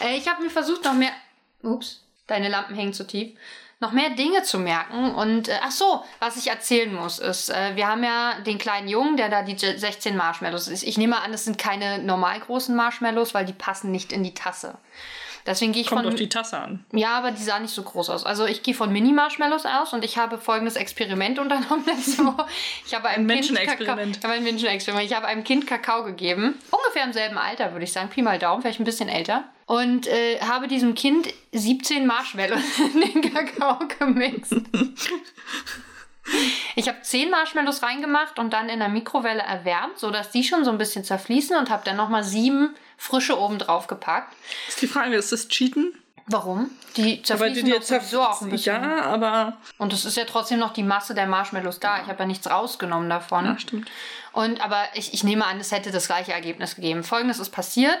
Äh, 0.00 0.16
ich 0.16 0.26
habe 0.28 0.42
mir 0.42 0.50
versucht, 0.50 0.84
noch 0.84 0.94
mehr. 0.94 1.12
Ups, 1.62 2.02
deine 2.26 2.48
Lampen 2.48 2.74
hängen 2.74 2.92
zu 2.94 3.06
tief. 3.06 3.38
Noch 3.82 3.90
mehr 3.90 4.10
Dinge 4.10 4.44
zu 4.44 4.60
merken. 4.60 5.12
Und 5.12 5.48
äh, 5.48 5.58
ach 5.60 5.72
so, 5.72 6.04
was 6.20 6.36
ich 6.36 6.46
erzählen 6.46 6.94
muss, 6.94 7.18
ist, 7.18 7.50
äh, 7.50 7.74
wir 7.74 7.88
haben 7.88 8.04
ja 8.04 8.38
den 8.46 8.56
kleinen 8.56 8.86
Jungen, 8.86 9.16
der 9.16 9.28
da 9.28 9.42
die 9.42 9.58
16 9.58 10.16
Marshmallows 10.16 10.68
ist. 10.68 10.84
Ich 10.84 10.98
nehme 10.98 11.20
an, 11.20 11.34
es 11.34 11.46
sind 11.46 11.58
keine 11.58 11.98
normal 11.98 12.38
großen 12.38 12.76
Marshmallows, 12.76 13.34
weil 13.34 13.44
die 13.44 13.52
passen 13.52 13.90
nicht 13.90 14.12
in 14.12 14.22
die 14.22 14.34
Tasse. 14.34 14.78
Deswegen 15.46 15.72
gehe 15.72 15.82
ich 15.82 15.88
Kommt 15.88 16.02
von. 16.02 16.12
auf 16.12 16.14
die 16.18 16.28
Tasse 16.28 16.58
an. 16.58 16.84
Ja, 16.92 17.18
aber 17.18 17.32
die 17.32 17.42
sah 17.42 17.58
nicht 17.58 17.74
so 17.74 17.82
groß 17.82 18.10
aus. 18.10 18.24
Also 18.24 18.46
ich 18.46 18.62
gehe 18.62 18.74
von 18.74 18.92
Mini-Marshmallows 18.92 19.66
aus 19.66 19.92
und 19.92 20.04
ich 20.04 20.16
habe 20.18 20.38
folgendes 20.38 20.76
Experiment 20.76 21.38
unternommen 21.38 21.84
letzte 21.86 22.24
Woche. 22.24 22.46
Ich 22.86 22.94
habe 22.94 23.08
einem 23.08 23.28
Ein 23.28 23.40
Kind 23.40 23.48
Kakao, 23.48 23.64
Menschenexperiment. 23.64 24.16
ich 24.18 24.22
habe 24.24 24.34
ein 24.34 24.44
Menschenexperiment. 24.44 25.10
Ich 25.10 25.16
habe 25.16 25.26
einem 25.26 25.44
Kind 25.44 25.66
Kakao 25.66 26.04
gegeben, 26.04 26.54
ungefähr 26.70 27.04
im 27.04 27.12
selben 27.12 27.38
Alter, 27.38 27.72
würde 27.72 27.84
ich 27.84 27.92
sagen, 27.92 28.08
Pi 28.08 28.22
mal 28.22 28.38
Daumen, 28.38 28.62
vielleicht 28.62 28.80
ein 28.80 28.84
bisschen 28.84 29.08
älter. 29.08 29.44
Und 29.66 30.06
äh, 30.06 30.38
habe 30.40 30.68
diesem 30.68 30.94
Kind 30.94 31.28
17 31.52 32.06
Marshmallows 32.06 32.60
in 32.94 33.00
den 33.22 33.32
Kakao 33.32 33.78
gemixt. 33.98 34.54
Ich 36.76 36.88
habe 36.88 37.02
10 37.02 37.30
Marshmallows 37.30 37.82
reingemacht 37.82 38.38
und 38.38 38.52
dann 38.52 38.68
in 38.68 38.78
der 38.78 38.88
Mikrowelle 38.88 39.42
erwärmt, 39.42 39.98
sodass 39.98 40.30
die 40.30 40.44
schon 40.44 40.64
so 40.64 40.70
ein 40.70 40.78
bisschen 40.78 41.04
zerfließen 41.04 41.56
und 41.56 41.68
habe 41.68 41.82
dann 41.84 41.96
nochmal 41.96 42.22
sieben 42.22 42.74
frische 43.02 43.38
oben 43.38 43.58
drauf 43.58 43.88
gepackt. 43.88 44.32
Ist 44.68 44.80
die 44.80 44.86
Frage, 44.86 45.16
ist 45.16 45.32
das 45.32 45.48
Cheaten? 45.48 45.92
Warum? 46.28 46.70
Die 46.96 47.20
zerfließen 47.20 47.64
dir 47.64 47.80
doch 47.80 47.82
sowieso 47.82 48.22
auch 48.22 48.40
ein 48.42 48.50
bisschen. 48.50 48.80
Ja, 48.80 49.02
aber. 49.06 49.56
Und 49.78 49.92
es 49.92 50.04
ist 50.04 50.16
ja 50.16 50.24
trotzdem 50.24 50.60
noch 50.60 50.72
die 50.72 50.84
Masse 50.84 51.12
der 51.12 51.26
Marshmallows 51.26 51.80
da. 51.80 52.00
Ich 52.00 52.06
habe 52.06 52.20
ja 52.20 52.26
nichts 52.26 52.48
rausgenommen 52.48 53.10
davon. 53.10 53.44
Ja, 53.44 53.58
stimmt. 53.58 53.90
Und 54.32 54.60
aber 54.60 54.84
ich, 54.94 55.12
ich 55.14 55.24
nehme 55.24 55.44
an, 55.44 55.58
es 55.58 55.72
hätte 55.72 55.90
das 55.90 56.06
gleiche 56.06 56.32
Ergebnis 56.32 56.76
gegeben. 56.76 57.02
Folgendes 57.02 57.40
ist 57.40 57.50
passiert. 57.50 57.98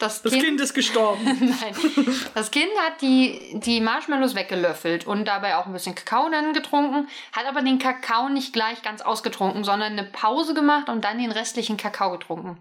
Das, 0.00 0.22
Das 0.22 0.32
kind, 0.32 0.44
Kind 0.44 0.60
ist 0.60 0.74
gestorben. 0.74 1.24
Nein. 1.40 2.16
Das 2.34 2.50
Kind 2.50 2.70
hat 2.84 3.00
die, 3.00 3.40
die 3.54 3.80
Marshmallows 3.80 4.34
weggelöffelt 4.34 5.06
und 5.06 5.24
dabei 5.26 5.56
auch 5.56 5.66
ein 5.66 5.72
bisschen 5.72 5.94
Kakao 5.94 6.28
dann 6.30 6.52
getrunken, 6.52 7.06
hat 7.32 7.46
aber 7.46 7.62
den 7.62 7.78
Kakao 7.78 8.28
nicht 8.28 8.52
gleich 8.52 8.82
ganz 8.82 9.02
ausgetrunken, 9.02 9.62
sondern 9.62 9.92
eine 9.92 10.02
Pause 10.04 10.52
gemacht 10.52 10.88
und 10.88 11.04
dann 11.04 11.18
den 11.18 11.30
restlichen 11.30 11.76
Kakao 11.76 12.10
getrunken. 12.10 12.58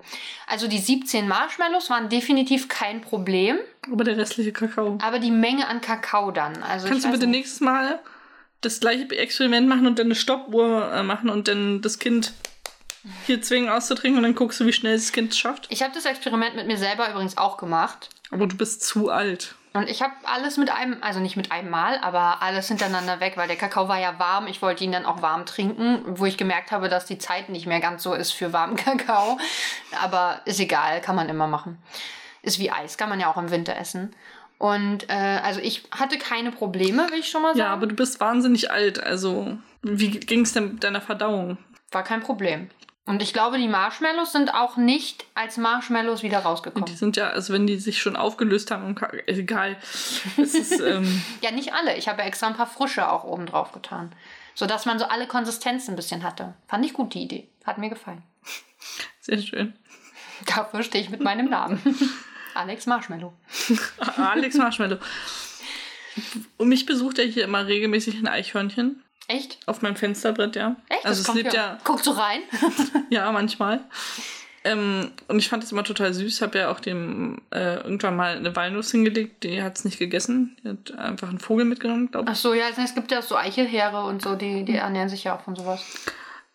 Also 0.48 0.68
die 0.68 0.78
17 0.78 1.28
Marshmallows 1.28 1.90
waren 1.90 2.08
definitiv 2.08 2.68
kein 2.68 3.02
Problem, 3.02 3.58
aber 3.92 4.04
der 4.04 4.16
restliche 4.16 4.52
Kakao. 4.54 5.00
aber 5.02 5.18
die 5.18 5.32
Menge 5.32 5.68
an 5.68 5.82
Kakao 5.82 6.30
dann. 6.32 6.62
Also 6.62 6.88
Kannst 6.88 7.06
du 7.06 7.12
bitte 7.12 7.26
nicht. 7.26 7.38
nächstes 7.40 7.62
Mal 7.62 8.00
das 8.62 8.80
gleiche 8.80 9.10
Experiment 9.18 9.68
machen 9.68 9.88
und 9.88 9.98
dann 9.98 10.08
eine 10.08 10.16
Stoppuhr 10.16 10.94
äh, 10.94 11.04
machen 11.04 11.30
und 11.30 11.48
dann 11.48 11.82
das 11.82 11.98
Kind 12.00 12.32
hier 13.26 13.42
zwingen 13.42 13.70
auszutrinken 13.70 14.18
und 14.18 14.24
dann 14.24 14.36
guckst 14.36 14.60
du, 14.60 14.66
wie 14.66 14.74
schnell 14.74 14.96
das 14.96 15.12
Kind 15.12 15.32
es 15.32 15.38
schafft? 15.38 15.68
Ich 15.70 15.84
habe 15.84 15.94
das 15.94 16.06
Experiment 16.06 16.56
mit 16.56 16.68
mir 16.68 16.78
selber 16.78 17.10
übrigens 17.10 17.38
auch 17.38 17.58
gemacht. 17.58 18.10
Aber 18.32 18.48
du 18.48 18.56
bist 18.56 18.84
zu 18.84 19.10
alt. 19.10 19.56
Und 19.74 19.90
ich 19.90 20.04
habe 20.04 20.14
alles 20.24 20.58
mit 20.58 20.70
einem, 20.70 20.98
also 21.02 21.20
nicht 21.20 21.36
mit 21.36 21.52
einem 21.52 21.72
Mal, 21.72 21.98
aber 21.98 22.44
alles 22.44 22.68
hintereinander 22.68 23.20
weg, 23.20 23.34
weil 23.38 23.48
der 23.48 23.58
Kakao 23.58 23.88
war 23.88 24.00
ja 24.00 24.20
warm. 24.20 24.46
Ich 24.46 24.62
wollte 24.62 24.84
ihn 24.84 24.92
dann 24.92 25.06
auch 25.06 25.24
warm 25.24 25.48
trinken, 25.48 26.04
wo 26.06 26.26
ich 26.26 26.38
gemerkt 26.38 26.72
habe, 26.72 26.90
dass 26.90 27.06
die 27.08 27.18
Zeit 27.18 27.50
nicht 27.50 27.66
mehr 27.66 27.80
ganz 27.80 28.04
so 28.04 28.14
ist 28.14 28.32
für 28.32 28.54
warmen 28.54 28.76
Kakao. 28.78 29.40
Aber 30.02 30.42
ist 30.46 30.60
egal, 30.60 31.02
kann 31.02 31.16
man 31.16 31.28
immer 31.28 31.48
machen. 31.48 31.80
Ist 32.44 32.60
wie 32.60 32.72
Eis, 32.72 32.98
kann 32.98 33.10
man 33.10 33.20
ja 33.20 33.32
auch 33.32 33.38
im 33.38 33.50
Winter 33.50 33.76
essen. 33.76 34.16
Und 34.60 35.10
äh, 35.10 35.40
also 35.44 35.60
ich 35.60 35.84
hatte 35.92 36.18
keine 36.20 36.52
Probleme, 36.52 37.10
will 37.10 37.20
ich 37.20 37.30
schon 37.30 37.42
mal 37.42 37.50
sagen. 37.50 37.60
Ja, 37.60 37.74
aber 37.74 37.88
du 37.88 37.96
bist 37.96 38.20
wahnsinnig 38.20 38.70
alt. 38.70 39.02
Also, 39.02 39.58
wie 39.82 40.12
ging 40.12 40.42
es 40.42 40.54
denn 40.54 40.74
mit 40.74 40.84
deiner 40.84 41.02
Verdauung? 41.02 41.58
War 41.92 42.04
kein 42.04 42.22
Problem. 42.22 42.70
Und 43.06 43.22
ich 43.22 43.34
glaube, 43.34 43.58
die 43.58 43.68
Marshmallows 43.68 44.32
sind 44.32 44.54
auch 44.54 44.78
nicht 44.78 45.26
als 45.36 45.58
Marshmallows 45.58 46.24
wieder 46.24 46.40
rausgekommen. 46.40 46.86
Die 46.86 46.96
sind 46.96 47.18
ja, 47.18 47.30
also 47.30 47.52
wenn 47.54 47.68
die 47.68 47.78
sich 47.78 48.02
schon 48.02 48.16
aufgelöst 48.16 48.72
haben, 48.72 48.96
egal. 49.26 49.76
Es 50.38 50.56
ist, 50.56 50.80
ähm, 50.80 51.22
Ja, 51.42 51.52
nicht 51.52 51.74
alle. 51.74 51.98
Ich 51.98 52.08
habe 52.08 52.22
ja 52.22 52.28
extra 52.28 52.48
ein 52.48 52.56
paar 52.56 52.68
frische 52.68 53.12
auch 53.12 53.26
oben 53.26 53.46
drauf 53.46 53.74
getan. 53.74 54.14
Sodass 54.56 54.86
man 54.86 55.00
so 55.00 55.06
alle 55.06 55.28
Konsistenzen 55.28 55.94
ein 55.94 55.96
bisschen 55.98 56.24
hatte. 56.24 56.54
Fand 56.68 56.86
ich 56.86 56.94
gut, 56.94 57.14
die 57.14 57.24
Idee. 57.24 57.50
Hat 57.66 57.78
mir 57.78 57.90
gefallen. 57.90 58.24
sehr 59.20 59.40
schön. 59.40 59.74
Dafür 60.46 60.84
stehe 60.84 61.04
ich 61.04 61.10
mit 61.10 61.22
meinem 61.22 61.50
Namen. 61.50 61.82
Alex 62.54 62.86
Marshmallow. 62.86 63.34
Alex 64.16 64.56
Marshmallow. 64.56 65.00
Und 66.58 66.70
mich 66.70 66.86
besucht 66.86 67.20
er 67.20 67.26
hier 67.26 67.44
immer 67.44 67.68
regelmäßig 67.68 68.20
ein 68.20 68.28
Eichhörnchen. 68.28 69.04
Echt? 69.28 69.58
Auf 69.66 69.82
meinem 69.82 69.96
Fensterbrett, 69.96 70.56
ja. 70.56 70.76
Echt? 70.90 71.06
Also 71.06 71.22
es 71.22 71.26
kommt 71.26 71.38
lebt 71.38 71.54
ja, 71.54 71.78
Guckst 71.84 72.06
du 72.06 72.12
rein? 72.12 72.42
ja, 73.10 73.32
manchmal. 73.32 73.82
Ähm, 74.66 75.12
und 75.28 75.40
ich 75.40 75.50
fand 75.50 75.64
es 75.64 75.72
immer 75.72 75.84
total 75.84 76.14
süß. 76.14 76.42
Habe 76.42 76.60
ja 76.60 76.72
auch 76.72 76.80
dem 76.80 77.42
äh, 77.52 77.76
irgendwann 77.76 78.16
mal 78.16 78.38
eine 78.38 78.56
Walnuss 78.56 78.92
hingelegt. 78.92 79.44
Die 79.44 79.62
hat 79.62 79.78
es 79.78 79.86
nicht 79.86 80.00
gegessen. 80.00 80.58
Die 80.64 80.70
hat 80.70 80.98
einfach 80.98 81.30
einen 81.30 81.40
Vogel 81.40 81.66
mitgenommen, 81.66 82.12
glaube 82.12 82.32
ich. 82.32 82.38
Ach 82.38 82.40
so, 82.40 82.54
ja, 82.54 82.66
es 82.70 82.96
gibt 82.96 83.12
ja 83.12 83.22
so 83.22 83.36
Eichelheere 83.36 84.06
und 84.06 84.22
so, 84.22 84.36
die, 84.36 84.64
die 84.64 84.76
ernähren 84.76 85.10
sich 85.10 85.26
ja 85.26 85.36
auch 85.36 85.42
von 85.42 85.56
sowas. 85.56 85.84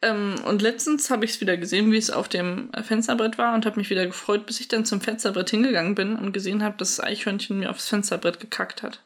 Ähm, 0.01 0.37
und 0.47 0.63
letztens 0.63 1.11
habe 1.11 1.25
ich 1.25 1.33
es 1.33 1.41
wieder 1.41 1.57
gesehen, 1.57 1.91
wie 1.91 1.97
es 1.97 2.11
auf 2.11 2.29
dem 2.29 2.71
Fensterbrett 2.83 3.37
war 3.37 3.55
und 3.55 3.67
habe 3.67 3.79
mich 3.79 3.91
wieder 3.91 4.07
gefreut, 4.07 4.47
bis 4.47 4.61
ich 4.61 4.69
dann 4.69 4.85
zum 4.85 5.01
Fensterbrett 5.01 5.51
hingegangen 5.51 5.95
bin 5.95 6.17
und 6.17 6.33
gesehen 6.33 6.63
habe, 6.63 6.77
dass 6.79 6.97
das 6.97 7.05
Eichhörnchen 7.05 7.59
mir 7.59 7.71
aufs 7.71 7.89
Fensterbrett 7.89 8.39
gekackt 8.39 8.83
hat. 8.83 9.01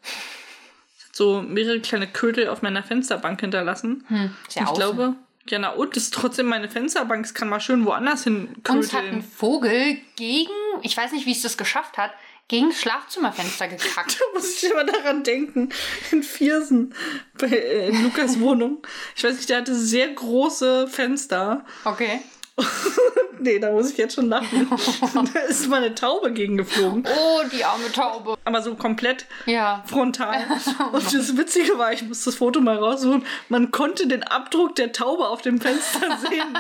So 1.13 1.43
mehrere 1.43 1.81
kleine 1.81 2.07
Kötel 2.07 2.49
auf 2.49 2.63
meiner 2.63 2.83
Fensterbank 2.83 3.41
hinterlassen. 3.41 4.05
Hm, 4.09 4.35
ist 4.49 4.57
ja 4.57 4.65
ich 4.65 4.73
glaube, 4.73 5.15
ja, 5.49 5.59
na 5.59 5.71
und, 5.71 5.97
das 5.97 6.05
ist 6.05 6.15
trotzdem 6.15 6.47
meine 6.47 6.69
Fensterbank. 6.69 7.25
Es 7.25 7.35
kann 7.35 7.49
mal 7.49 7.61
schön 7.61 7.85
woanders 7.85 8.25
hin 8.25 8.49
Uns 8.69 8.93
hat 8.93 9.05
ein. 9.05 9.23
Vogel 9.23 9.99
gegen, 10.17 10.51
ich 10.83 10.97
weiß 10.97 11.13
nicht, 11.13 11.27
wie 11.27 11.33
es 11.33 11.43
das 11.43 11.57
geschafft 11.57 11.99
hat, 11.99 12.13
gegen 12.49 12.69
das 12.69 12.81
Schlafzimmerfenster 12.81 13.69
gekackt. 13.69 14.21
Da 14.21 14.25
muss 14.35 14.63
ich 14.63 14.71
immer 14.71 14.85
daran 14.85 15.25
denken, 15.25 15.71
in 16.13 16.23
Viersen, 16.23 16.95
bei, 17.39 17.49
äh, 17.49 17.89
in 17.89 18.05
Lukas 18.05 18.41
Wohnung. 18.41 18.87
Ich 19.17 19.25
weiß 19.25 19.37
nicht, 19.37 19.49
der 19.49 19.59
hatte 19.59 19.75
sehr 19.75 20.09
große 20.09 20.89
Fenster. 20.89 21.65
Okay. 21.85 22.21
nee, 23.39 23.59
da 23.59 23.71
muss 23.73 23.91
ich 23.91 23.97
jetzt 23.97 24.15
schon 24.15 24.29
lachen. 24.29 24.69
da 25.35 25.41
ist 25.41 25.69
meine 25.69 25.95
Taube 25.95 26.33
gegen 26.33 26.57
geflogen. 26.59 27.05
Oh, 27.07 27.41
die 27.51 27.65
arme 27.65 27.91
Taube. 27.93 28.37
Aber 28.45 28.63
so 28.63 28.75
komplett 28.75 29.27
Ja. 29.47 29.83
frontal. 29.87 30.45
Und 30.93 31.15
das 31.15 31.37
Witzige 31.37 31.79
war, 31.79 31.93
ich 31.93 32.03
muss 32.03 32.25
das 32.25 32.35
Foto 32.37 32.61
mal 32.61 32.77
raussuchen, 32.77 33.25
man 33.49 33.71
konnte 33.71 34.07
den 34.07 34.23
Abdruck 34.23 34.77
der 34.77 34.93
Taube 34.93 35.29
auf 35.29 35.43
dem 35.43 35.61
Fenster 35.61 36.19
sehen. 36.29 36.59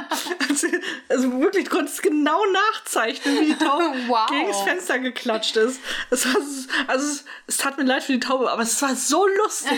Also, 0.49 0.67
also 1.09 1.41
wirklich, 1.41 1.65
du 1.65 1.71
konntest 1.77 2.03
genau 2.03 2.41
nachzeichnen, 2.53 3.41
wie 3.41 3.47
die 3.47 3.57
Taube 3.59 3.93
Wow. 4.09 4.27
gegen 4.31 4.49
das 4.49 4.63
Fenster 4.63 4.99
geklatscht 4.99 5.57
ist. 5.57 5.81
Es 6.11 6.27
war, 6.27 6.41
also 6.89 7.07
es, 7.07 7.25
es 7.47 7.57
tat 7.59 7.77
mir 7.79 7.85
leid 7.85 8.03
für 8.03 8.13
die 8.13 8.21
Taube, 8.21 8.51
aber 8.51 8.63
es 8.63 8.81
war 8.83 8.95
so 8.97 9.27
lustig, 9.45 9.73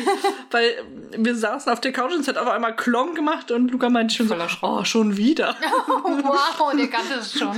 weil 0.50 0.83
wir 1.16 1.35
saßen 1.35 1.70
auf 1.72 1.81
der 1.81 1.92
Couch 1.92 2.12
und 2.12 2.20
es 2.20 2.29
hat 2.29 2.38
auf 2.38 2.48
einmal 2.48 2.74
Klong 2.77 3.14
gemacht 3.14 3.50
und 3.50 3.70
Luca 3.70 3.90
meinte 3.90 4.14
schon 4.14 4.29
so, 4.29 4.35
Voller 4.35 4.48
Schreck. 4.48 4.62
oh, 4.62 4.85
schon 4.85 5.16
wieder. 5.16 5.57
Wow, 6.25 6.73
der 6.77 6.88
kannte 6.88 7.14
es 7.14 7.33
schon. 7.38 7.53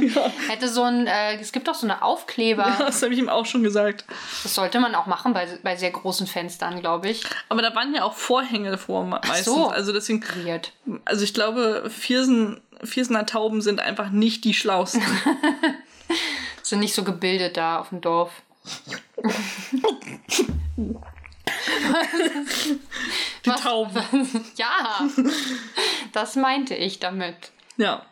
Hätte 0.48 0.68
so 0.68 0.82
ein, 0.84 1.06
äh, 1.08 1.36
es 1.40 1.50
gibt 1.52 1.66
doch 1.66 1.74
so 1.74 1.86
eine 1.86 2.02
Aufkleber. 2.02 2.76
Das 2.78 3.02
habe 3.02 3.12
ich 3.12 3.18
ihm 3.18 3.28
auch 3.28 3.44
schon 3.44 3.62
gesagt. 3.64 4.04
Das 4.44 4.54
sollte 4.54 4.78
man 4.78 4.94
auch 4.94 5.06
machen 5.06 5.32
bei, 5.34 5.48
bei 5.64 5.74
sehr 5.76 5.90
großen 5.90 6.26
Fenstern, 6.28 6.80
glaube 6.80 7.08
ich. 7.08 7.24
Aber 7.48 7.60
da 7.60 7.74
waren 7.74 7.92
ja 7.94 8.04
auch 8.04 8.14
Vorhänge 8.14 8.70
me- 8.70 9.20
meistens. 9.26 9.44
so. 9.44 9.68
Also 9.68 9.92
deswegen, 9.92 10.22
Weird. 10.44 10.72
also 11.04 11.24
ich 11.24 11.34
glaube, 11.34 11.90
Viersen, 11.90 12.60
Viersener 12.84 13.26
Tauben 13.26 13.60
sind 13.62 13.80
einfach 13.80 14.10
nicht 14.10 14.44
die 14.44 14.54
schlausten. 14.54 15.02
Sind 16.62 16.80
nicht 16.80 16.94
so 16.94 17.04
gebildet 17.04 17.56
da 17.56 17.78
auf 17.80 17.88
dem 17.90 18.00
Dorf. 18.00 18.30
Die 23.44 23.50
Tauben. 23.50 24.02
Ja, 24.56 25.06
das 26.12 26.36
meinte 26.36 26.74
ich 26.74 26.98
damit. 26.98 27.36
Ja. 27.76 28.02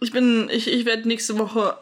Ich 0.00 0.12
bin, 0.12 0.48
ich, 0.50 0.68
ich 0.68 0.84
werde 0.84 1.08
nächste 1.08 1.38
Woche 1.38 1.76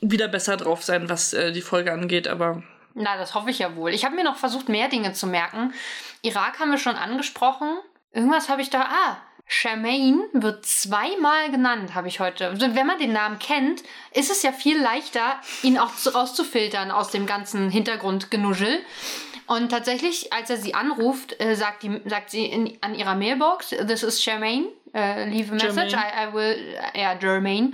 wieder 0.00 0.28
besser 0.28 0.56
drauf 0.56 0.82
sein, 0.82 1.08
was 1.08 1.32
äh, 1.32 1.52
die 1.52 1.60
Folge 1.62 1.92
angeht, 1.92 2.26
aber 2.28 2.62
Na, 2.94 3.16
das 3.18 3.34
hoffe 3.34 3.50
ich 3.50 3.58
ja 3.58 3.76
wohl. 3.76 3.92
Ich 3.92 4.04
habe 4.04 4.14
mir 4.14 4.24
noch 4.24 4.36
versucht, 4.36 4.68
mehr 4.68 4.88
Dinge 4.88 5.12
zu 5.12 5.26
merken. 5.26 5.74
Irak 6.22 6.58
haben 6.60 6.70
wir 6.70 6.78
schon 6.78 6.96
angesprochen. 6.96 7.76
Irgendwas 8.12 8.48
habe 8.48 8.62
ich 8.62 8.70
da. 8.70 8.82
Ah, 8.82 9.16
Charmaine 9.46 10.22
wird 10.32 10.64
zweimal 10.64 11.50
genannt, 11.50 11.94
habe 11.94 12.08
ich 12.08 12.18
heute. 12.20 12.48
Also, 12.48 12.74
Wenn 12.74 12.86
man 12.86 12.98
den 12.98 13.12
Namen 13.12 13.38
kennt, 13.38 13.82
ist 14.14 14.30
es 14.30 14.42
ja 14.42 14.52
viel 14.52 14.80
leichter, 14.80 15.38
ihn 15.62 15.76
auch 15.78 15.94
zu- 15.94 16.14
rauszufiltern 16.14 16.90
aus 16.90 17.10
dem 17.10 17.26
ganzen 17.26 17.68
Hintergrundgenuschel. 17.68 18.78
Und 19.46 19.68
tatsächlich, 19.68 20.32
als 20.32 20.48
er 20.48 20.56
sie 20.56 20.72
anruft, 20.72 21.38
äh, 21.40 21.56
sagt, 21.56 21.82
die, 21.82 22.00
sagt 22.06 22.30
sie 22.30 22.46
in, 22.46 22.78
an 22.80 22.94
ihrer 22.94 23.14
Mailbox, 23.16 23.68
this 23.86 24.02
is 24.02 24.22
Charmaine, 24.22 24.68
äh, 24.94 25.28
leave 25.28 25.50
a 25.52 25.54
message. 25.54 25.92
I, 25.92 26.28
I 26.28 26.32
will, 26.32 26.56
ja, 26.94 27.14
Jermaine, 27.20 27.72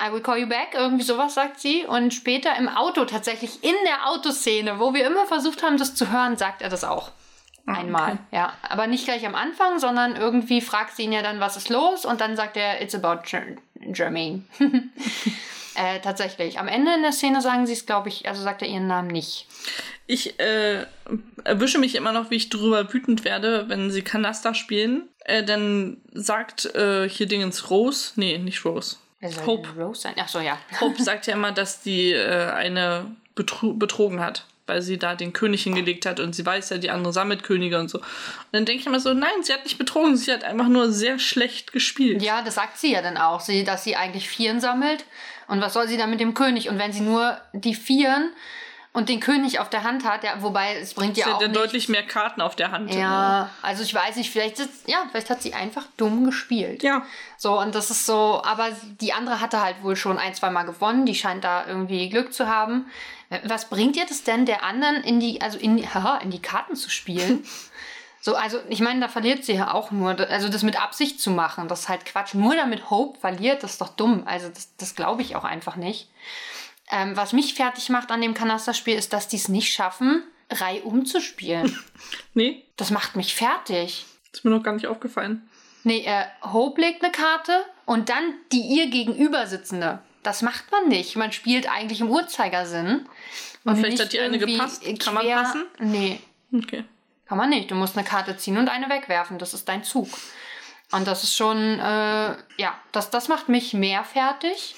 I 0.00 0.12
will 0.12 0.20
call 0.20 0.38
you 0.38 0.48
back, 0.48 0.74
irgendwie 0.74 1.04
sowas 1.04 1.34
sagt 1.34 1.60
sie. 1.60 1.84
Und 1.84 2.12
später 2.12 2.56
im 2.56 2.68
Auto, 2.68 3.04
tatsächlich 3.04 3.62
in 3.62 3.74
der 3.84 4.08
Autoszene, 4.08 4.80
wo 4.80 4.94
wir 4.94 5.06
immer 5.06 5.26
versucht 5.26 5.62
haben, 5.62 5.76
das 5.76 5.94
zu 5.94 6.10
hören, 6.10 6.36
sagt 6.36 6.62
er 6.62 6.68
das 6.68 6.84
auch. 6.84 7.10
Einmal, 7.66 8.12
okay. 8.12 8.22
ja. 8.32 8.52
Aber 8.68 8.86
nicht 8.86 9.04
gleich 9.04 9.24
am 9.26 9.34
Anfang, 9.34 9.78
sondern 9.78 10.16
irgendwie 10.16 10.60
fragt 10.60 10.96
sie 10.96 11.04
ihn 11.04 11.12
ja 11.12 11.22
dann, 11.22 11.40
was 11.40 11.56
ist 11.56 11.70
los? 11.70 12.04
Und 12.04 12.20
dann 12.20 12.36
sagt 12.36 12.58
er, 12.58 12.82
it's 12.82 12.94
about 12.94 13.22
Jermaine. 13.94 14.42
äh, 15.74 16.00
tatsächlich. 16.00 16.58
Am 16.58 16.68
Ende 16.68 16.94
in 16.94 17.02
der 17.02 17.12
Szene 17.12 17.40
sagen 17.40 17.66
sie 17.66 17.72
es, 17.72 17.86
glaube 17.86 18.08
ich, 18.08 18.28
also 18.28 18.42
sagt 18.42 18.62
er 18.62 18.68
ihren 18.68 18.86
Namen 18.86 19.08
nicht. 19.08 19.46
ich 20.06 20.38
äh, 20.38 20.86
erwische 21.44 21.78
mich 21.78 21.94
immer 21.94 22.12
noch, 22.12 22.30
wie 22.30 22.36
ich 22.36 22.50
drüber 22.50 22.92
wütend 22.92 23.24
werde, 23.24 23.68
wenn 23.68 23.90
sie 23.90 24.02
Kanasta 24.02 24.54
spielen. 24.54 25.08
Äh, 25.24 25.44
dann 25.44 25.98
sagt 26.12 26.66
äh, 26.74 27.08
hier 27.08 27.26
Dingens 27.26 27.70
Rose, 27.70 28.12
nee, 28.16 28.38
nicht 28.38 28.64
Rose. 28.64 28.96
Hope. 29.46 29.68
Rose 29.78 30.02
sein? 30.02 30.14
Ach 30.18 30.28
so, 30.28 30.40
ja. 30.40 30.58
Hope 30.80 31.02
sagt 31.02 31.26
ja 31.26 31.34
immer, 31.34 31.52
dass 31.52 31.80
die 31.80 32.12
äh, 32.12 32.50
eine 32.50 33.06
betru 33.34 33.74
betrogen 33.74 34.20
hat, 34.20 34.44
weil 34.66 34.82
sie 34.82 34.98
da 34.98 35.14
den 35.14 35.32
König 35.32 35.62
hingelegt 35.62 36.06
hat 36.06 36.20
und 36.20 36.34
sie 36.34 36.44
weiß 36.44 36.70
ja, 36.70 36.78
die 36.78 36.90
andere 36.90 37.12
sammelt 37.12 37.42
Könige 37.42 37.78
und 37.78 37.88
so. 37.88 37.98
Und 37.98 38.06
dann 38.52 38.64
denke 38.64 38.82
ich 38.82 38.86
immer 38.86 39.00
so, 39.00 39.14
nein, 39.14 39.42
sie 39.42 39.52
hat 39.52 39.64
nicht 39.64 39.78
betrogen, 39.78 40.16
sie 40.16 40.32
hat 40.32 40.44
einfach 40.44 40.68
nur 40.68 40.92
sehr 40.92 41.18
schlecht 41.18 41.72
gespielt. 41.72 42.22
Ja, 42.22 42.42
das 42.42 42.56
sagt 42.56 42.78
sie 42.78 42.92
ja 42.92 43.02
dann 43.02 43.16
auch, 43.16 43.40
sie, 43.40 43.64
dass 43.64 43.84
sie 43.84 43.96
eigentlich 43.96 44.28
Vieren 44.28 44.60
sammelt. 44.60 45.04
Und 45.48 45.60
was 45.60 45.72
soll 45.72 45.88
sie 45.88 45.96
dann 45.96 46.10
mit 46.10 46.20
dem 46.20 46.34
König? 46.34 46.68
Und 46.68 46.78
wenn 46.78 46.92
sie 46.92 47.00
nur 47.00 47.38
die 47.52 47.74
Vieren 47.74 48.32
und 48.94 49.08
den 49.08 49.18
König 49.18 49.58
auf 49.58 49.68
der 49.68 49.82
Hand 49.82 50.04
hat, 50.04 50.22
ja, 50.22 50.40
wobei 50.40 50.76
es 50.76 50.94
bringt 50.94 51.16
ja 51.16 51.24
sie 51.24 51.30
auch 51.32 51.34
hat 51.34 51.42
ja 51.42 51.48
deutlich 51.48 51.88
mehr 51.88 52.04
Karten 52.04 52.40
auf 52.40 52.54
der 52.54 52.70
Hand. 52.70 52.94
Ja, 52.94 53.50
also 53.60 53.82
ich 53.82 53.92
weiß 53.92 54.16
nicht, 54.16 54.30
vielleicht 54.30 54.60
ist, 54.60 54.88
ja, 54.88 55.04
vielleicht 55.10 55.30
hat 55.30 55.42
sie 55.42 55.52
einfach 55.52 55.84
dumm 55.96 56.24
gespielt. 56.24 56.82
Ja. 56.84 57.04
So, 57.36 57.58
und 57.60 57.74
das 57.74 57.90
ist 57.90 58.06
so, 58.06 58.40
aber 58.44 58.68
die 59.00 59.12
andere 59.12 59.40
hatte 59.40 59.60
halt 59.60 59.82
wohl 59.82 59.96
schon 59.96 60.16
ein, 60.16 60.32
zwei 60.34 60.50
Mal 60.50 60.62
gewonnen, 60.62 61.06
die 61.06 61.16
scheint 61.16 61.42
da 61.42 61.66
irgendwie 61.66 62.08
Glück 62.08 62.32
zu 62.32 62.46
haben. 62.46 62.86
Was 63.44 63.68
bringt 63.68 63.96
ihr 63.96 64.06
das 64.06 64.22
denn 64.22 64.46
der 64.46 64.62
anderen 64.62 65.02
in 65.02 65.18
die, 65.18 65.40
also 65.42 65.58
in, 65.58 65.82
haha, 65.94 66.18
in 66.18 66.30
die 66.30 66.40
Karten 66.40 66.76
zu 66.76 66.88
spielen? 66.88 67.44
So, 68.24 68.36
also 68.36 68.58
ich 68.70 68.80
meine, 68.80 69.00
da 69.00 69.08
verliert 69.08 69.44
sie 69.44 69.52
ja 69.52 69.74
auch 69.74 69.90
nur. 69.90 70.18
Also 70.30 70.48
das 70.48 70.62
mit 70.62 70.80
Absicht 70.80 71.20
zu 71.20 71.30
machen, 71.30 71.68
das 71.68 71.80
ist 71.80 71.88
halt 71.90 72.06
Quatsch. 72.06 72.32
Nur 72.32 72.56
damit 72.56 72.88
Hope 72.88 73.20
verliert, 73.20 73.62
das 73.62 73.72
ist 73.72 73.82
doch 73.82 73.90
dumm. 73.90 74.22
Also 74.24 74.48
das, 74.48 74.74
das 74.78 74.94
glaube 74.94 75.20
ich 75.20 75.36
auch 75.36 75.44
einfach 75.44 75.76
nicht. 75.76 76.08
Ähm, 76.90 77.18
was 77.18 77.34
mich 77.34 77.52
fertig 77.52 77.90
macht 77.90 78.10
an 78.10 78.22
dem 78.22 78.32
Kanasterspiel, 78.32 78.94
ist, 78.94 79.12
dass 79.12 79.28
die 79.28 79.36
es 79.36 79.50
nicht 79.50 79.70
schaffen, 79.74 80.22
reihum 80.50 81.04
zu 81.04 81.20
spielen. 81.20 81.78
Nee, 82.32 82.64
Das 82.78 82.90
macht 82.90 83.14
mich 83.14 83.34
fertig. 83.34 84.06
ist 84.32 84.42
mir 84.42 84.50
noch 84.52 84.62
gar 84.62 84.72
nicht 84.72 84.86
aufgefallen. 84.86 85.46
Nee, 85.82 86.06
äh, 86.06 86.24
Hope 86.42 86.80
legt 86.80 87.02
eine 87.04 87.12
Karte 87.12 87.52
und 87.84 88.08
dann 88.08 88.34
die 88.52 88.62
ihr 88.62 88.86
gegenüber 88.88 89.46
sitzende. 89.46 89.98
Das 90.22 90.40
macht 90.40 90.72
man 90.72 90.88
nicht. 90.88 91.14
Man 91.16 91.30
spielt 91.32 91.70
eigentlich 91.70 92.00
im 92.00 92.08
Uhrzeigersinn. 92.10 93.06
Und 93.64 93.76
vielleicht 93.76 94.00
hat 94.00 94.14
die 94.14 94.20
eine 94.20 94.38
gepasst. 94.38 94.82
Kann 94.98 95.12
man 95.12 95.26
passen? 95.28 95.66
Nee, 95.78 96.20
Okay. 96.50 96.84
Kann 97.26 97.38
man 97.38 97.50
nicht. 97.50 97.70
Du 97.70 97.74
musst 97.74 97.96
eine 97.96 98.06
Karte 98.06 98.36
ziehen 98.36 98.58
und 98.58 98.68
eine 98.68 98.88
wegwerfen. 98.88 99.38
Das 99.38 99.54
ist 99.54 99.68
dein 99.68 99.84
Zug. 99.84 100.08
Und 100.92 101.06
das 101.06 101.24
ist 101.24 101.34
schon, 101.34 101.56
äh, 101.80 102.36
ja, 102.56 102.74
das, 102.92 103.10
das 103.10 103.28
macht 103.28 103.48
mich 103.48 103.74
mehr 103.74 104.04
fertig. 104.04 104.74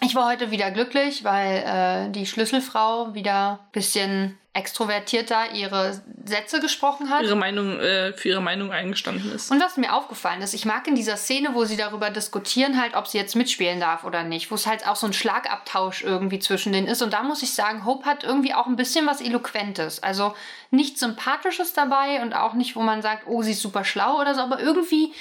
Ich 0.00 0.14
war 0.14 0.28
heute 0.28 0.50
wieder 0.50 0.70
glücklich, 0.70 1.24
weil 1.24 1.64
äh, 1.64 2.10
die 2.10 2.26
Schlüsselfrau 2.26 3.14
wieder 3.14 3.60
ein 3.64 3.72
bisschen 3.72 4.38
extrovertierter 4.54 5.52
ihre 5.52 6.00
Sätze 6.24 6.60
gesprochen 6.60 7.10
hat. 7.10 7.24
Ihre 7.24 7.34
Meinung, 7.34 7.80
äh, 7.80 8.12
für 8.12 8.28
ihre 8.28 8.40
Meinung 8.40 8.70
eingestanden 8.70 9.32
ist. 9.32 9.50
Und 9.50 9.60
was 9.60 9.76
mir 9.76 9.92
aufgefallen 9.92 10.40
ist, 10.42 10.54
ich 10.54 10.64
mag 10.64 10.86
in 10.86 10.94
dieser 10.94 11.16
Szene, 11.16 11.50
wo 11.54 11.64
sie 11.64 11.76
darüber 11.76 12.10
diskutieren, 12.10 12.80
halt, 12.80 12.94
ob 12.94 13.08
sie 13.08 13.18
jetzt 13.18 13.34
mitspielen 13.34 13.80
darf 13.80 14.04
oder 14.04 14.22
nicht, 14.22 14.52
wo 14.52 14.54
es 14.54 14.68
halt 14.68 14.86
auch 14.86 14.94
so 14.94 15.08
ein 15.08 15.12
Schlagabtausch 15.12 16.04
irgendwie 16.04 16.38
zwischen 16.38 16.72
denen 16.72 16.86
ist. 16.86 17.02
Und 17.02 17.12
da 17.12 17.24
muss 17.24 17.42
ich 17.42 17.52
sagen, 17.52 17.84
Hope 17.84 18.06
hat 18.06 18.22
irgendwie 18.22 18.54
auch 18.54 18.66
ein 18.66 18.76
bisschen 18.76 19.06
was 19.08 19.20
Eloquentes. 19.20 20.02
Also 20.04 20.34
nichts 20.70 21.00
Sympathisches 21.00 21.72
dabei 21.72 22.22
und 22.22 22.32
auch 22.32 22.54
nicht, 22.54 22.76
wo 22.76 22.80
man 22.80 23.02
sagt, 23.02 23.24
oh, 23.26 23.42
sie 23.42 23.52
ist 23.52 23.60
super 23.60 23.84
schlau 23.84 24.20
oder 24.20 24.36
so, 24.36 24.40
aber 24.40 24.60
irgendwie 24.60 25.12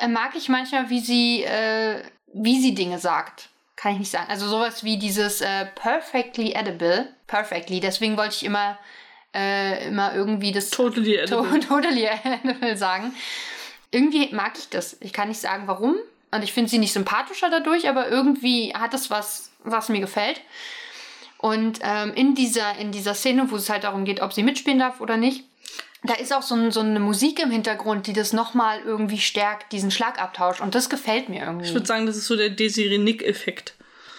äh, 0.00 0.08
mag 0.08 0.34
ich 0.34 0.48
manchmal, 0.48 0.88
wie 0.88 1.00
sie, 1.00 1.44
äh, 1.44 2.02
wie 2.32 2.58
sie 2.58 2.74
Dinge 2.74 2.98
sagt. 2.98 3.49
Kann 3.80 3.92
ich 3.92 3.98
nicht 4.00 4.10
sagen. 4.10 4.26
Also 4.28 4.46
sowas 4.46 4.84
wie 4.84 4.98
dieses 4.98 5.40
äh, 5.40 5.64
perfectly 5.74 6.52
edible. 6.52 7.08
Perfectly. 7.26 7.80
Deswegen 7.80 8.18
wollte 8.18 8.34
ich 8.34 8.44
immer, 8.44 8.78
äh, 9.34 9.86
immer 9.86 10.14
irgendwie 10.14 10.52
das 10.52 10.68
Totally 10.68 11.16
to 11.26 11.42
edible. 11.46 11.60
totally 11.66 12.04
edible 12.04 12.76
sagen. 12.76 13.14
Irgendwie 13.90 14.34
mag 14.34 14.52
ich 14.58 14.68
das. 14.68 14.98
Ich 15.00 15.14
kann 15.14 15.28
nicht 15.28 15.40
sagen, 15.40 15.62
warum. 15.66 15.96
Und 16.30 16.44
ich 16.44 16.52
finde 16.52 16.68
sie 16.68 16.76
nicht 16.76 16.92
sympathischer 16.92 17.48
dadurch, 17.48 17.88
aber 17.88 18.08
irgendwie 18.08 18.74
hat 18.74 18.92
es 18.92 19.08
was, 19.08 19.50
was 19.64 19.88
mir 19.88 20.00
gefällt. 20.00 20.42
Und 21.38 21.78
ähm, 21.82 22.12
in, 22.12 22.34
dieser, 22.34 22.76
in 22.76 22.92
dieser 22.92 23.14
Szene, 23.14 23.50
wo 23.50 23.56
es 23.56 23.70
halt 23.70 23.84
darum 23.84 24.04
geht, 24.04 24.20
ob 24.20 24.34
sie 24.34 24.42
mitspielen 24.42 24.78
darf 24.78 25.00
oder 25.00 25.16
nicht, 25.16 25.44
da 26.02 26.14
ist 26.14 26.32
auch 26.32 26.42
so, 26.42 26.54
ein, 26.54 26.70
so 26.70 26.80
eine 26.80 27.00
Musik 27.00 27.42
im 27.42 27.50
Hintergrund, 27.50 28.06
die 28.06 28.12
das 28.12 28.32
nochmal 28.32 28.80
irgendwie 28.80 29.18
stärkt, 29.18 29.72
diesen 29.72 29.90
Schlagabtausch. 29.90 30.60
Und 30.60 30.74
das 30.74 30.88
gefällt 30.88 31.28
mir 31.28 31.42
irgendwie. 31.42 31.66
Ich 31.66 31.74
würde 31.74 31.86
sagen, 31.86 32.06
das 32.06 32.16
ist 32.16 32.26
so 32.26 32.36
der 32.36 32.50
Desiree 32.50 32.98
Nick-Effekt. 32.98 33.74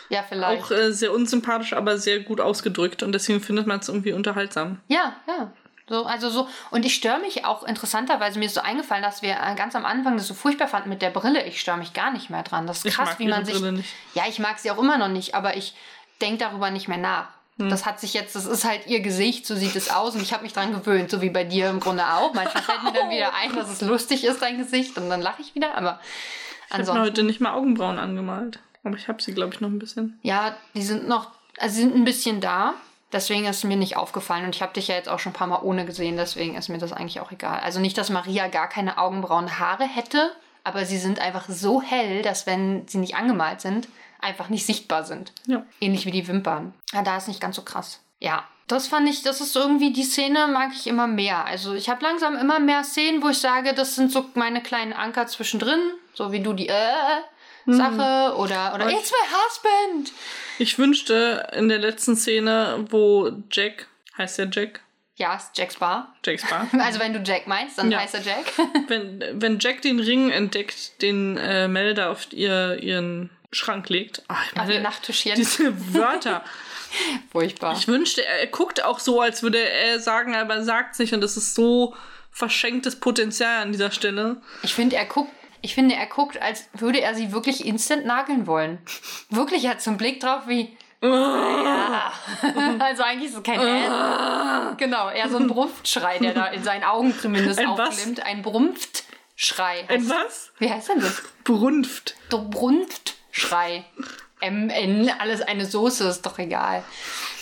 ja, 0.09 0.23
vielleicht. 0.27 0.63
Auch 0.63 0.71
äh, 0.71 0.91
sehr 0.91 1.11
unsympathisch, 1.11 1.73
aber 1.73 1.97
sehr 1.97 2.19
gut 2.19 2.39
ausgedrückt. 2.39 3.01
Und 3.01 3.13
deswegen 3.13 3.41
findet 3.41 3.65
man 3.65 3.79
es 3.79 3.87
irgendwie 3.87 4.13
unterhaltsam. 4.13 4.79
Ja, 4.87 5.15
ja. 5.27 5.51
So, 5.89 6.05
also 6.05 6.29
so, 6.29 6.47
und 6.69 6.85
ich 6.85 6.93
störe 6.93 7.19
mich 7.19 7.43
auch 7.43 7.63
interessanterweise, 7.63 8.39
mir 8.39 8.45
ist 8.45 8.53
so 8.53 8.61
eingefallen, 8.61 9.03
dass 9.03 9.23
wir 9.23 9.31
äh, 9.31 9.55
ganz 9.55 9.75
am 9.75 9.85
Anfang 9.85 10.15
das 10.15 10.27
so 10.27 10.33
furchtbar 10.33 10.67
fanden 10.67 10.87
mit 10.87 11.01
der 11.01 11.09
Brille. 11.09 11.43
Ich 11.45 11.59
störe 11.59 11.77
mich 11.77 11.93
gar 11.93 12.11
nicht 12.11 12.29
mehr 12.29 12.43
dran. 12.43 12.67
Das 12.67 12.85
ist 12.85 12.95
krass, 12.95 13.17
wie 13.17 13.27
man 13.27 13.43
sich. 13.43 13.55
Brille 13.55 13.73
nicht. 13.73 13.89
Ja, 14.13 14.23
ich 14.29 14.39
mag 14.39 14.59
sie 14.59 14.71
auch 14.71 14.77
immer 14.77 14.97
noch 14.97 15.09
nicht, 15.09 15.35
aber 15.35 15.57
ich 15.57 15.73
denke 16.21 16.37
darüber 16.37 16.69
nicht 16.69 16.87
mehr 16.87 16.99
nach. 16.99 17.27
Hm. 17.59 17.69
Das 17.69 17.85
hat 17.85 17.99
sich 17.99 18.13
jetzt, 18.13 18.35
das 18.35 18.45
ist 18.45 18.63
halt 18.63 18.87
ihr 18.87 19.01
Gesicht, 19.01 19.45
so 19.45 19.55
sieht 19.55 19.75
es 19.75 19.89
aus 19.89 20.15
und 20.15 20.21
ich 20.21 20.33
habe 20.33 20.43
mich 20.43 20.53
dran 20.53 20.71
gewöhnt, 20.73 21.11
so 21.11 21.21
wie 21.21 21.29
bei 21.29 21.43
dir 21.43 21.69
im 21.69 21.79
Grunde 21.79 22.03
auch. 22.05 22.33
Manchmal 22.33 22.63
fällt 22.63 22.83
mir 22.83 22.93
dann 22.93 23.09
wieder 23.09 23.33
ein, 23.41 23.55
dass 23.55 23.69
es 23.69 23.81
lustig 23.81 24.23
ist, 24.23 24.41
dein 24.41 24.57
Gesicht, 24.57 24.97
und 24.97 25.09
dann 25.09 25.21
lache 25.21 25.41
ich 25.41 25.53
wieder, 25.55 25.75
aber 25.75 25.99
Ich 26.67 26.73
habe 26.73 26.83
mir 26.83 26.89
ansonsten. 26.89 27.03
heute 27.03 27.23
nicht 27.23 27.41
mal 27.41 27.53
Augenbrauen 27.53 27.99
angemalt. 27.99 28.59
Aber 28.83 28.95
ich 28.97 29.07
habe 29.07 29.21
sie, 29.21 29.33
glaube 29.33 29.53
ich, 29.53 29.61
noch 29.61 29.69
ein 29.69 29.77
bisschen. 29.79 30.19
Ja, 30.23 30.55
die 30.73 30.81
sind 30.81 31.07
noch, 31.07 31.29
also 31.59 31.75
sie 31.75 31.81
sind 31.81 31.95
ein 31.95 32.03
bisschen 32.05 32.41
da. 32.41 32.73
Deswegen 33.13 33.45
ist 33.45 33.57
es 33.57 33.63
mir 33.65 33.75
nicht 33.77 33.97
aufgefallen. 33.97 34.45
Und 34.45 34.55
ich 34.55 34.61
habe 34.61 34.73
dich 34.73 34.87
ja 34.87 34.95
jetzt 34.95 35.09
auch 35.09 35.19
schon 35.19 35.33
ein 35.33 35.35
paar 35.35 35.45
Mal 35.47 35.61
ohne 35.61 35.85
gesehen. 35.85 36.15
Deswegen 36.17 36.55
ist 36.55 36.69
mir 36.69 36.77
das 36.79 36.93
eigentlich 36.93 37.19
auch 37.19 37.31
egal. 37.31 37.59
Also 37.59 37.79
nicht, 37.79 37.97
dass 37.97 38.09
Maria 38.09 38.47
gar 38.47 38.67
keine 38.69 38.97
Augenbrauen 38.97 39.59
Haare 39.59 39.83
hätte. 39.83 40.31
Aber 40.63 40.85
sie 40.85 40.97
sind 40.97 41.19
einfach 41.19 41.45
so 41.49 41.81
hell, 41.81 42.21
dass 42.21 42.45
wenn 42.47 42.87
sie 42.87 42.97
nicht 42.99 43.15
angemalt 43.15 43.61
sind, 43.61 43.87
einfach 44.19 44.49
nicht 44.49 44.65
sichtbar 44.65 45.03
sind. 45.03 45.31
Ja. 45.47 45.65
Ähnlich 45.79 46.05
wie 46.05 46.11
die 46.11 46.27
Wimpern. 46.27 46.73
Ja, 46.93 47.01
da 47.01 47.17
ist 47.17 47.27
nicht 47.27 47.41
ganz 47.41 47.55
so 47.55 47.63
krass. 47.63 47.99
Ja, 48.19 48.43
das 48.67 48.87
fand 48.87 49.09
ich, 49.09 49.23
das 49.23 49.41
ist 49.41 49.55
irgendwie, 49.55 49.91
die 49.91 50.03
Szene 50.03 50.47
mag 50.47 50.71
ich 50.73 50.87
immer 50.87 51.07
mehr. 51.07 51.43
Also 51.45 51.73
ich 51.73 51.89
habe 51.89 52.03
langsam 52.03 52.37
immer 52.37 52.59
mehr 52.59 52.83
Szenen, 52.83 53.21
wo 53.23 53.29
ich 53.29 53.39
sage, 53.39 53.73
das 53.73 53.95
sind 53.95 54.11
so 54.11 54.25
meine 54.35 54.61
kleinen 54.61 54.93
Anker 54.93 55.25
zwischendrin, 55.27 55.79
so 56.13 56.31
wie 56.31 56.41
du 56.41 56.53
die 56.53 56.69
äh 56.69 57.21
Sache 57.67 58.35
oder, 58.37 58.73
oder 58.73 58.89
ich- 58.89 58.97
It's 58.97 59.11
my 59.11 59.27
husband. 59.37 60.11
Ich 60.57 60.77
wünschte 60.79 61.47
in 61.53 61.69
der 61.69 61.77
letzten 61.79 62.15
Szene, 62.15 62.85
wo 62.89 63.31
Jack, 63.51 63.87
heißt 64.17 64.39
der 64.39 64.49
Jack? 64.51 64.81
Ja, 65.21 65.35
ist 65.35 65.55
Jacks 65.55 65.75
Bar. 65.75 66.13
Jacks 66.25 66.49
Bar. 66.49 66.67
Also 66.79 66.99
wenn 66.99 67.13
du 67.13 67.19
Jack 67.19 67.45
meinst, 67.45 67.77
dann 67.77 67.91
Ja. 67.91 67.99
heißt 67.99 68.15
er 68.15 68.21
Jack. 68.21 68.45
wenn, 68.87 69.23
wenn 69.33 69.59
Jack 69.59 69.83
den 69.83 69.99
Ring 69.99 70.31
entdeckt, 70.31 70.99
den 71.03 71.37
äh, 71.37 71.67
Melda 71.67 72.09
auf 72.11 72.33
ihr, 72.33 72.81
ihren 72.81 73.29
Schrank 73.51 73.89
legt. 73.89 74.23
Ach, 74.29 74.43
ich 74.51 74.59
Auf 74.59 74.69
ihr 74.69 74.79
Nachttischchen. 74.81 75.35
Diese 75.35 75.93
Wörter. 75.93 76.43
Furchtbar. 77.31 77.77
Ich 77.77 77.87
wünschte, 77.87 78.25
er, 78.25 78.39
er 78.39 78.47
guckt 78.47 78.83
auch 78.83 78.97
so, 78.99 79.21
als 79.21 79.43
würde 79.43 79.59
er 79.59 79.99
sagen, 79.99 80.35
aber 80.35 80.55
er 80.55 80.63
sagt 80.63 80.97
nicht. 80.99 81.13
Und 81.13 81.21
das 81.21 81.37
ist 81.37 81.53
so 81.53 81.95
verschenktes 82.31 82.99
Potenzial 82.99 83.61
an 83.61 83.71
dieser 83.71 83.91
Stelle. 83.91 84.37
Ich 84.63 84.73
finde, 84.73 84.95
er 84.95 85.05
guckt, 85.05 85.31
ich 85.61 85.75
finde, 85.75 85.93
er 85.95 86.07
guckt, 86.07 86.41
als 86.41 86.67
würde 86.73 86.99
er 87.01 87.13
sie 87.13 87.31
wirklich 87.31 87.63
instant 87.65 88.05
nageln 88.07 88.47
wollen. 88.47 88.79
Wirklich, 89.29 89.65
er 89.65 89.71
hat 89.71 89.81
so 89.83 89.91
einen 89.91 89.97
Blick 89.97 90.19
drauf 90.19 90.47
wie. 90.47 90.75
Ja. 91.01 92.11
Also 92.79 93.03
eigentlich 93.03 93.31
ist 93.31 93.37
es 93.37 93.43
kein 93.43 93.59
Äh. 93.59 94.75
Genau, 94.77 95.09
eher 95.09 95.29
so 95.29 95.37
ein 95.37 95.47
Brumpftschrei, 95.47 96.19
der 96.19 96.33
da 96.33 96.45
in 96.47 96.63
seinen 96.63 96.83
Augen 96.83 97.17
zumindest 97.17 97.59
Ein 97.59 97.69
was? 97.77 97.89
aufglimmt. 97.89 98.25
Ein 98.25 98.41
Brumpftschrei. 98.41 99.85
Ein 99.87 100.09
was? 100.09 100.51
Wie 100.59 100.71
heißt 100.71 100.89
denn 100.89 101.01
das? 101.01 101.21
Brunft. 101.43 102.15
Der 102.31 102.37
Brumpftschrei. 102.37 103.83
MN, 104.41 105.11
alles 105.19 105.41
eine 105.41 105.65
Soße, 105.65 106.07
ist 106.07 106.25
doch 106.25 106.39
egal. 106.39 106.83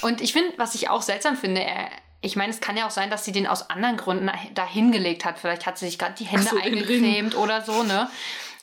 Und 0.01 0.21
ich 0.21 0.33
finde, 0.33 0.53
was 0.57 0.75
ich 0.75 0.89
auch 0.89 1.01
seltsam 1.01 1.37
finde, 1.37 1.61
er, 1.63 1.89
ich 2.21 2.35
meine, 2.35 2.51
es 2.51 2.59
kann 2.59 2.75
ja 2.75 2.85
auch 2.85 2.91
sein, 2.91 3.09
dass 3.09 3.23
sie 3.23 3.31
den 3.31 3.47
aus 3.47 3.69
anderen 3.69 3.95
Gründen 3.95 4.29
da 4.53 4.67
hingelegt 4.67 5.23
hat. 5.23 5.39
Vielleicht 5.39 5.65
hat 5.65 5.77
sie 5.77 5.85
sich 5.85 5.97
gerade 5.97 6.15
die 6.15 6.25
Hände 6.25 6.47
so, 6.47 6.57
eingecremt 6.57 7.35
oder 7.35 7.61
so, 7.61 7.83
ne? 7.83 8.09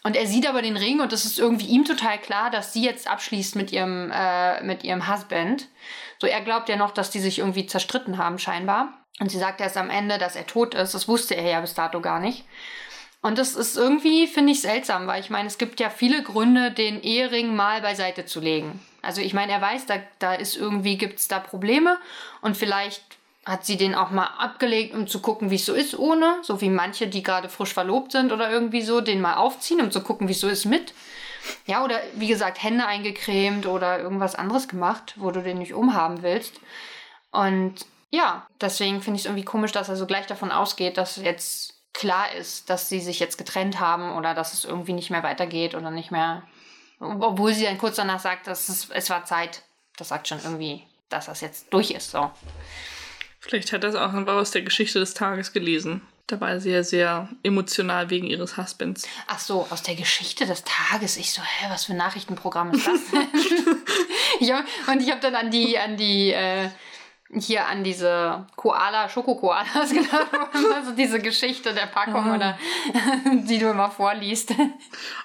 Und 0.07 0.14
er 0.14 0.28
sieht 0.28 0.48
aber 0.48 0.62
den 0.62 0.76
Ring 0.76 1.00
und 1.00 1.12
es 1.12 1.24
ist 1.24 1.36
irgendwie 1.36 1.66
ihm 1.66 1.84
total 1.84 2.18
klar, 2.18 2.48
dass 2.48 2.72
sie 2.72 2.84
jetzt 2.84 3.09
abschließt 3.09 3.57
mit 3.57 3.72
ihrem, 3.72 4.12
äh, 4.14 4.62
mit 4.62 4.84
ihrem 4.84 5.12
Husband. 5.12 5.66
So, 6.20 6.28
er 6.28 6.42
glaubt 6.42 6.68
ja 6.68 6.76
noch, 6.76 6.92
dass 6.92 7.11
die 7.11 7.18
sich 7.18 7.40
irgendwie 7.40 7.66
zerstritten 7.66 8.16
haben, 8.16 8.38
scheinbar. 8.38 9.04
Und 9.18 9.32
sie 9.32 9.38
sagt 9.38 9.61
erst 9.61 9.76
am 9.76 9.90
Ende, 9.90 10.18
dass 10.18 10.36
er 10.36 10.46
tot 10.46 10.76
ist. 10.76 10.94
Das 10.94 11.09
wusste 11.09 11.34
er 11.34 11.50
ja 11.50 11.61
bis 11.61 11.74
dato 11.74 12.00
gar 12.00 12.20
nicht. 12.20 12.44
Und 13.20 13.36
das 13.36 13.57
ist 13.57 13.76
irgendwie, 13.76 14.28
finde 14.28 14.52
ich, 14.52 14.61
seltsam, 14.61 15.09
weil 15.09 15.20
ich 15.20 15.28
meine, 15.28 15.48
es 15.48 15.59
gibt 15.59 15.80
ja 15.80 15.90
viele 15.90 16.22
Gründe, 16.22 16.70
den 16.70 17.02
Ehering 17.02 17.57
mal 17.57 17.80
beiseite 17.80 18.26
zu 18.26 18.38
legen. 18.38 18.78
Also 19.02 19.20
ich 19.20 19.34
meine, 19.34 19.50
er 19.50 19.61
weiß, 19.61 19.86
da, 19.86 19.96
da 20.20 20.34
ist 20.34 20.57
irgendwie, 20.57 20.98
gibt 20.98 21.18
es 21.18 21.26
da 21.26 21.40
Probleme 21.40 21.98
und 22.42 22.57
vielleicht 22.57 23.02
hat 23.47 23.64
sie 23.64 23.76
den 23.76 23.94
auch 23.94 24.11
mal 24.11 24.26
abgelegt, 24.26 24.92
um 24.92 25.07
zu 25.07 25.20
gucken, 25.20 25.51
wie 25.51 25.55
es 25.55 25.64
so 25.64 25.72
ist 25.72 25.97
ohne. 25.97 26.38
So 26.42 26.61
wie 26.61 26.68
manche, 26.68 27.07
die 27.07 27.22
gerade 27.22 27.49
frisch 27.49 27.72
verlobt 27.72 28.11
sind 28.11 28.32
oder 28.32 28.51
irgendwie 28.51 28.82
so, 28.82 29.01
den 29.01 29.20
mal 29.20 29.36
aufziehen, 29.36 29.80
um 29.80 29.92
zu 29.92 30.03
gucken, 30.03 30.26
wie 30.26 30.32
es 30.32 30.40
so 30.40 30.49
ist 30.49 30.64
mit. 30.64 30.92
Ja, 31.64 31.84
oder 31.84 32.01
wie 32.14 32.26
gesagt, 32.26 32.61
Hände 32.61 32.84
eingecremt 32.84 33.66
oder 33.66 34.01
irgendwas 34.01 34.34
anderes 34.34 34.66
gemacht, 34.66 35.14
wo 35.16 35.30
du 35.30 35.42
den 35.42 35.59
nicht 35.59 35.74
umhaben 35.74 36.22
willst. 36.22 36.61
Und 37.30 37.86
ja, 38.11 38.49
deswegen 38.61 39.01
finde 39.01 39.16
ich 39.16 39.22
es 39.22 39.26
irgendwie 39.26 39.44
komisch, 39.44 39.70
dass 39.70 39.88
er 39.88 39.97
so 39.97 40.07
gleich 40.07 40.26
davon 40.26 40.51
ausgeht, 40.51 40.97
dass 40.97 41.14
jetzt 41.14 41.74
klar 41.92 42.32
ist, 42.32 42.68
dass 42.68 42.88
sie 42.88 43.01
sich 43.01 43.20
jetzt 43.20 43.38
getrennt 43.38 43.78
haben 43.78 44.16
oder 44.16 44.34
dass 44.34 44.55
es 44.55 44.64
irgendwie 44.64 44.92
nicht 44.92 45.11
mehr 45.11 45.22
weitergeht 45.22 45.76
oder 45.76 45.92
nicht 45.92 46.11
mehr. 46.11 46.42
Obwohl 46.99 47.55
sie 47.55 47.64
dann 47.64 47.78
kurz 47.78 47.94
danach 47.94 48.20
sagt, 48.20 48.49
dass 48.49 48.68
es, 48.68 48.90
es 48.90 49.09
war 49.09 49.24
Zeit. 49.24 49.62
Das 49.97 50.09
sagt 50.09 50.26
schon 50.26 50.40
irgendwie, 50.42 50.82
dass 51.11 51.26
das 51.26 51.40
jetzt 51.40 51.72
durch 51.72 51.92
ist. 51.92 52.11
So. 52.11 52.30
Vielleicht 53.47 53.72
hat 53.72 53.84
er 53.84 53.90
es 53.90 53.97
auch 53.97 54.12
einfach 54.12 54.34
aus 54.34 54.51
der 54.51 54.62
Geschichte 54.62 54.99
des 54.99 55.14
Tages 55.14 55.53
gelesen. 55.53 56.03
Da 56.26 56.40
war 56.40 56.59
sie 56.59 56.72
ja 56.72 56.82
sehr 56.82 57.28
emotional 57.44 58.11
wegen 58.11 58.26
ihres 58.26 58.57
Husbands. 58.57 59.07
Ach 59.28 59.38
so, 59.38 59.68
aus 59.70 59.84
der 59.84 59.94
Geschichte 59.94 60.44
des 60.47 60.64
Tages. 60.64 61.16
Ich 61.16 61.32
so, 61.32 61.40
hä, 61.40 61.66
was 61.68 61.84
für 61.84 61.92
ein 61.92 61.99
Nachrichtenprogramm 61.99 62.72
ist 62.72 62.84
das 62.84 63.01
ich 64.40 64.53
hab, 64.53 64.64
und 64.88 65.01
ich 65.01 65.11
habe 65.12 65.20
dann 65.20 65.36
an 65.36 65.53
die, 65.53 65.78
an 65.78 65.97
die, 65.97 66.32
äh, 66.32 66.70
hier 67.32 67.68
an 67.68 67.84
diese 67.84 68.47
Koala, 68.57 69.09
Schokokoalas 69.09 69.90
gedacht. 69.92 70.28
Also 70.74 70.90
diese 70.92 71.20
Geschichte 71.20 71.72
der 71.72 71.86
Packung 71.86 72.34
oder 72.34 72.59
die 73.32 73.61
du 73.61 73.70
immer 73.70 73.92
vorliest. 73.92 74.55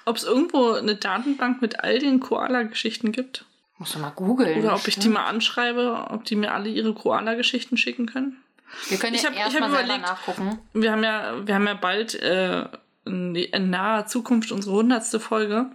Ob 0.04 0.16
es 0.16 0.22
irgendwo 0.22 0.74
eine 0.74 0.94
Datenbank 0.94 1.60
mit 1.60 1.80
all 1.80 1.98
den 1.98 2.20
Koala-Geschichten 2.20 3.10
gibt? 3.10 3.44
Musst 3.78 3.94
du 3.94 3.98
mal 3.98 4.10
googeln. 4.10 4.60
Oder 4.60 4.74
ob 4.74 4.86
ich 4.86 4.98
die 4.98 5.08
mal 5.08 5.26
anschreibe, 5.26 6.06
ob 6.10 6.24
die 6.24 6.36
mir 6.36 6.52
alle 6.52 6.68
ihre 6.68 6.94
Koala-Geschichten 6.94 7.76
schicken 7.76 8.06
können? 8.06 8.42
Wir 8.88 8.98
können 8.98 9.14
Ich 9.14 9.22
ja 9.22 9.30
erstmal 9.30 9.62
hab 9.64 9.70
selber 9.70 9.84
überlegt- 9.84 10.02
nachgucken. 10.06 10.58
Wir 10.72 10.92
haben 10.92 11.04
ja, 11.04 11.46
wir 11.46 11.54
haben 11.54 11.66
ja 11.66 11.74
bald 11.74 12.14
äh, 12.14 12.64
in, 13.04 13.70
naher 13.70 14.06
Zukunft 14.06 14.52
unsere 14.52 14.76
hundertste 14.76 15.20
Folge. 15.20 15.66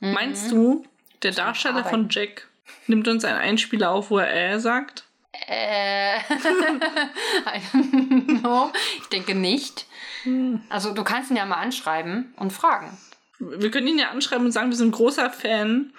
Meinst 0.00 0.50
du, 0.52 0.86
der 1.22 1.32
Darsteller 1.32 1.84
von 1.84 2.08
Jack 2.08 2.48
nimmt 2.86 3.08
uns 3.08 3.24
einen 3.24 3.38
Einspieler 3.38 3.90
auf, 3.90 4.10
wo 4.10 4.18
er 4.18 4.52
äh 4.54 4.60
sagt? 4.60 5.04
Äh, 5.46 6.18
know. 8.40 8.70
Ich 9.00 9.08
denke 9.08 9.34
nicht. 9.34 9.86
Also 10.68 10.92
du 10.92 11.04
kannst 11.04 11.30
ihn 11.30 11.36
ja 11.36 11.44
mal 11.44 11.56
anschreiben 11.56 12.32
und 12.36 12.52
fragen. 12.52 12.96
Wir 13.38 13.70
können 13.70 13.86
ihn 13.88 13.98
ja 13.98 14.10
anschreiben 14.10 14.46
und 14.46 14.52
sagen, 14.52 14.70
wir 14.70 14.76
sind 14.76 14.92
großer 14.92 15.30
Fan 15.30 15.92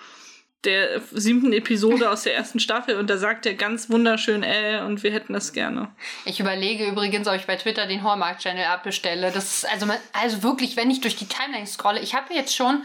der 0.66 1.01
siebten 1.12 1.53
Episode 1.53 2.10
aus 2.10 2.24
der 2.24 2.36
ersten 2.36 2.60
Staffel 2.60 2.97
und 2.97 3.10
da 3.10 3.18
sagt 3.18 3.45
er 3.45 3.53
ganz 3.53 3.89
wunderschön 3.89 4.43
äh 4.43 4.82
und 4.86 5.03
wir 5.03 5.12
hätten 5.12 5.34
das 5.34 5.53
gerne. 5.53 5.89
Ich 6.26 6.39
überlege 6.39 6.86
übrigens, 6.86 7.28
ob 7.28 7.36
ich 7.36 7.45
bei 7.45 7.55
Twitter 7.55 7.86
den 7.86 8.03
Hallmark-Channel 8.03 8.66
abbestelle. 8.66 9.32
Das 9.32 9.64
ist 9.64 9.72
also, 9.72 9.88
also 10.12 10.43
wirklich, 10.43 10.76
wenn 10.76 10.91
ich 10.91 10.99
durch 10.99 11.16
die 11.16 11.28
Timeline 11.28 11.66
scrolle, 11.66 12.01
ich 12.01 12.14
habe 12.14 12.34
jetzt 12.34 12.55
schon 12.55 12.84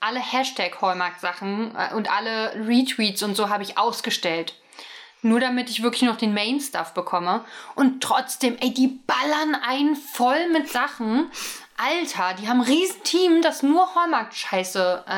alle 0.00 0.20
Hashtag-Hallmark-Sachen 0.20 1.74
äh, 1.74 1.94
und 1.94 2.10
alle 2.10 2.52
Retweets 2.66 3.22
und 3.22 3.36
so 3.36 3.48
habe 3.48 3.62
ich 3.62 3.78
ausgestellt. 3.78 4.54
Nur 5.22 5.40
damit 5.40 5.70
ich 5.70 5.82
wirklich 5.82 6.02
noch 6.02 6.18
den 6.18 6.34
Main-Stuff 6.34 6.92
bekomme. 6.92 7.42
Und 7.74 8.02
trotzdem, 8.02 8.58
ey, 8.60 8.74
die 8.74 9.00
ballern 9.06 9.54
einen 9.66 9.96
voll 9.96 10.50
mit 10.52 10.68
Sachen. 10.68 11.30
Alter, 11.78 12.34
die 12.38 12.46
haben 12.46 12.60
ein 12.60 12.66
Riesenteam, 12.66 13.40
das 13.40 13.62
nur 13.62 13.94
Hallmark-Scheiße 13.94 15.04
äh, 15.06 15.10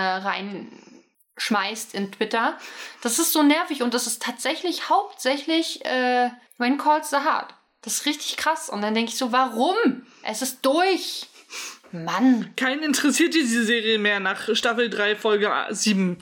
reinschmeißt 1.37 1.95
in 1.95 2.13
Twitter. 2.13 2.59
Das 3.03 3.19
ist 3.19 3.33
so 3.33 3.43
nervig 3.43 3.83
und 3.83 3.95
das 3.95 4.07
ist 4.07 4.23
tatsächlich 4.23 4.89
hauptsächlich 4.89 5.85
äh, 5.85 6.31
When 6.59 6.79
Calls 6.79 7.11
the 7.11 7.17
Heart. 7.17 7.55
Das 7.83 7.95
ist 7.95 8.07
richtig 8.07 8.37
krass. 8.37 8.69
Und 8.69 8.83
dann 8.83 8.95
denke 8.95 9.11
ich 9.11 9.19
so, 9.19 9.33
warum? 9.33 9.77
Es 10.23 10.43
ist 10.43 10.65
durch. 10.65 11.29
Mann. 11.93 12.53
Keinen 12.57 12.83
interessiert 12.83 13.35
diese 13.35 13.65
Serie 13.65 13.99
mehr 13.99 14.19
nach 14.19 14.55
Staffel 14.55 14.91
3, 14.91 15.17
Folge 15.17 15.53
7. 15.71 16.19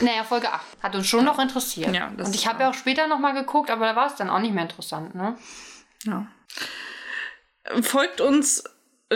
Naja, 0.00 0.24
Folge 0.24 0.50
8. 0.50 0.62
Hat 0.82 0.94
uns 0.94 1.06
schon 1.06 1.24
noch 1.24 1.38
interessiert. 1.38 1.94
Ja, 1.94 2.10
das 2.16 2.28
und 2.28 2.34
ich 2.34 2.46
habe 2.46 2.62
ja 2.62 2.70
auch 2.70 2.74
später 2.74 3.06
nochmal 3.06 3.34
geguckt, 3.34 3.70
aber 3.70 3.86
da 3.86 3.94
war 3.94 4.06
es 4.06 4.16
dann 4.16 4.30
auch 4.30 4.38
nicht 4.38 4.54
mehr 4.54 4.62
interessant, 4.62 5.14
ne? 5.14 5.36
Ja. 6.04 6.26
Folgt 7.82 8.20
uns. 8.20 8.64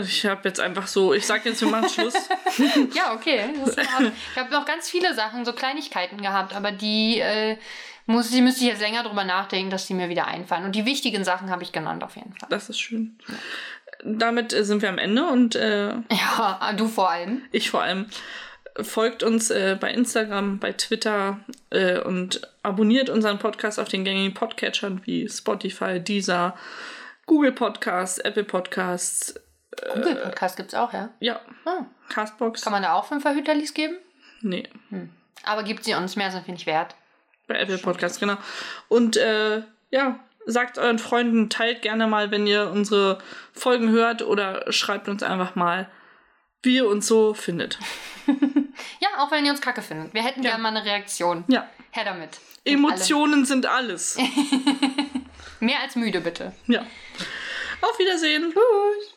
Ich 0.03 0.27
habe 0.27 0.49
jetzt 0.49 0.61
einfach 0.61 0.87
so, 0.87 1.13
ich 1.15 1.27
sag 1.27 1.45
jetzt, 1.45 1.61
wir 1.61 1.69
machen 1.69 1.89
Schluss. 1.89 2.15
Ja, 2.95 3.15
okay. 3.15 3.51
Ich 3.67 4.37
habe 4.37 4.51
noch 4.51 4.65
ganz 4.65 4.89
viele 4.89 5.15
Sachen, 5.15 5.45
so 5.45 5.53
Kleinigkeiten 5.53 6.21
gehabt, 6.23 6.55
aber 6.55 6.73
die 6.73 7.21
äh, 7.21 7.57
muss, 8.07 8.31
die 8.31 8.41
müsste 8.41 8.65
ich 8.65 8.71
jetzt 8.71 8.81
länger 8.81 9.03
drüber 9.03 9.25
nachdenken, 9.25 9.71
dass 9.71 9.87
die 9.87 9.95
mir 9.95 10.09
wieder 10.09 10.27
einfallen. 10.27 10.65
Und 10.65 10.75
die 10.77 10.87
wichtigen 10.87 11.25
Sachen 11.25 11.51
habe 11.51 11.63
ich 11.63 11.73
genannt 11.73 12.03
auf 12.05 12.17
jeden 12.17 12.33
Fall. 12.35 12.49
Das 12.51 12.69
ist 12.69 12.79
schön. 12.79 13.19
Damit 14.05 14.53
äh, 14.53 14.65
sind 14.65 14.83
wir 14.83 14.89
am 14.89 14.99
Ende 14.99 15.25
und 15.25 15.55
äh, 15.57 15.89
Ja, 16.11 16.73
du 16.77 16.89
vor 16.89 17.11
allem. 17.11 17.43
ich 17.53 17.71
vor 17.71 17.83
allem. 17.83 18.07
Folgt 18.81 19.23
uns 19.23 19.51
äh, 19.51 19.77
bei 19.81 19.91
Instagram, 19.91 20.59
bei 20.59 20.73
Twitter 20.73 21.41
äh, 21.71 21.99
und 21.99 22.43
abonniert 22.63 23.09
unseren 23.09 23.39
Podcast 23.39 23.81
auf 23.81 23.89
den 23.89 24.05
gängigen 24.05 24.35
Podcatchern 24.35 25.01
wie 25.07 25.27
Spotify, 25.31 25.99
Deezer, 25.99 26.55
Google 27.25 27.53
Podcasts, 27.53 28.19
Apple 28.19 28.45
Podcasts, 28.45 29.35
Google 29.95 30.17
Podcast 30.17 30.57
gibt's 30.57 30.75
auch, 30.75 30.93
ja. 30.93 31.11
ja, 31.21 31.41
Ah, 31.65 31.85
Castbox. 32.09 32.63
kann 32.63 32.73
man 32.73 32.83
da 32.83 32.95
auch 32.95 33.05
fünf 33.07 33.23
Verhüterlis 33.23 33.75
geben? 33.75 33.97
Nee, 34.43 34.69
Aber 35.45 35.63
gibt 35.63 35.85
sie 35.85 35.95
uns 35.95 36.17
mehr, 36.17 36.31
sind 36.31 36.47
wir 36.47 36.55
nicht 36.55 36.67
wert. 36.67 36.95
bei 37.49 37.57
Apple 37.59 37.79
Podcasts, 37.79 38.19
genau. 38.21 38.37
Und 38.89 39.17
äh, 39.17 39.63
ja, 39.91 40.19
sagt 40.47 40.79
euren 40.79 40.99
Freunden, 40.99 41.49
teilt 41.51 41.83
gerne 41.83 42.07
mal, 42.07 42.31
wenn 42.31 42.47
ihr 42.47 42.71
unsere 42.71 43.19
Folgen 43.53 43.91
hört 43.91 44.23
oder 44.23 44.71
schreibt 44.73 45.09
uns 45.09 45.23
einfach 45.23 45.55
mal, 45.55 45.89
wie 46.63 46.77
ihr 46.77 46.89
uns 46.89 47.07
so 47.07 47.35
findet. 47.35 47.79
Ja, 49.01 49.09
auch 49.19 49.31
wenn 49.31 49.45
ihr 49.47 49.53
uns 49.53 49.63
kacke 49.63 49.81
findet. 49.81 50.13
Wir 50.13 50.23
hätten 50.23 50.43
Ja. 50.43 50.51
gerne 50.51 50.63
mal 50.63 50.69
eine 50.69 50.85
Reaktion. 50.85 51.45
Ja, 51.49 51.67
Her 51.93 52.05
damit. 52.05 52.39
Und 52.67 52.73
Emotionen 52.75 53.47
sind 53.47 53.65
alles. 53.65 54.19
alle. 54.19 54.29
Mehr 55.61 55.81
als 55.81 55.97
müde, 55.97 56.21
bitte. 56.21 56.53
Ja. 56.67 56.81
Auf 57.81 57.99
Wiedersehen. 57.99 58.53
Tschüss. 58.53 59.15